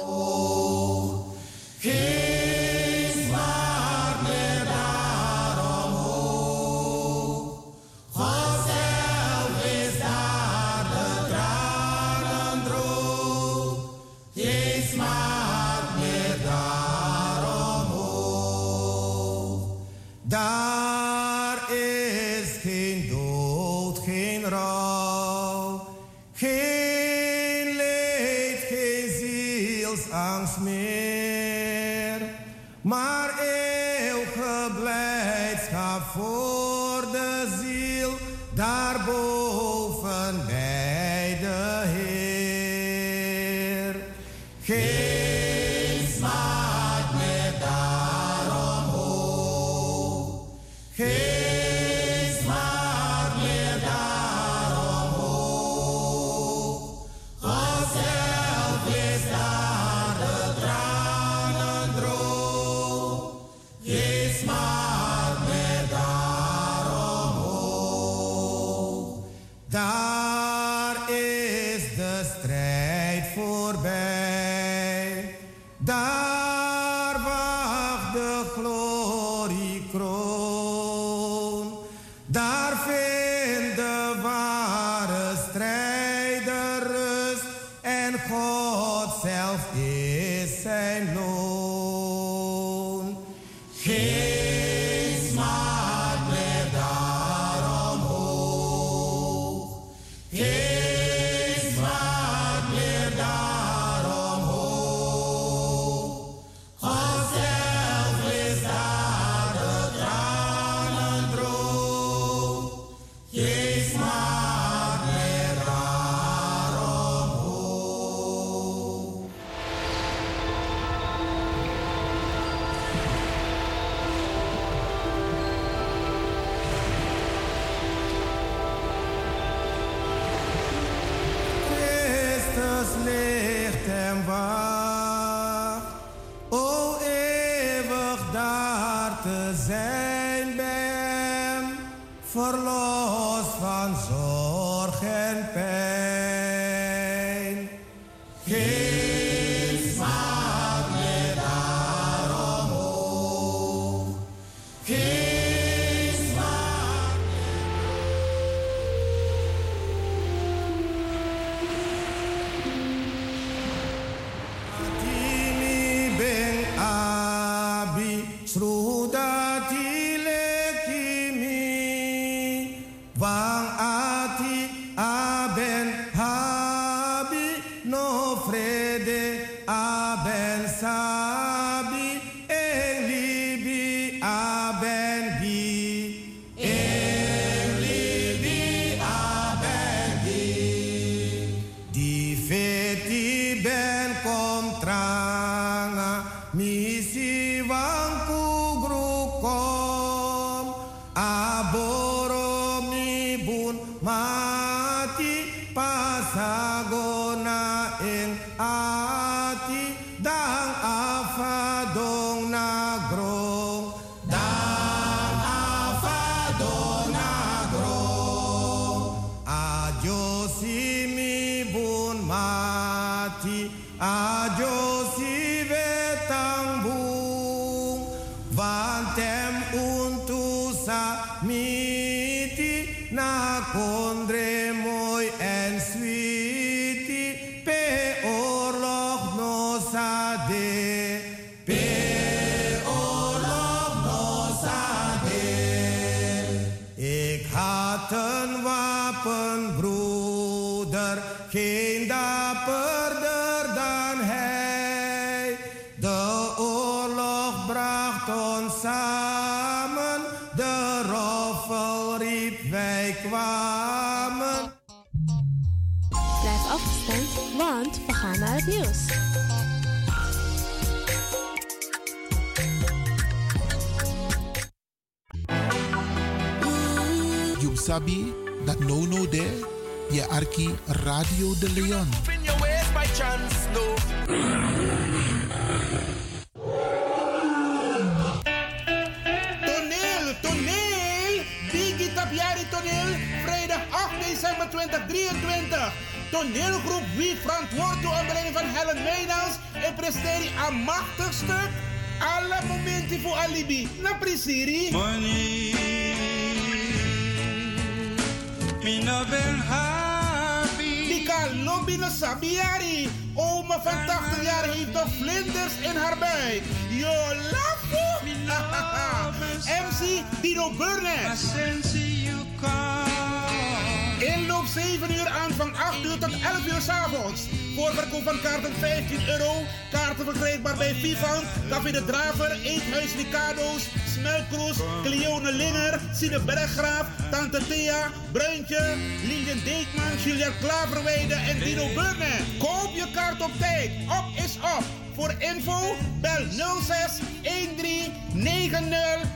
Voorverkoop 327.99 328.23
van 328.23 328.41
kaarten 328.41 328.73
15 328.79 329.29
euro. 329.29 329.51
Kaarten 329.91 330.25
verkrijgbaar 330.25 330.77
bij 330.77 330.93
Vivant, 330.93 331.43
Café 331.69 331.91
de 331.91 332.05
Draver, 332.05 332.51
Eethuis 332.63 333.15
Ricardo's, 333.15 333.83
Smelkroes, 334.13 334.77
Cleone 335.03 335.51
Linger, 335.51 335.99
Sine 336.13 336.39
Berggraaf, 336.39 337.05
Tante 337.31 337.67
Thea, 337.67 338.11
Bruintje, 338.31 338.95
Lilian 339.27 339.59
Deekman, 339.63 340.17
Julian 340.23 340.51
Klaverweide 340.61 341.33
en 341.33 341.59
Dino 341.59 341.85
Burnett. 341.87 342.57
Koop 342.59 342.91
je 342.95 343.05
kaart 343.13 343.41
op 343.41 343.51
tijd. 343.59 343.91
Op 344.07 344.43
is 344.45 344.55
op. 344.55 344.83
Voor 345.15 345.33
info 345.39 345.95
bel 346.21 346.45
06 346.51 347.19
13 347.41 348.13
90 348.33 348.89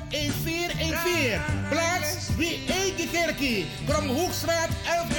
1414. 0.09 1.41
Plaats 1.69 2.27
wie 2.37 2.59
Eike 2.67 3.07
Kerkie. 3.11 3.65
Kromhoekstraat 3.85 4.69
1104 4.83 5.12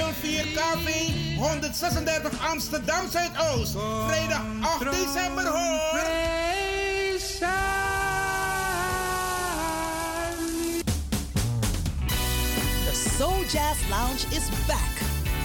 KV 0.55 1.37
136 1.37 2.39
Amsterdam 2.41 3.09
Zuidoost. 3.11 3.75
Oh, 3.77 4.07
vrijdag 4.07 4.43
8 4.61 4.91
december 4.91 5.47
hoor. 5.47 6.03
The 12.85 12.95
Soul 13.19 13.45
Jazz 13.49 13.79
Lounge 13.91 14.27
is 14.31 14.49
back. 14.67 15.03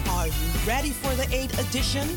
Are 0.08 0.26
you 0.26 0.34
ready 0.66 0.92
for 0.92 1.14
the 1.16 1.26
8th 1.30 1.58
edition? 1.58 2.08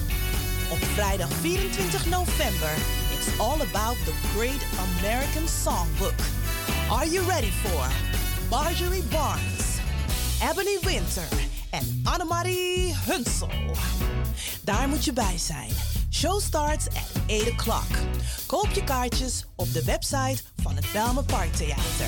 Op 0.71 0.83
vrijdag 0.93 1.29
24 1.41 2.09
november, 2.09 2.73
it's 3.13 3.39
all 3.39 3.61
about 3.61 3.97
the 4.05 4.13
great 4.35 4.65
American 4.99 5.47
songbook. 5.47 6.19
Are 6.89 7.07
you 7.07 7.27
ready 7.27 7.51
for 7.51 7.87
Marjorie 8.49 9.03
Barnes, 9.09 9.79
Ebony 10.41 10.77
Winter 10.83 11.42
en 11.73 12.01
Annemarie 12.03 12.95
Hunsel? 13.05 13.49
Daar 14.61 14.89
moet 14.89 15.05
je 15.05 15.13
bij 15.13 15.37
zijn. 15.37 15.69
Show 16.11 16.39
starts 16.39 16.87
at 16.87 17.11
8 17.27 17.51
o'clock. 17.51 17.97
Koop 18.45 18.69
je 18.73 18.83
kaartjes 18.83 19.45
op 19.55 19.73
de 19.73 19.83
website 19.83 20.43
van 20.61 20.75
het 20.75 20.85
Belme 20.93 21.23
Parktheater. 21.23 22.07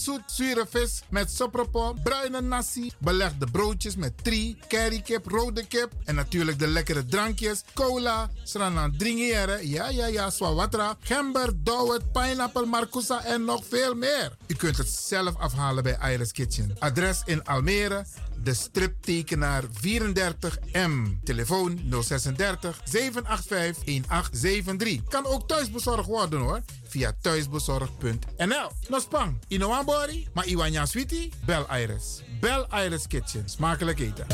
zoet 0.00 0.32
zure 0.32 0.66
vis 0.70 1.02
met 1.10 1.30
sopropo, 1.30 1.94
bruine 2.02 2.40
nasi, 2.40 2.92
belegde 2.98 3.46
broodjes 3.50 3.96
met 3.96 4.24
tri, 4.24 4.56
currykip, 4.68 5.26
rode 5.26 5.66
kip 5.66 5.92
en 6.04 6.14
natuurlijk 6.14 6.58
de 6.58 6.66
lekkere 6.66 7.04
drankjes, 7.04 7.64
cola, 7.74 8.30
sranan 8.44 8.96
dringiere, 8.96 9.68
ja 9.68 9.88
ja 9.88 10.06
ja, 10.06 10.30
swawatra, 10.30 10.96
gember, 11.00 11.52
dowet, 11.62 12.12
pineapple, 12.12 12.66
marcousa 12.66 13.24
en 13.24 13.44
nog 13.44 13.64
veel 13.68 13.94
meer. 13.94 14.36
U 14.46 14.54
kunt 14.54 14.76
het 14.76 14.88
zelf 14.88 15.36
afhalen 15.36 15.82
bij 15.82 16.12
Iris 16.12 16.32
Kitchen. 16.32 16.76
Adres 16.78 17.22
in 17.24 17.44
Almere, 17.44 18.04
de 18.42 18.54
striptekenaar 18.54 19.64
34M. 19.64 21.22
Telefoon 21.24 21.80
036 22.02 22.80
785 22.84 23.84
1873. 23.84 25.08
Kan 25.08 25.26
ook 25.26 25.48
thuisbezorgd 25.48 26.06
worden 26.06 26.40
hoor. 26.40 26.60
Via 26.88 27.12
thuisbezorg.nl. 27.20 28.70
Nospang, 28.88 29.38
Inouambori, 29.48 30.28
maar 30.32 30.46
Iwanya 30.46 30.86
Sweetie, 30.86 31.32
Bel 31.44 31.66
Iris. 31.76 32.22
Bel 32.40 32.66
Iris 32.84 33.06
Kitchen. 33.06 33.48
Smakelijk 33.48 33.98
eten. 34.00 34.26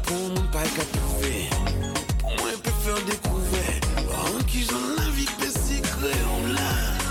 civilisation 0.00 0.48
pas 0.52 0.62
qu'à 0.76 0.84
trouver. 0.98 1.48
Pour 2.18 2.30
moi, 2.30 2.50
peut 2.62 2.70
faire 2.84 3.04
découvrir. 3.04 3.80
En 4.12 4.44
qui 4.44 4.60
j'en 4.62 4.86
la 4.96 5.08
on 6.30 6.46
l'a. 6.52 7.02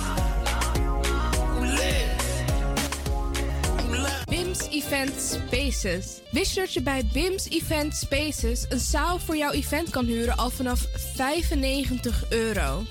BIMS 4.27 4.69
Event 4.71 5.11
Spaces. 5.17 6.21
Wist 6.31 6.53
je 6.53 6.59
dat 6.59 6.73
je 6.73 6.81
bij 6.81 7.05
BIMS 7.13 7.49
Event 7.49 7.95
Spaces 7.95 8.65
een 8.69 8.79
zaal 8.79 9.19
voor 9.19 9.37
jouw 9.37 9.51
event 9.51 9.89
kan 9.89 10.05
huren 10.05 10.37
al 10.37 10.49
vanaf 10.49 10.87
95 11.15 12.23
euro? 12.29 12.83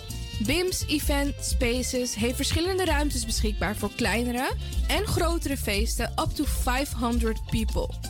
BIMS 0.46 0.84
Event 0.86 1.34
Spaces 1.40 2.14
heeft 2.14 2.36
verschillende 2.36 2.84
ruimtes 2.84 3.26
beschikbaar 3.26 3.76
voor 3.76 3.90
kleinere 3.96 4.50
en 4.86 5.06
grotere 5.06 5.56
feesten 5.56 6.12
up 6.18 6.30
to 6.34 6.44
500 6.44 7.40
people. 7.50 8.09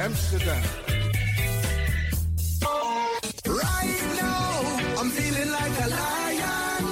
Amsterdam. 0.00 0.62
Right 3.44 4.02
now, 4.20 5.00
I'm 5.00 5.10
feeling 5.10 5.50
like 5.50 5.76
a 5.80 5.88
lion. 5.88 6.84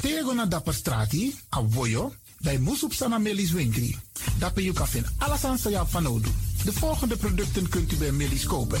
Tego 0.00 0.34
na 0.34 0.46
dapper 0.46 0.74
strati, 0.74 1.38
a 1.50 1.62
voyo, 1.68 2.12
bij 2.38 2.58
Moesop 2.58 2.92
Sana 2.92 3.18
Melis 3.18 3.52
Winkri. 3.52 3.96
Dapper 4.38 4.62
you 4.62 4.74
kan 4.74 4.86
alles 5.18 5.44
aan 5.44 5.58
van 5.88 6.02
nodig. 6.02 6.32
De 6.64 6.72
volgende 6.72 7.16
producten 7.16 7.68
kunt 7.68 7.92
u 7.92 7.96
bij 7.96 8.12
Melis 8.12 8.44
kopen. 8.44 8.80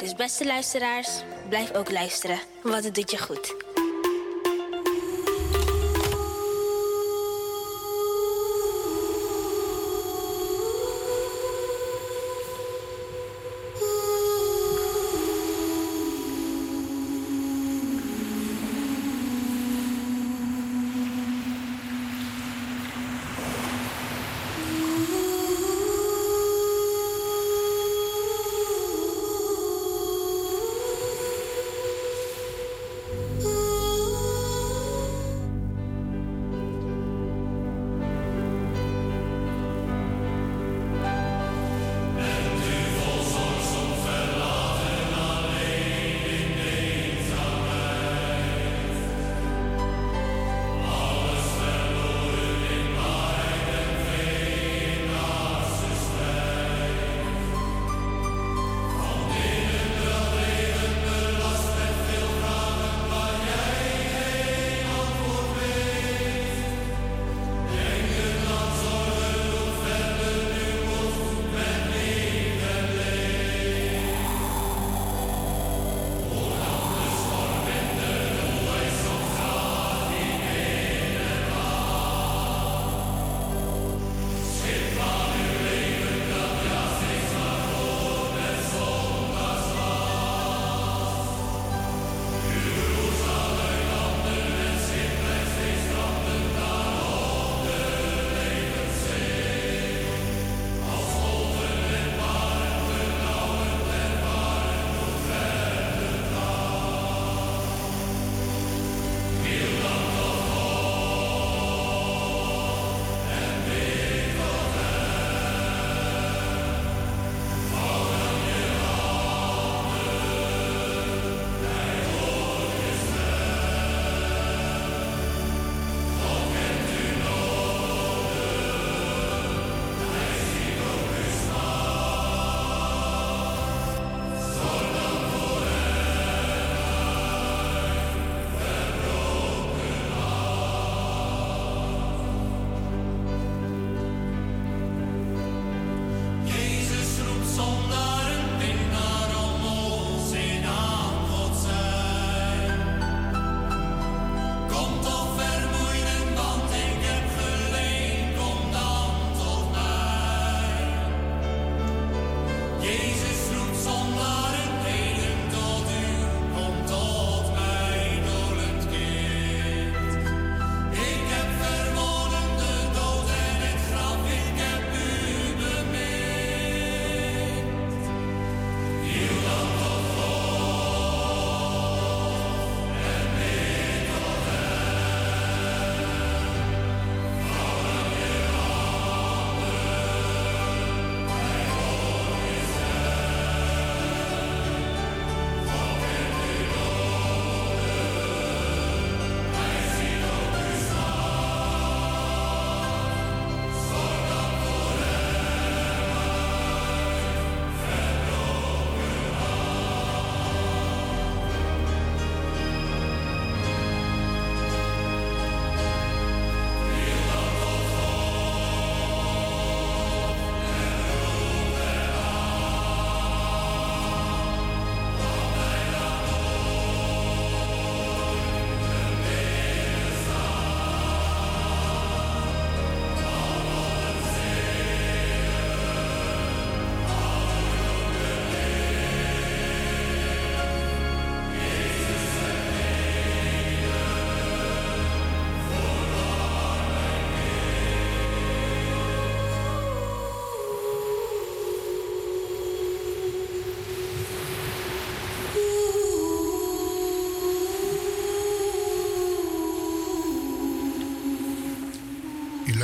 Dus 0.00 0.14
beste 0.14 0.46
luisteraars, 0.46 1.08
blijf 1.48 1.74
ook 1.74 1.90
luisteren, 1.90 2.38
want 2.62 2.84
het 2.84 2.94
doet 2.94 3.10
je 3.10 3.18
goed. 3.18 3.54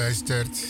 geluisterd 0.06 0.66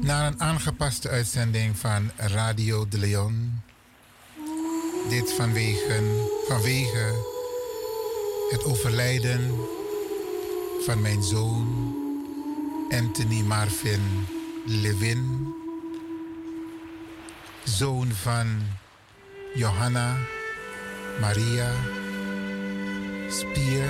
naar 0.00 0.26
een 0.26 0.40
aangepaste 0.40 1.08
uitzending 1.08 1.78
van 1.78 2.10
Radio 2.16 2.88
de 2.88 2.98
Leon. 2.98 3.62
Dit 5.08 5.32
vanwege, 5.32 6.02
vanwege 6.48 7.24
het 8.50 8.64
overlijden 8.64 9.54
van 10.84 11.00
mijn 11.00 11.22
zoon 11.22 11.94
Anthony 12.90 13.40
Marvin 13.40 14.26
Levin, 14.66 15.54
zoon 17.64 18.10
van 18.12 18.62
Johanna 19.54 20.16
Maria 21.20 21.72
Spier 23.28 23.88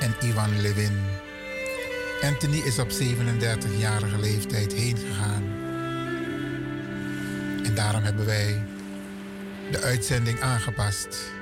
en 0.00 0.14
Ivan 0.20 0.60
Levin. 0.60 1.21
Anthony 2.22 2.56
is 2.56 2.78
op 2.78 2.88
37-jarige 2.90 4.18
leeftijd 4.18 4.72
heen 4.72 4.96
gegaan. 4.96 5.42
En 7.64 7.74
daarom 7.74 8.02
hebben 8.02 8.26
wij 8.26 8.62
de 9.70 9.80
uitzending 9.80 10.40
aangepast. 10.40 11.32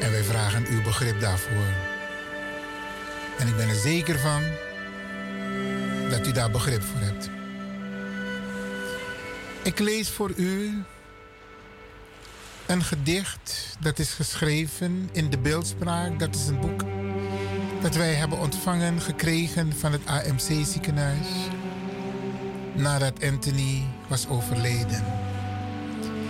En 0.00 0.10
wij 0.10 0.22
vragen 0.22 0.66
uw 0.66 0.82
begrip 0.82 1.20
daarvoor. 1.20 1.66
En 3.38 3.48
ik 3.48 3.56
ben 3.56 3.68
er 3.68 3.74
zeker 3.74 4.18
van 4.18 4.42
dat 6.10 6.26
u 6.26 6.32
daar 6.32 6.50
begrip 6.50 6.82
voor 6.82 7.00
hebt. 7.00 7.30
Ik 9.62 9.78
lees 9.78 10.10
voor 10.10 10.32
u 10.36 10.82
een 12.66 12.82
gedicht 12.82 13.76
dat 13.80 13.98
is 13.98 14.12
geschreven 14.12 15.08
in 15.12 15.30
de 15.30 15.38
beeldspraak. 15.38 16.18
Dat 16.18 16.34
is 16.34 16.46
een 16.46 16.60
boek 16.60 16.87
dat 17.80 17.94
wij 17.94 18.14
hebben 18.14 18.38
ontvangen, 18.38 19.00
gekregen 19.00 19.72
van 19.72 19.92
het 19.92 20.06
AMC 20.06 20.66
ziekenhuis. 20.66 21.28
Nadat 22.74 23.24
Anthony 23.24 23.84
was 24.08 24.28
overleden. 24.28 25.04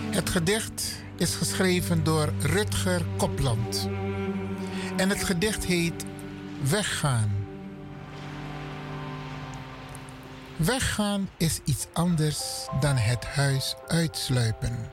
Het 0.09 0.29
gedicht 0.29 0.95
is 1.17 1.35
geschreven 1.35 2.03
door 2.03 2.33
Rutger 2.39 3.05
Kopland. 3.17 3.89
En 4.97 5.09
het 5.09 5.23
gedicht 5.23 5.65
heet 5.65 6.05
Weggaan. 6.61 7.47
Weggaan 10.55 11.29
is 11.37 11.59
iets 11.63 11.87
anders 11.93 12.67
dan 12.79 12.95
het 12.95 13.25
huis 13.25 13.75
uitsluipen. 13.87 14.91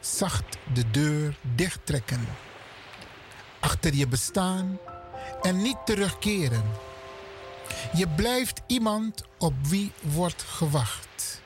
Zacht 0.00 0.58
de 0.72 0.90
deur 0.90 1.38
dichttrekken. 1.54 2.26
Achter 3.60 3.94
je 3.94 4.08
bestaan 4.08 4.78
en 5.46 5.62
niet 5.62 5.76
terugkeren. 5.84 6.64
Je 7.92 8.08
blijft 8.08 8.60
iemand 8.66 9.22
op 9.38 9.54
wie 9.62 9.92
wordt 10.00 10.42
gewacht. 10.42 11.40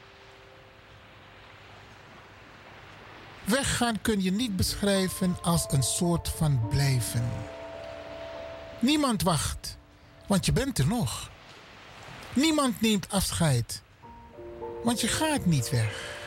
Weggaan 3.44 4.00
kun 4.02 4.22
je 4.22 4.32
niet 4.32 4.56
beschrijven 4.56 5.36
als 5.42 5.66
een 5.68 5.82
soort 5.82 6.28
van 6.28 6.68
blijven. 6.68 7.30
Niemand 8.78 9.22
wacht, 9.22 9.76
want 10.26 10.46
je 10.46 10.52
bent 10.52 10.78
er 10.78 10.86
nog. 10.86 11.30
Niemand 12.32 12.80
neemt 12.80 13.10
afscheid, 13.10 13.82
want 14.82 15.00
je 15.00 15.08
gaat 15.08 15.46
niet 15.46 15.70
weg. 15.70 16.19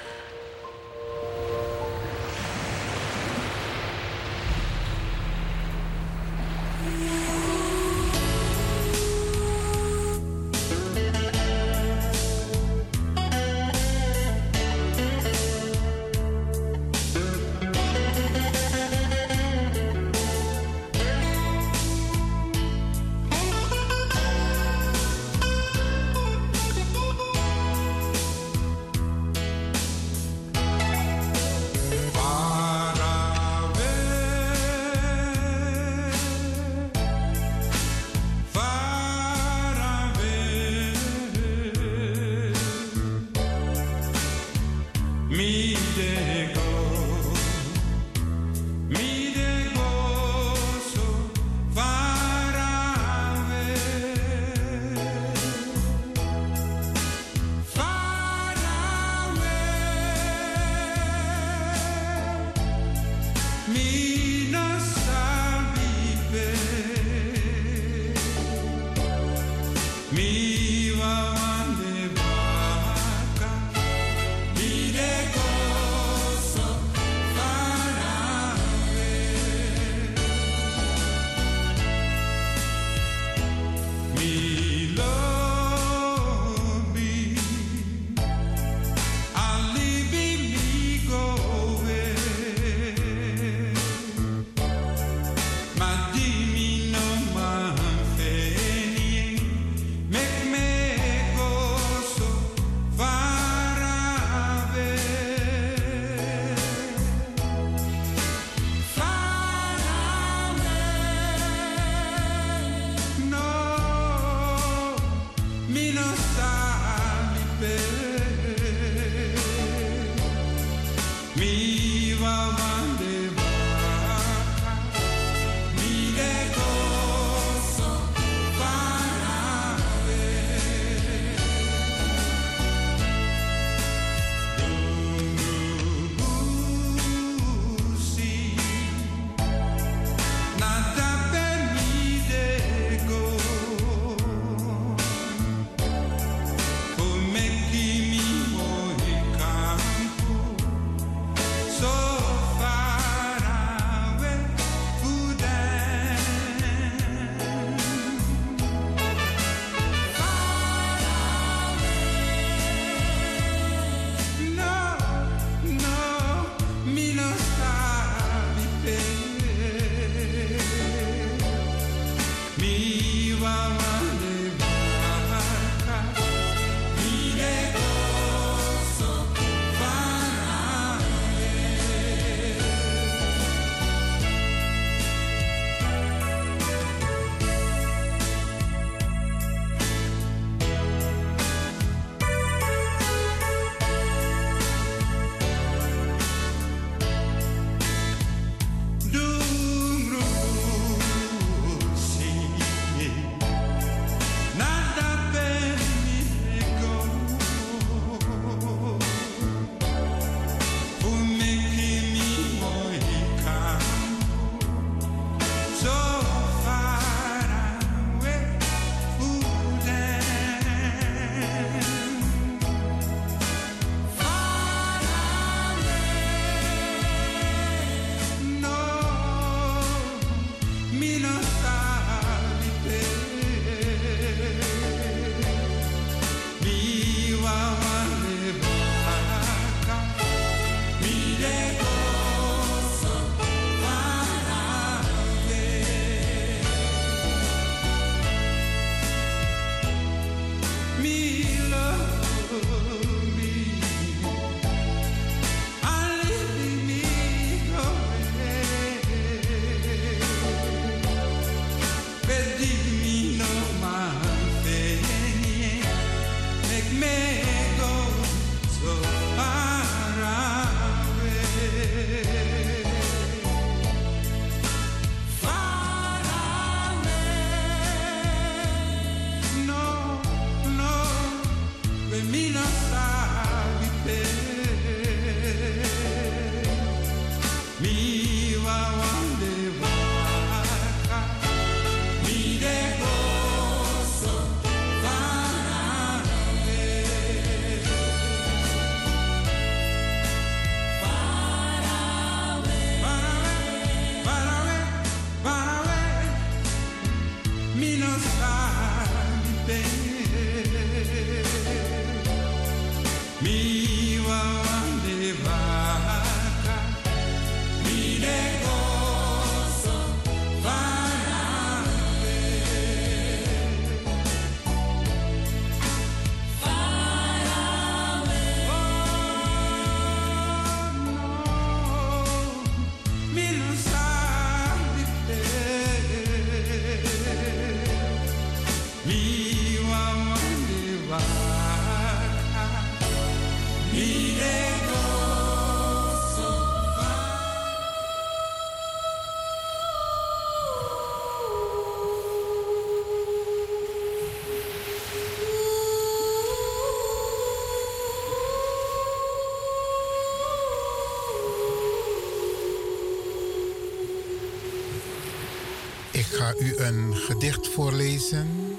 U 366.60 366.76
een 366.78 367.16
gedicht 367.16 367.68
voorlezen 367.68 368.78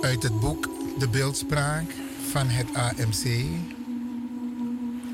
uit 0.00 0.22
het 0.22 0.40
boek 0.40 0.68
De 0.98 1.08
Beeldspraak 1.08 1.90
van 2.30 2.48
het 2.48 2.74
AMC. 2.74 3.44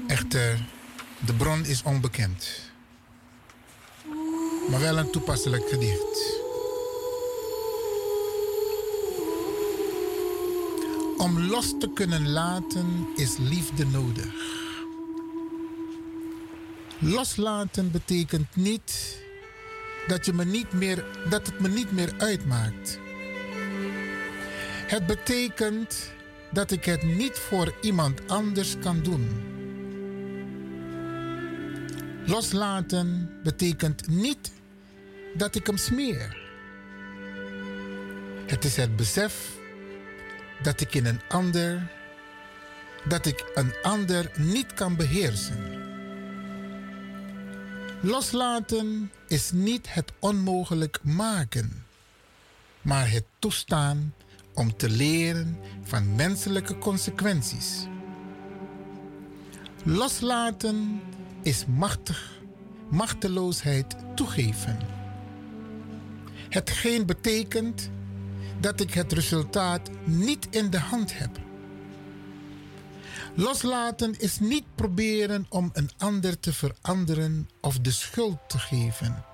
Echter, 0.07 0.69
de 1.27 1.33
bron 1.35 1.65
is 1.65 1.83
onbekend. 1.83 2.61
Maar 4.71 4.81
wel 4.81 4.99
een 4.99 5.11
toepasselijk 5.11 5.69
gedicht. 5.69 6.39
Om 11.19 11.41
los 11.41 11.75
te 11.79 11.91
kunnen 11.95 12.31
laten 12.31 13.09
is 13.17 13.37
liefde 13.37 13.87
nodig. 13.87 14.35
Loslaten 16.99 17.91
betekent 17.91 18.57
niet 18.57 19.20
dat, 20.07 20.27
je 20.27 20.33
me 20.33 20.45
niet 20.45 20.73
meer, 20.73 21.05
dat 21.29 21.47
het 21.47 21.61
me 21.61 21.69
niet 21.69 21.93
meer 21.93 22.13
uitmaakt. 22.19 22.99
Het 24.87 25.07
betekent 25.07 26.13
dat 26.51 26.71
ik 26.71 26.85
het 26.85 27.03
niet 27.03 27.39
voor 27.39 27.75
iemand 27.81 28.29
anders 28.29 28.79
kan 28.79 29.03
doen. 29.03 29.29
Loslaten 32.27 33.31
betekent 33.43 34.09
niet 34.09 34.53
dat 35.35 35.55
ik 35.55 35.67
hem 35.67 35.77
smeer. 35.77 36.39
Het 38.47 38.65
is 38.65 38.77
het 38.77 38.97
besef 38.97 39.59
dat 40.63 40.81
ik 40.81 40.95
in 40.95 41.07
een 41.07 41.21
ander, 41.29 41.91
dat 43.09 43.27
ik 43.27 43.51
een 43.55 43.75
ander 43.83 44.31
niet 44.37 44.75
kan 44.75 44.97
beheersen. 44.97 45.80
Loslaten 48.03 49.13
is 49.29 49.51
niet 49.53 49.95
het 49.95 50.13
onmogelijk 50.19 50.99
maken, 51.03 51.87
maar 52.83 53.11
het 53.11 53.25
toestaan 53.39 54.15
om 54.55 54.77
te 54.77 54.89
leren 54.89 55.59
van 55.83 56.15
menselijke 56.15 56.79
consequenties. 56.79 57.87
Loslaten 59.85 61.01
is 61.43 61.65
machtig, 61.67 62.41
machteloosheid 62.89 63.97
toegeven. 64.15 64.79
Hetgeen 66.49 67.07
betekent 67.07 67.91
dat 68.61 68.81
ik 68.81 68.95
het 68.95 69.13
resultaat 69.13 69.91
niet 70.05 70.47
in 70.51 70.71
de 70.71 70.81
hand 70.81 71.19
heb. 71.19 71.50
Loslaten 73.41 74.19
is 74.19 74.39
niet 74.39 74.65
proberen 74.75 75.47
om 75.49 75.71
een 75.73 75.91
ander 75.99 76.41
te 76.41 76.53
veranderen 76.53 77.51
of 77.61 77.79
de 77.79 77.91
schuld 77.91 78.39
te 78.47 78.59
geven. 78.59 79.25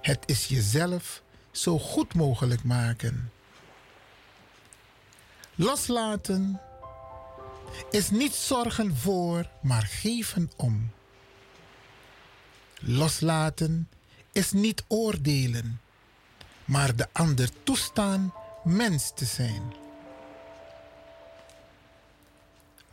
Het 0.00 0.18
is 0.26 0.46
jezelf 0.46 1.22
zo 1.50 1.78
goed 1.78 2.14
mogelijk 2.14 2.62
maken. 2.62 3.32
Loslaten 5.54 6.60
is 7.90 8.10
niet 8.10 8.34
zorgen 8.34 8.96
voor, 8.96 9.48
maar 9.62 9.82
geven 9.82 10.50
om. 10.56 10.90
Loslaten 12.78 13.88
is 14.32 14.52
niet 14.52 14.84
oordelen, 14.88 15.80
maar 16.64 16.96
de 16.96 17.08
ander 17.12 17.48
toestaan 17.62 18.34
mens 18.62 19.12
te 19.14 19.24
zijn. 19.24 19.83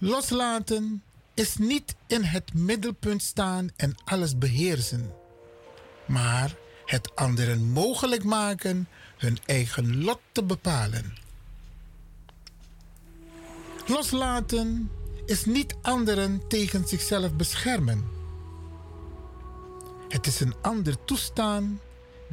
Loslaten 0.04 1.04
is 1.34 1.58
niet 1.58 1.96
in 2.08 2.24
het 2.24 2.54
middelpunt 2.54 3.22
staan 3.22 3.70
en 3.76 3.96
alles 4.04 4.38
beheersen, 4.38 5.14
maar 6.06 6.56
het 6.86 7.16
anderen 7.16 7.72
mogelijk 7.72 8.24
maken 8.24 8.88
hun 9.18 9.38
eigen 9.46 10.04
lot 10.04 10.20
te 10.32 10.44
bepalen. 10.44 11.14
Loslaten 13.88 14.92
is 15.26 15.46
niet 15.46 15.76
anderen 15.82 16.48
tegen 16.48 16.88
zichzelf 16.88 17.34
beschermen. 17.34 18.06
Het 20.08 20.28
is 20.28 20.40
een 20.40 20.56
ander 20.62 21.06
toestaan 21.06 21.80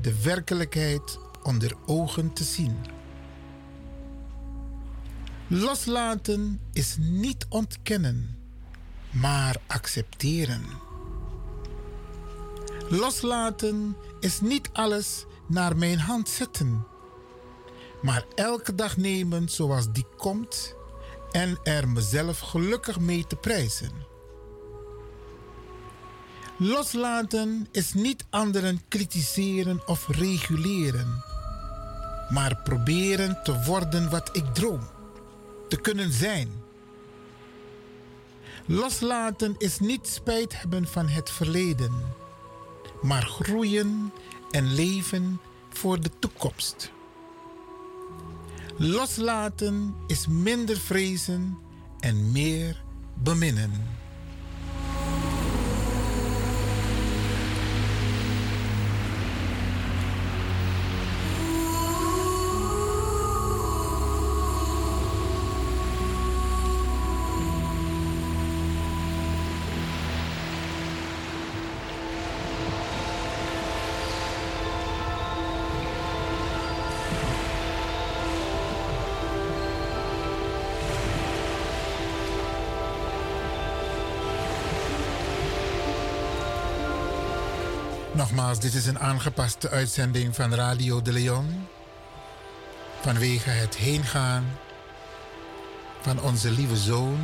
de 0.01 0.23
werkelijkheid 0.23 1.19
onder 1.43 1.73
ogen 1.87 2.33
te 2.33 2.45
zien. 2.45 2.98
Loslaten 5.51 6.61
is 6.73 6.97
niet 6.99 7.47
ontkennen, 7.49 8.37
maar 9.11 9.57
accepteren. 9.67 10.65
Loslaten 12.89 13.97
is 14.21 14.41
niet 14.41 14.71
alles 14.73 15.25
naar 15.47 15.77
mijn 15.77 15.99
hand 15.99 16.29
zetten, 16.29 16.87
maar 18.03 18.25
elke 18.35 18.75
dag 18.75 18.97
nemen 18.97 19.49
zoals 19.49 19.93
die 19.93 20.07
komt 20.17 20.75
en 21.31 21.59
er 21.63 21.89
mezelf 21.89 22.39
gelukkig 22.39 23.01
mee 23.01 23.27
te 23.27 23.37
prijzen. 23.37 23.93
Loslaten 26.57 27.69
is 27.71 27.95
niet 27.95 28.25
anderen 28.31 28.81
kritiseren 28.89 29.87
of 29.87 30.09
reguleren, 30.09 31.25
maar 32.29 32.61
proberen 32.65 33.43
te 33.43 33.63
worden 33.63 34.11
wat 34.11 34.37
ik 34.37 34.55
droom, 34.55 34.89
te 35.69 35.81
kunnen 35.81 36.13
zijn. 36.13 36.51
Loslaten 38.67 39.55
is 39.59 39.79
niet 39.79 40.07
spijt 40.07 40.61
hebben 40.61 40.87
van 40.87 41.09
het 41.09 41.31
verleden, 41.31 41.93
maar 43.03 43.23
groeien 43.23 44.13
en 44.51 44.75
leven 44.75 45.41
voor 45.69 46.01
de 46.01 46.11
toekomst. 46.19 46.91
Loslaten 48.77 49.95
is 50.07 50.27
minder 50.27 50.77
vrezen 50.77 51.59
en 52.01 52.33
meer 52.33 52.83
beminnen. 53.15 53.98
Dit 88.57 88.75
is 88.75 88.87
een 88.87 88.99
aangepaste 88.99 89.71
uitzending 89.71 90.35
van 90.35 90.55
Radio 90.55 91.03
de 91.03 91.13
Leon. 91.13 91.67
Vanwege 93.01 93.51
het 93.51 93.77
heengaan 93.77 94.59
van 96.01 96.21
onze 96.21 96.51
lieve 96.51 96.77
zoon 96.77 97.19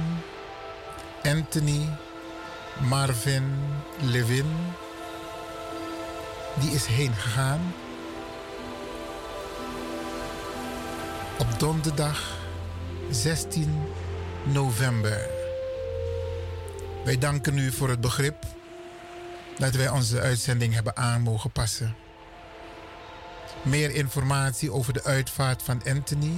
Anthony 1.22 1.88
Marvin 2.88 3.58
Levin. 4.00 4.46
Die 6.60 6.70
is 6.70 6.86
heen 6.86 7.14
gegaan. 7.14 7.74
Op 11.38 11.58
donderdag 11.58 12.38
16 13.10 13.82
november. 14.42 15.30
Wij 17.04 17.18
danken 17.18 17.58
u 17.58 17.72
voor 17.72 17.88
het 17.88 18.00
begrip 18.00 18.36
dat 19.58 19.74
wij 19.74 19.88
onze 19.88 20.20
uitzending 20.20 20.74
hebben 20.74 20.96
aan 20.96 21.22
mogen 21.22 21.50
passen. 21.50 21.96
Meer 23.62 23.90
informatie 23.90 24.72
over 24.72 24.92
de 24.92 25.04
uitvaart 25.04 25.62
van 25.62 25.82
Anthony, 25.88 26.36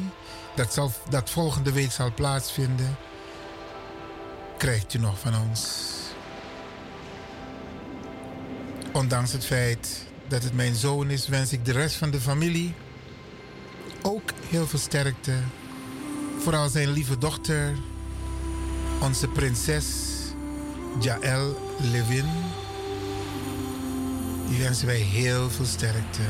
dat, 0.55 0.73
zal, 0.73 0.93
dat 1.09 1.31
volgende 1.31 1.73
week 1.73 1.93
zal 1.93 2.15
plaatsvinden, 2.15 2.97
krijgt 4.59 4.95
u 4.95 4.99
nog 4.99 5.19
van 5.19 5.37
ons. 5.49 5.85
Ondanks 8.93 9.33
het 9.33 9.45
feit 9.45 10.05
dat 10.29 10.43
het 10.43 10.53
mijn 10.55 10.75
zoon 10.75 11.11
is, 11.11 11.29
wens 11.29 11.53
ik 11.53 11.65
de 11.65 11.73
rest 11.73 11.97
van 11.97 12.11
de 12.11 12.21
familie 12.21 12.75
ook 14.03 14.31
heel 14.49 14.67
veel 14.67 14.79
sterkte. 14.79 15.33
Vooral 16.39 16.69
zijn 16.69 16.91
lieve 16.91 17.19
dochter, 17.19 17.77
onze 19.03 19.29
prinses 19.29 19.87
Jaël 21.01 21.75
Levin. 21.81 22.27
Die 24.49 24.63
wensen 24.63 24.87
wij 24.87 24.97
heel 24.97 25.51
veel 25.51 25.65
sterkte. 25.65 26.23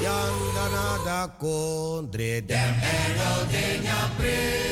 Yang 0.00 0.54
dana 0.54 1.04
da 1.04 1.34
kondre 1.38 2.44
dem 2.46 2.74
engel 2.80 3.46
de 3.50 3.78
nyapre. 3.82 4.69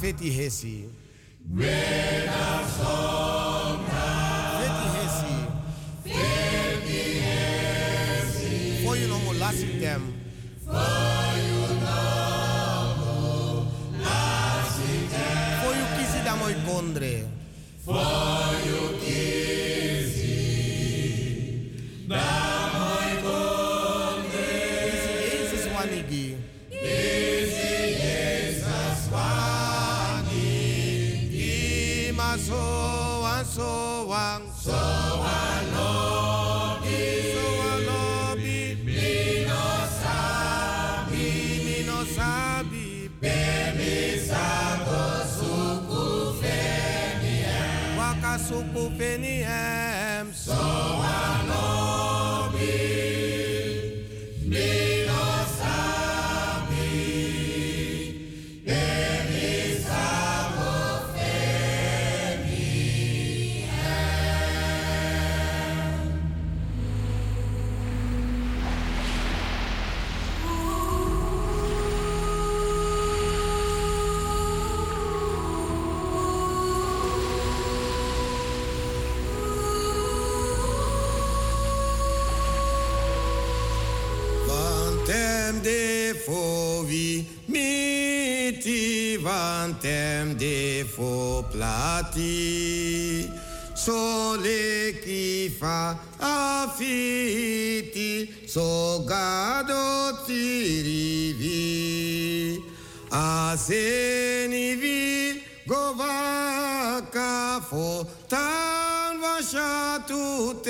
veti 0.00 0.30
hesi. 0.30 0.88
Where 1.54 2.29
lati 91.60 93.28
sole 93.74 94.92
kifa 95.04 95.78
afiti 96.20 98.10
sogado 98.54 100.12
tirivi 100.26 101.60
asenivi 103.10 105.02
govaka 105.68 107.60
fo 107.68 107.88
tan 108.28 109.20
vashatutem 109.22 110.68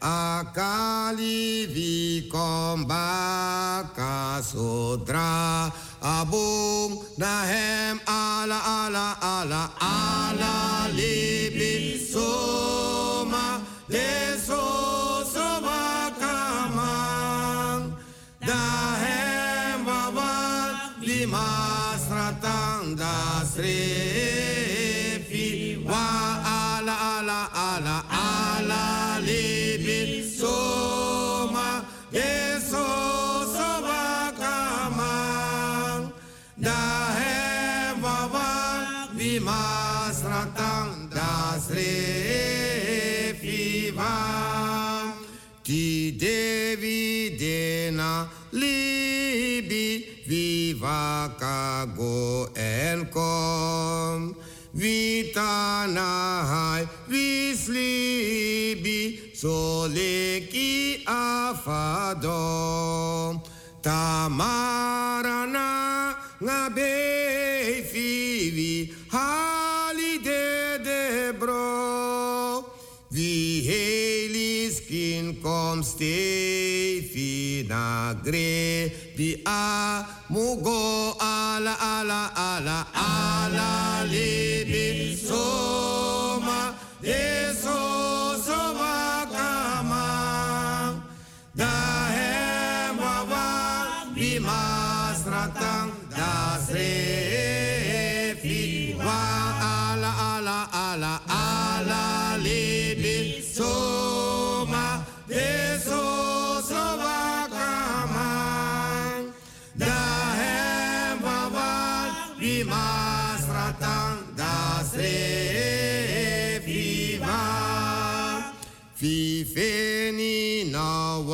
akali 0.00 1.66
vi 1.74 1.94
kombaka 2.30 4.14
sodra 4.50 5.72
abung 6.06 7.02
nahem 7.18 7.98
ala 8.06 8.58
ala 8.62 9.06
ala 9.18 9.62
ala 9.82 10.54
βακαγκο 50.86 52.48
ελκομ 52.52 54.30
βιτα 54.72 55.86
ναχαι 55.86 56.88
σολεκι 59.38 61.02
αφαδο 61.48 62.42
τα 63.80 64.28
μαρανα 64.30 65.70
ναμπει 66.38 66.80
φιβι 67.92 68.94
χαλι 69.10 70.12
δε 70.22 70.82
δεμπρο 70.82 71.64
διχελις 73.08 74.80
κιν 74.88 75.40
bi 79.16 79.32
a 79.46 80.04
mugo 80.28 81.16
ala 81.18 81.74
ala 81.80 82.20
ala 82.36 82.78
ala 82.92 84.04
libi 84.12 85.16
soma 85.16 86.74
de 87.00 87.55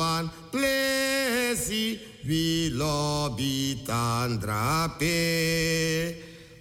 na 0.03 0.09
wan 0.09 0.29
plesi 0.51 1.99
vi 2.27 2.69
lobi 2.79 3.83
tandrape 3.87 5.19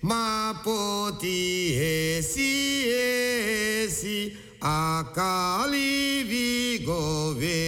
ma 0.03 0.55
poti 0.65 1.43
hesi 1.79 2.53
hesi 2.91 4.19
akali 4.61 6.25
vi 6.31 6.79
gove 6.87 7.63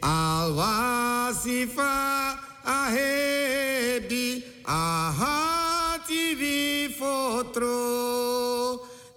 alvasifa 0.00 1.94
ahebi 2.78 4.26
ahati 4.64 6.24
vi 6.40 6.58
fotro. 6.98 7.82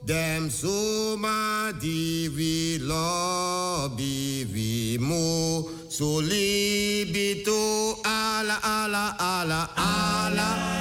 Dem 0.07 0.49
suma 0.49 1.73
di 1.81 2.29
vi 2.37 2.79
lobi 2.79 4.45
vi 4.53 4.76
mu 4.99 5.63
solibito 5.89 7.61
ala 8.03 8.57
ala 8.63 9.15
ala 9.19 9.61
ala. 9.75 10.49
libi 10.49 10.76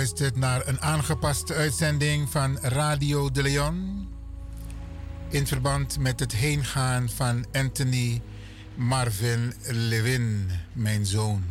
luistert 0.00 0.36
naar 0.36 0.68
een 0.68 0.80
aangepaste 0.80 1.54
uitzending 1.54 2.30
van 2.30 2.58
Radio 2.58 3.30
de 3.30 3.42
Leon. 3.42 4.08
In 5.28 5.46
verband 5.46 5.98
met 5.98 6.20
het 6.20 6.32
heengaan 6.32 7.08
van 7.08 7.44
Anthony 7.52 8.22
Marvin 8.74 9.54
Levin, 9.62 10.50
mijn 10.72 11.06
zoon. 11.06 11.44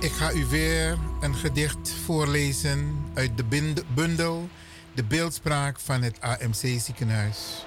Ik 0.00 0.12
ga 0.12 0.32
u 0.32 0.46
weer 0.46 0.98
een 1.20 1.34
gedicht 1.34 1.90
voorlezen 2.04 3.04
uit 3.14 3.36
de 3.36 3.74
bundel 3.94 4.48
De 4.94 5.04
beeldspraak 5.04 5.80
van 5.80 6.02
het 6.02 6.20
AMC 6.20 6.80
ziekenhuis. 6.80 7.66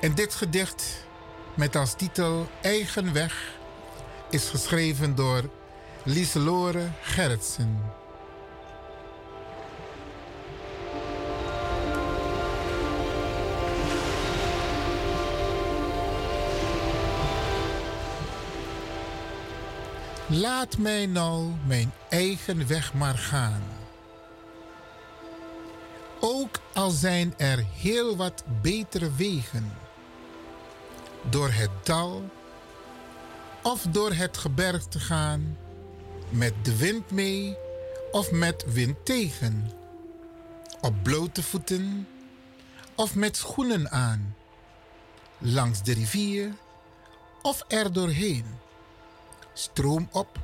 En 0.00 0.14
dit 0.14 0.34
gedicht 0.34 1.06
met 1.56 1.76
als 1.76 1.94
titel 1.96 2.48
Eigen 2.62 3.12
weg 3.12 3.57
is 4.30 4.48
geschreven 4.48 5.14
door 5.14 5.42
Lieselore 6.04 6.88
Gerritsen. 7.02 7.80
Laat 20.26 20.78
mij 20.78 21.06
nou 21.06 21.50
mijn 21.66 21.92
eigen 22.08 22.68
weg 22.68 22.94
maar 22.94 23.18
gaan. 23.18 23.62
Ook 26.20 26.58
al 26.74 26.90
zijn 26.90 27.34
er 27.36 27.64
heel 27.74 28.16
wat 28.16 28.44
betere 28.62 29.10
wegen. 29.16 29.72
Door 31.30 31.50
het 31.50 31.70
dal 31.82 32.30
of 33.68 33.82
door 33.90 34.12
het 34.12 34.36
gebergte 34.36 35.00
gaan. 35.00 35.58
Met 36.30 36.54
de 36.62 36.76
wind 36.76 37.10
mee 37.10 37.56
of 38.10 38.30
met 38.30 38.64
wind 38.72 39.04
tegen. 39.04 39.70
Op 40.80 40.94
blote 41.02 41.42
voeten 41.42 42.08
of 42.94 43.14
met 43.14 43.36
schoenen 43.36 43.90
aan. 43.90 44.36
Langs 45.38 45.82
de 45.82 45.92
rivier 45.92 46.52
of 47.42 47.64
er 47.68 47.92
doorheen. 47.92 48.44
Stroom 49.52 50.08
op, 50.12 50.38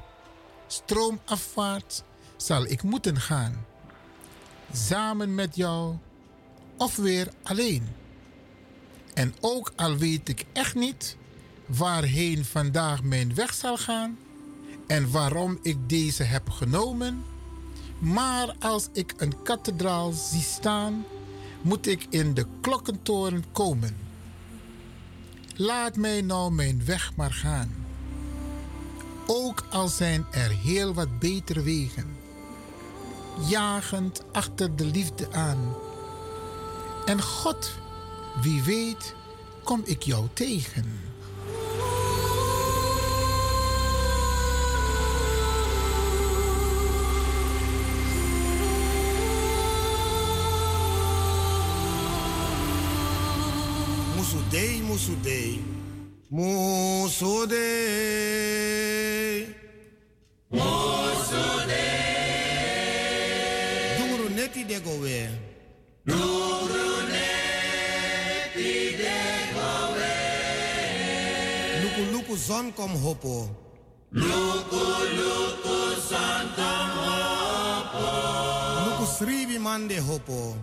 stroom 0.67 1.21
afwaarts 1.25 2.03
zal 2.37 2.65
ik 2.65 2.83
moeten 2.83 3.21
gaan. 3.21 3.67
samen 4.73 5.35
met 5.35 5.57
jou 5.57 5.97
of 6.77 6.97
weer 6.97 7.29
alleen. 7.43 7.89
En 9.15 9.35
ook 9.41 9.73
al 9.77 9.97
weet 9.97 10.29
ik 10.29 10.45
echt 10.53 10.75
niet 10.75 11.17
waarheen 11.67 12.45
vandaag 12.45 13.03
mijn 13.03 13.35
weg 13.35 13.55
zal 13.55 13.77
gaan 13.77 14.19
en 14.87 15.11
waarom 15.11 15.59
ik 15.63 15.89
deze 15.89 16.23
heb 16.23 16.51
genomen, 16.51 17.25
maar 17.99 18.55
als 18.59 18.89
ik 18.93 19.15
een 19.17 19.43
kathedraal 19.43 20.13
zie 20.13 20.43
staan, 20.43 21.05
moet 21.63 21.87
ik 21.87 22.07
in 22.11 22.35
de 22.35 22.47
klokkentoren 22.61 23.45
komen. 23.53 23.97
Laat 25.57 25.97
mij 25.97 26.21
nou 26.21 26.53
mijn 26.53 26.85
weg 26.85 27.13
maar 27.17 27.33
gaan. 27.33 27.75
Ook 29.27 29.67
al 29.71 29.89
zijn 29.89 30.27
er 30.31 30.51
heel 30.51 30.95
wat 30.95 31.19
betere 31.19 31.63
wegen, 31.63 32.17
jagend 33.49 34.23
achter 34.33 34.77
de 34.77 34.85
liefde 34.85 35.33
aan. 35.33 35.75
En 37.07 37.23
God, 37.23 37.71
wie 38.43 38.63
weet, 38.63 39.15
kom 39.63 39.81
ik 39.85 40.03
jou 40.03 40.27
tegen. 40.33 41.04
Musudei. 54.95 55.59
Musudei. 56.31 57.59
Musudei. 60.51 61.75
Dungru 63.99 64.29
neti 64.37 64.63
dego 64.65 64.95
we. 65.03 65.29
Dungru 66.07 67.11
neti 67.11 68.95
we. 69.97 70.15
Luku 71.83 72.03
luku 72.13 72.37
zon 72.37 72.73
kom 72.73 72.95
hopo. 72.95 73.51
Luku 74.13 74.85
luku 75.19 75.79
zon 76.09 76.45
kom 76.55 76.91
hopo. 77.03 78.07
Luku 78.87 79.05
sribi 79.17 79.59
mande 79.59 79.99
hopo. 79.99 80.55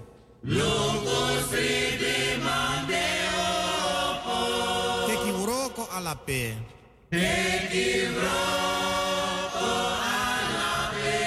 Luku 0.44 1.20
sribi 1.50 2.40
mande 2.40 3.04
hopo. 3.36 3.41
Alape. 6.02 6.42
Teki 7.12 7.86
uroko 8.10 9.72
alape. 10.18 11.20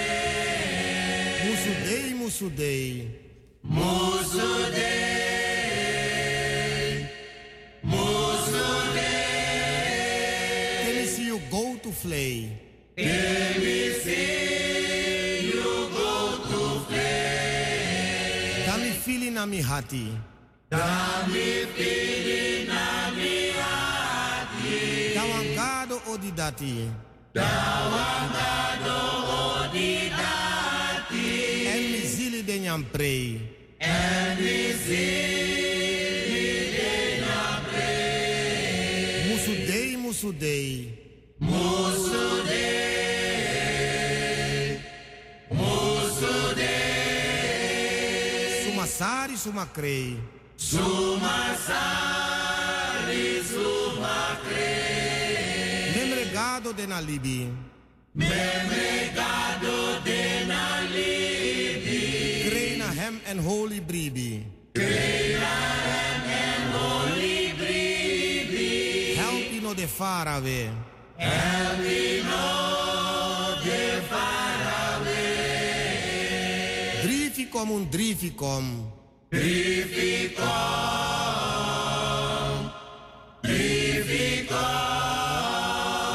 Musudei, 1.44 2.08
musudei. 2.20 2.90
Musudei. 3.62 4.82
Can 10.82 10.94
me 10.96 11.04
to 11.84 11.90
flay. 11.92 12.36
Can 12.96 13.60
me 13.62 13.76
you 15.50 15.70
go 15.98 16.12
to 16.50 16.62
flay. 16.88 18.66
Dami 18.66 18.90
fili 19.04 19.30
na 19.30 19.46
mi 19.46 19.60
hati. 19.62 20.06
Dami 20.70 21.46
fili 21.76 22.66
na 22.66 22.82
mi 23.16 23.34
hati. 23.58 23.93
Dawangado 25.14 25.96
odidati. 26.12 26.74
Dawangado 27.34 28.98
odidati. 29.64 31.28
En 31.72 31.82
mi 31.92 32.00
zili 32.14 32.40
de 32.42 32.58
nyamprei. 32.58 33.40
En 33.78 34.36
mi 34.42 34.72
zili 34.84 36.58
de 36.76 36.92
nyamprei. 37.22 38.54
Musudei, 39.28 39.90
musudei. 39.96 40.72
Musudei. 41.38 42.84
Musudei. 46.94 48.64
Sumasari, 48.64 49.36
sumakrei. 49.36 50.08
Sumasari, 50.56 51.82
sumakrei. 53.50 53.83
Memregado 55.96 56.72
de 56.72 56.86
na 56.86 57.00
libi. 57.00 57.48
Memregado 58.14 60.00
de 60.04 60.44
na 60.46 60.80
libi. 60.94 61.14
Hem 62.96 63.20
en 63.26 63.38
holy 63.38 63.80
bribi. 63.80 64.46
Kreina 64.72 65.56
hem 65.88 66.22
en 66.42 66.72
holy 66.72 67.54
bribi. 67.58 69.14
Help 69.16 69.52
ino 69.52 69.74
de 69.74 69.88
farawe. 69.88 70.70
Help 71.16 71.84
ino 71.84 72.46
de 73.64 74.02
farawe. 74.08 75.24
Drificom 77.02 77.70
un 77.70 77.90
drificom. 77.90 78.92
Drificom. 79.30 80.44
Drificom. 83.42 83.83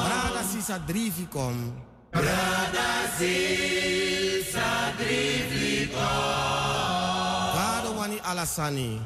Brada 0.05 0.45
sisa 0.45 0.77
drificom. 0.85 1.73
Brada 2.13 3.09
sisa 3.17 4.93
drificom. 4.93 5.97
Gado 7.57 7.89
wani 7.97 8.21
alasani. 8.21 9.01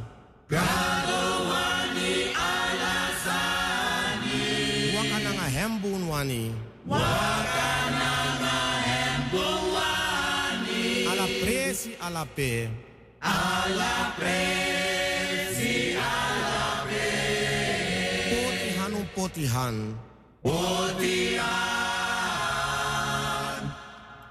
Gado 0.51 1.47
wani 1.47 2.35
alasani. 2.35 4.43
Wakananga 4.99 5.47
hembun 5.47 6.01
wani. 6.11 6.51
Wakananga 6.87 8.57
hembun 8.83 9.59
wani. 9.75 11.07
Ala 11.07 11.25
presi 11.39 11.95
ala 12.03 12.25
pe. 12.35 12.67
Ala 13.23 14.11
presi 14.19 15.95
ala. 15.95 16.32
Potihan 19.23 19.95
potihan. 20.43 21.47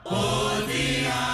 Potihan. 0.05 1.33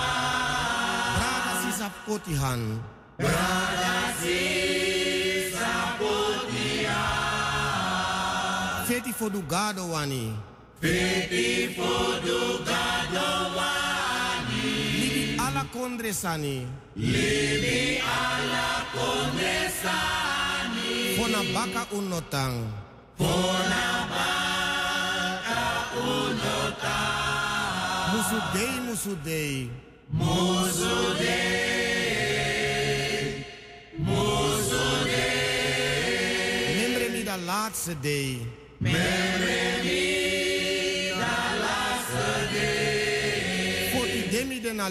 Brada 1.18 1.52
sisa 1.66 1.90
potihan. 2.06 2.78
Brada 3.18 4.14
sisa 4.22 5.98
potihan. 5.98 6.94
Feti 8.86 9.10
fodugado 9.10 9.90
wani. 9.90 10.38
Feti 10.78 11.74
fodugado 11.74 13.58
wani. 13.58 14.70
Libi 15.02 15.34
ala 15.34 15.66
kondresani. 15.74 16.62
Libi 16.94 17.98
ala 18.06 18.86
kondresani. 18.94 21.18
Fona 21.18 21.42
baka 21.50 21.90
unotang. 21.90 22.86
Musudei, 28.12 28.80
musudei. 28.80 29.70
Musudei. 30.10 31.28
Musudei. 33.96 35.16
Membre 36.76 37.08
mi 37.08 37.22
da 37.22 37.36
laatste 37.36 37.96
day. 38.00 38.46
Membre 38.78 39.80
mi 39.82 41.10
da 41.18 41.36
laatste 41.62 42.48
day. 42.52 43.90
Foti 43.92 44.28
demi 44.30 44.60
de 44.60 44.72
na 44.72 44.88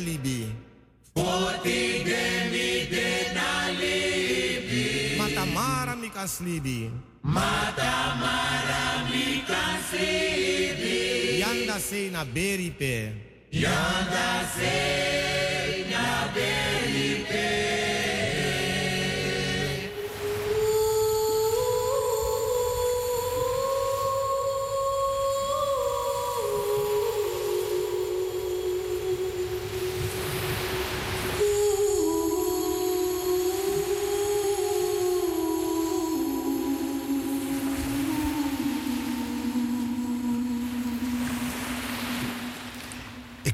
Matamara 5.18 5.96
mi 6.02 6.10
kan 6.10 6.28
slibi. 6.28 6.90
Matamara 7.24 8.84
mi 9.10 9.42
kan 9.50 9.78
slibi. 9.90 11.40
Yanda 11.42 11.80
se 11.80 12.10
na 12.14 12.24
beripe. 12.26 12.96
Yanda 13.52 14.30
se 14.56 14.76
na 15.92 16.06
beripe. 16.36 17.87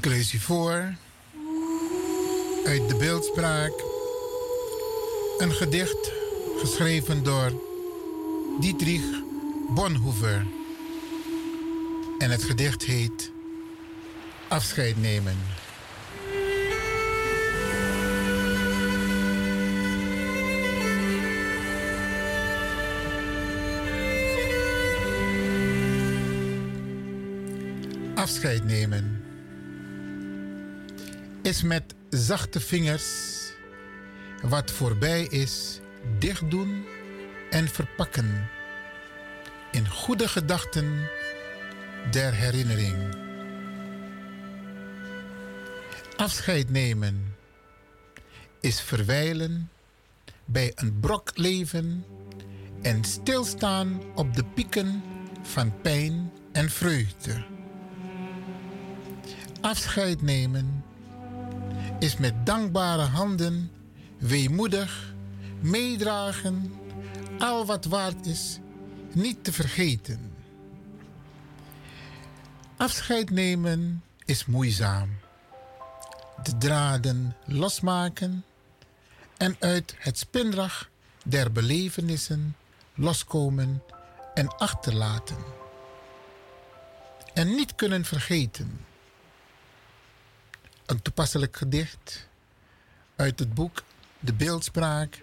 Ik 0.04 0.10
lees 0.10 0.34
voor. 0.38 0.94
uit 2.64 2.88
de 2.88 2.96
beeldspraak. 2.98 3.72
Een 5.38 5.52
gedicht 5.52 6.12
geschreven 6.58 7.22
door 7.22 7.52
Dietrich 8.60 9.22
Bonhoeffer. 9.74 10.46
En 12.18 12.30
het 12.30 12.42
gedicht 12.42 12.82
heet 12.82 13.30
Afscheid 14.48 14.96
nemen. 14.96 15.36
Afscheid 28.14 28.64
nemen 28.64 29.23
is 31.44 31.62
met 31.62 31.94
zachte 32.10 32.60
vingers 32.60 33.04
wat 34.42 34.70
voorbij 34.70 35.22
is 35.22 35.80
dichtdoen 36.18 36.84
en 37.50 37.68
verpakken 37.68 38.48
in 39.70 39.88
goede 39.88 40.28
gedachten 40.28 41.10
der 42.10 42.34
herinnering. 42.34 43.16
Afscheid 46.16 46.70
nemen 46.70 47.34
is 48.60 48.80
verwijlen 48.80 49.70
bij 50.44 50.72
een 50.74 51.00
brok 51.00 51.30
leven 51.34 52.04
en 52.82 53.04
stilstaan 53.04 54.02
op 54.14 54.34
de 54.34 54.44
pieken 54.44 55.02
van 55.42 55.80
pijn 55.80 56.32
en 56.52 56.70
vreugde. 56.70 57.44
Afscheid 59.60 60.22
nemen 60.22 60.83
is 62.04 62.16
met 62.16 62.46
dankbare 62.46 63.02
handen 63.02 63.70
weemoedig 64.18 65.14
meedragen 65.60 66.72
al 67.38 67.66
wat 67.66 67.84
waard 67.84 68.26
is 68.26 68.58
niet 69.12 69.44
te 69.44 69.52
vergeten. 69.52 70.32
Afscheid 72.76 73.30
nemen 73.30 74.02
is 74.24 74.46
moeizaam. 74.46 75.16
De 76.42 76.58
draden 76.58 77.36
losmaken 77.44 78.44
en 79.36 79.56
uit 79.58 79.94
het 79.98 80.18
spinrag 80.18 80.90
der 81.24 81.52
belevenissen 81.52 82.56
loskomen 82.94 83.82
en 84.34 84.48
achterlaten. 84.56 85.44
En 87.34 87.54
niet 87.54 87.74
kunnen 87.74 88.04
vergeten. 88.04 88.84
Een 90.86 91.02
toepasselijk 91.02 91.56
gedicht 91.56 92.28
uit 93.16 93.38
het 93.38 93.54
boek 93.54 93.82
De 94.20 94.34
Beeldspraak 94.34 95.22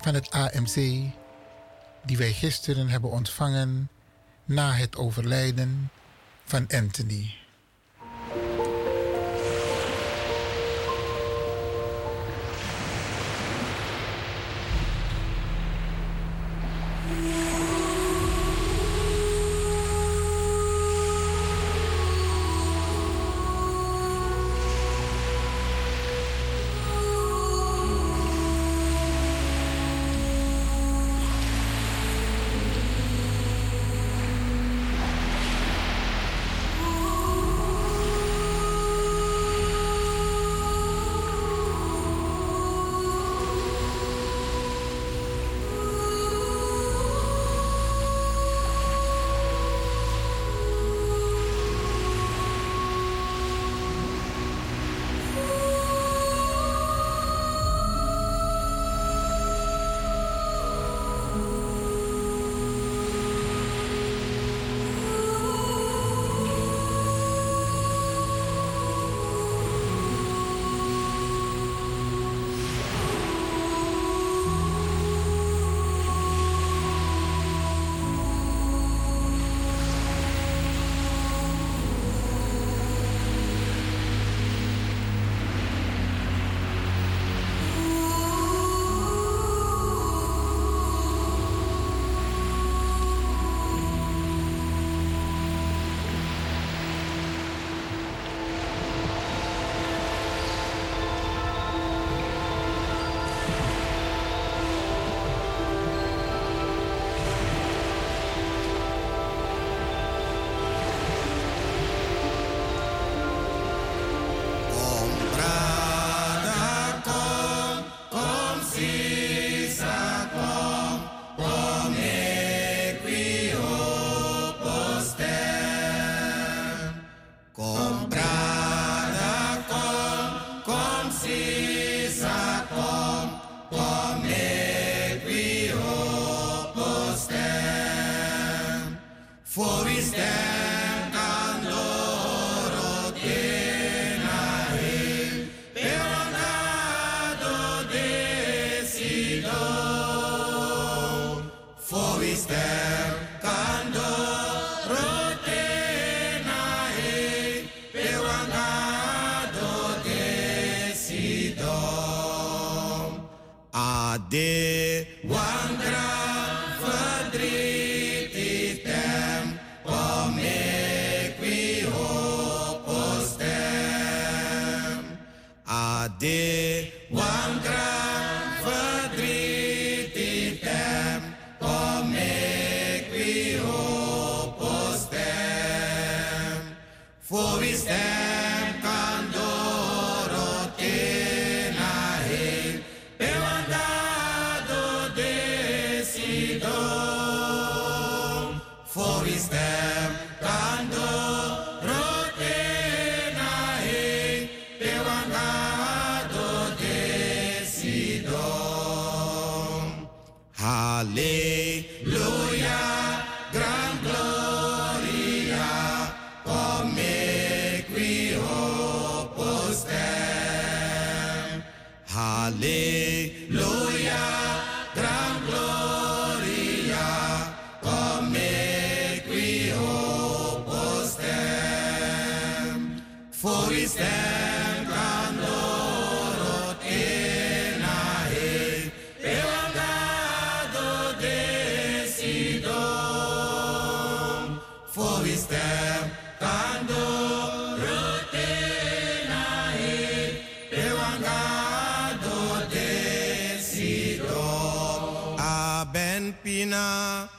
van 0.00 0.14
het 0.14 0.30
AMC, 0.30 0.74
die 2.02 2.16
wij 2.16 2.32
gisteren 2.32 2.88
hebben 2.88 3.10
ontvangen 3.10 3.88
na 4.44 4.72
het 4.72 4.96
overlijden 4.96 5.90
van 6.44 6.66
Anthony. 6.68 7.39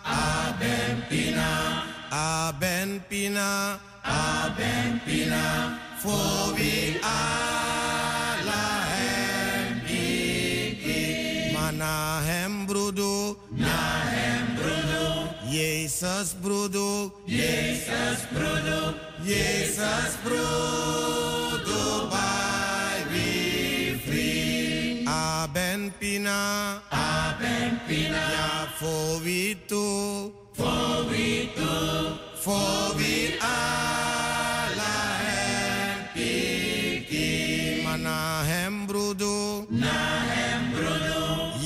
Abenpina, 0.06 1.84
Abenpina, 2.12 3.80
Abenpina, 4.04 4.04
Aben 4.04 5.00
Pina. 5.06 5.78
Aben 6.02 7.00
Allah 11.72 12.22
hem 12.26 12.66
brudu. 12.68 13.38
Nahem 13.54 14.58
brudu. 14.58 15.30
Jezus 15.50 16.34
brudu. 16.44 17.12
Jezus 17.28 18.26
brudu. 18.34 18.96
Jezus 19.24 20.18
brudu. 20.26 20.42
Brudu. 21.66 22.51
Pina. 26.22 26.82
Aben 26.94 27.82
Pina. 27.90 28.14
Ya 28.14 28.70
Fovitu. 28.78 30.30
Fovitu. 30.54 31.74
Fovi 32.38 33.42
ala 33.42 35.18
hempiki. 36.06 37.26
Mana 37.84 38.46
hembrudu. 38.46 39.66
Na 39.74 39.98
hembrudu. 40.30 41.58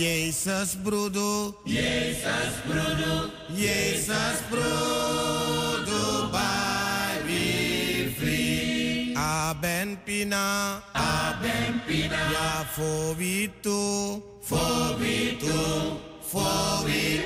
Brudu. 0.85 1.55
Jesus 1.67 2.55
brudu. 2.63 3.11
Jesus 3.51 4.37
brudu. 4.49 5.84
Aben 9.45 9.97
Pina, 10.03 10.81
Aben 10.95 11.79
Pina, 11.85 12.17
ja 12.33 12.65
fobitu, 12.65 14.17
fobitu, 14.41 16.01
fobi 16.19 17.21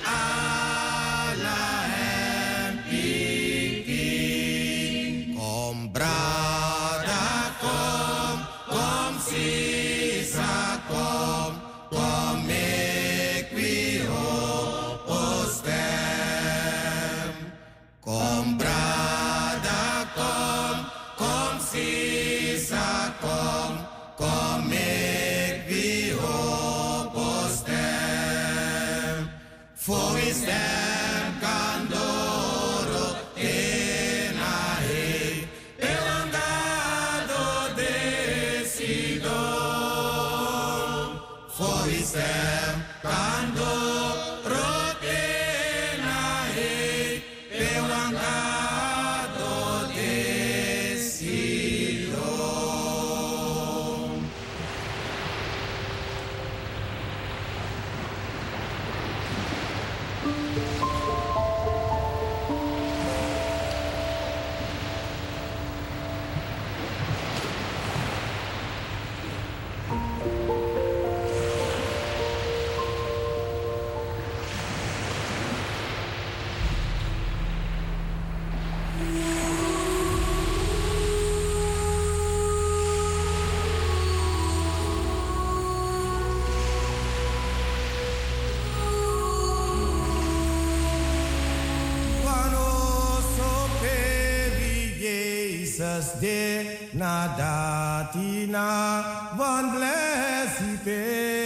Latina, 98.12 99.30
one 99.36 99.70
blessed 99.70 100.84
day. 100.84 101.39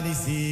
die. 0.00 0.48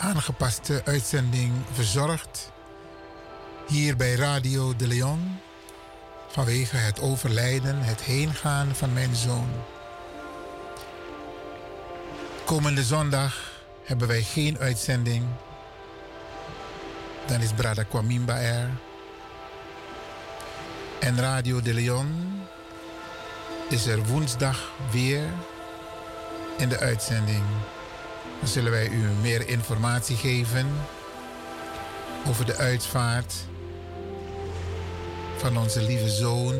aangepaste 0.00 0.80
eh, 0.80 0.92
uitzending 0.92 1.52
verzorgd 1.72 2.52
hier 3.66 3.96
bij 3.96 4.14
Radio 4.14 4.76
de 4.76 4.86
Leon 4.86 5.38
vanwege 6.28 6.76
het 6.76 7.00
overlijden, 7.00 7.82
het 7.82 8.00
heengaan 8.00 8.74
van 8.74 8.92
mijn 8.92 9.14
zoon. 9.14 9.48
Komende 12.44 12.84
zondag 12.84 13.62
hebben 13.84 14.08
wij 14.08 14.22
geen 14.22 14.58
uitzending. 14.58 15.24
Dan 17.26 17.40
is 17.40 17.52
Brada 17.52 17.82
Kwamimba 17.82 18.38
er. 18.38 18.70
En 21.00 21.20
Radio 21.20 21.60
de 21.60 21.74
Leon 21.74 22.40
is 23.68 23.86
er 23.86 24.06
woensdag 24.06 24.70
weer 24.90 25.24
in 26.56 26.68
de 26.68 26.78
uitzending. 26.78 27.44
Dan 28.40 28.48
zullen 28.48 28.70
wij 28.70 28.88
u 28.88 28.98
meer 29.20 29.48
informatie 29.48 30.16
geven 30.16 30.66
over 32.26 32.46
de 32.46 32.56
uitvaart 32.56 33.34
van 35.36 35.58
onze 35.58 35.82
lieve 35.82 36.08
zoon, 36.08 36.54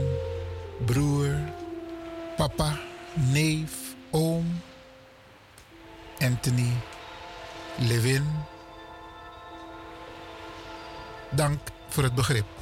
broer, 0.86 1.34
papa, 2.36 2.78
neef, 3.14 3.72
oom, 4.10 4.60
Anthony, 6.18 6.72
Levin. 7.78 8.24
Dank 11.30 11.60
voor 11.88 12.02
het 12.02 12.14
begrip. 12.14 12.59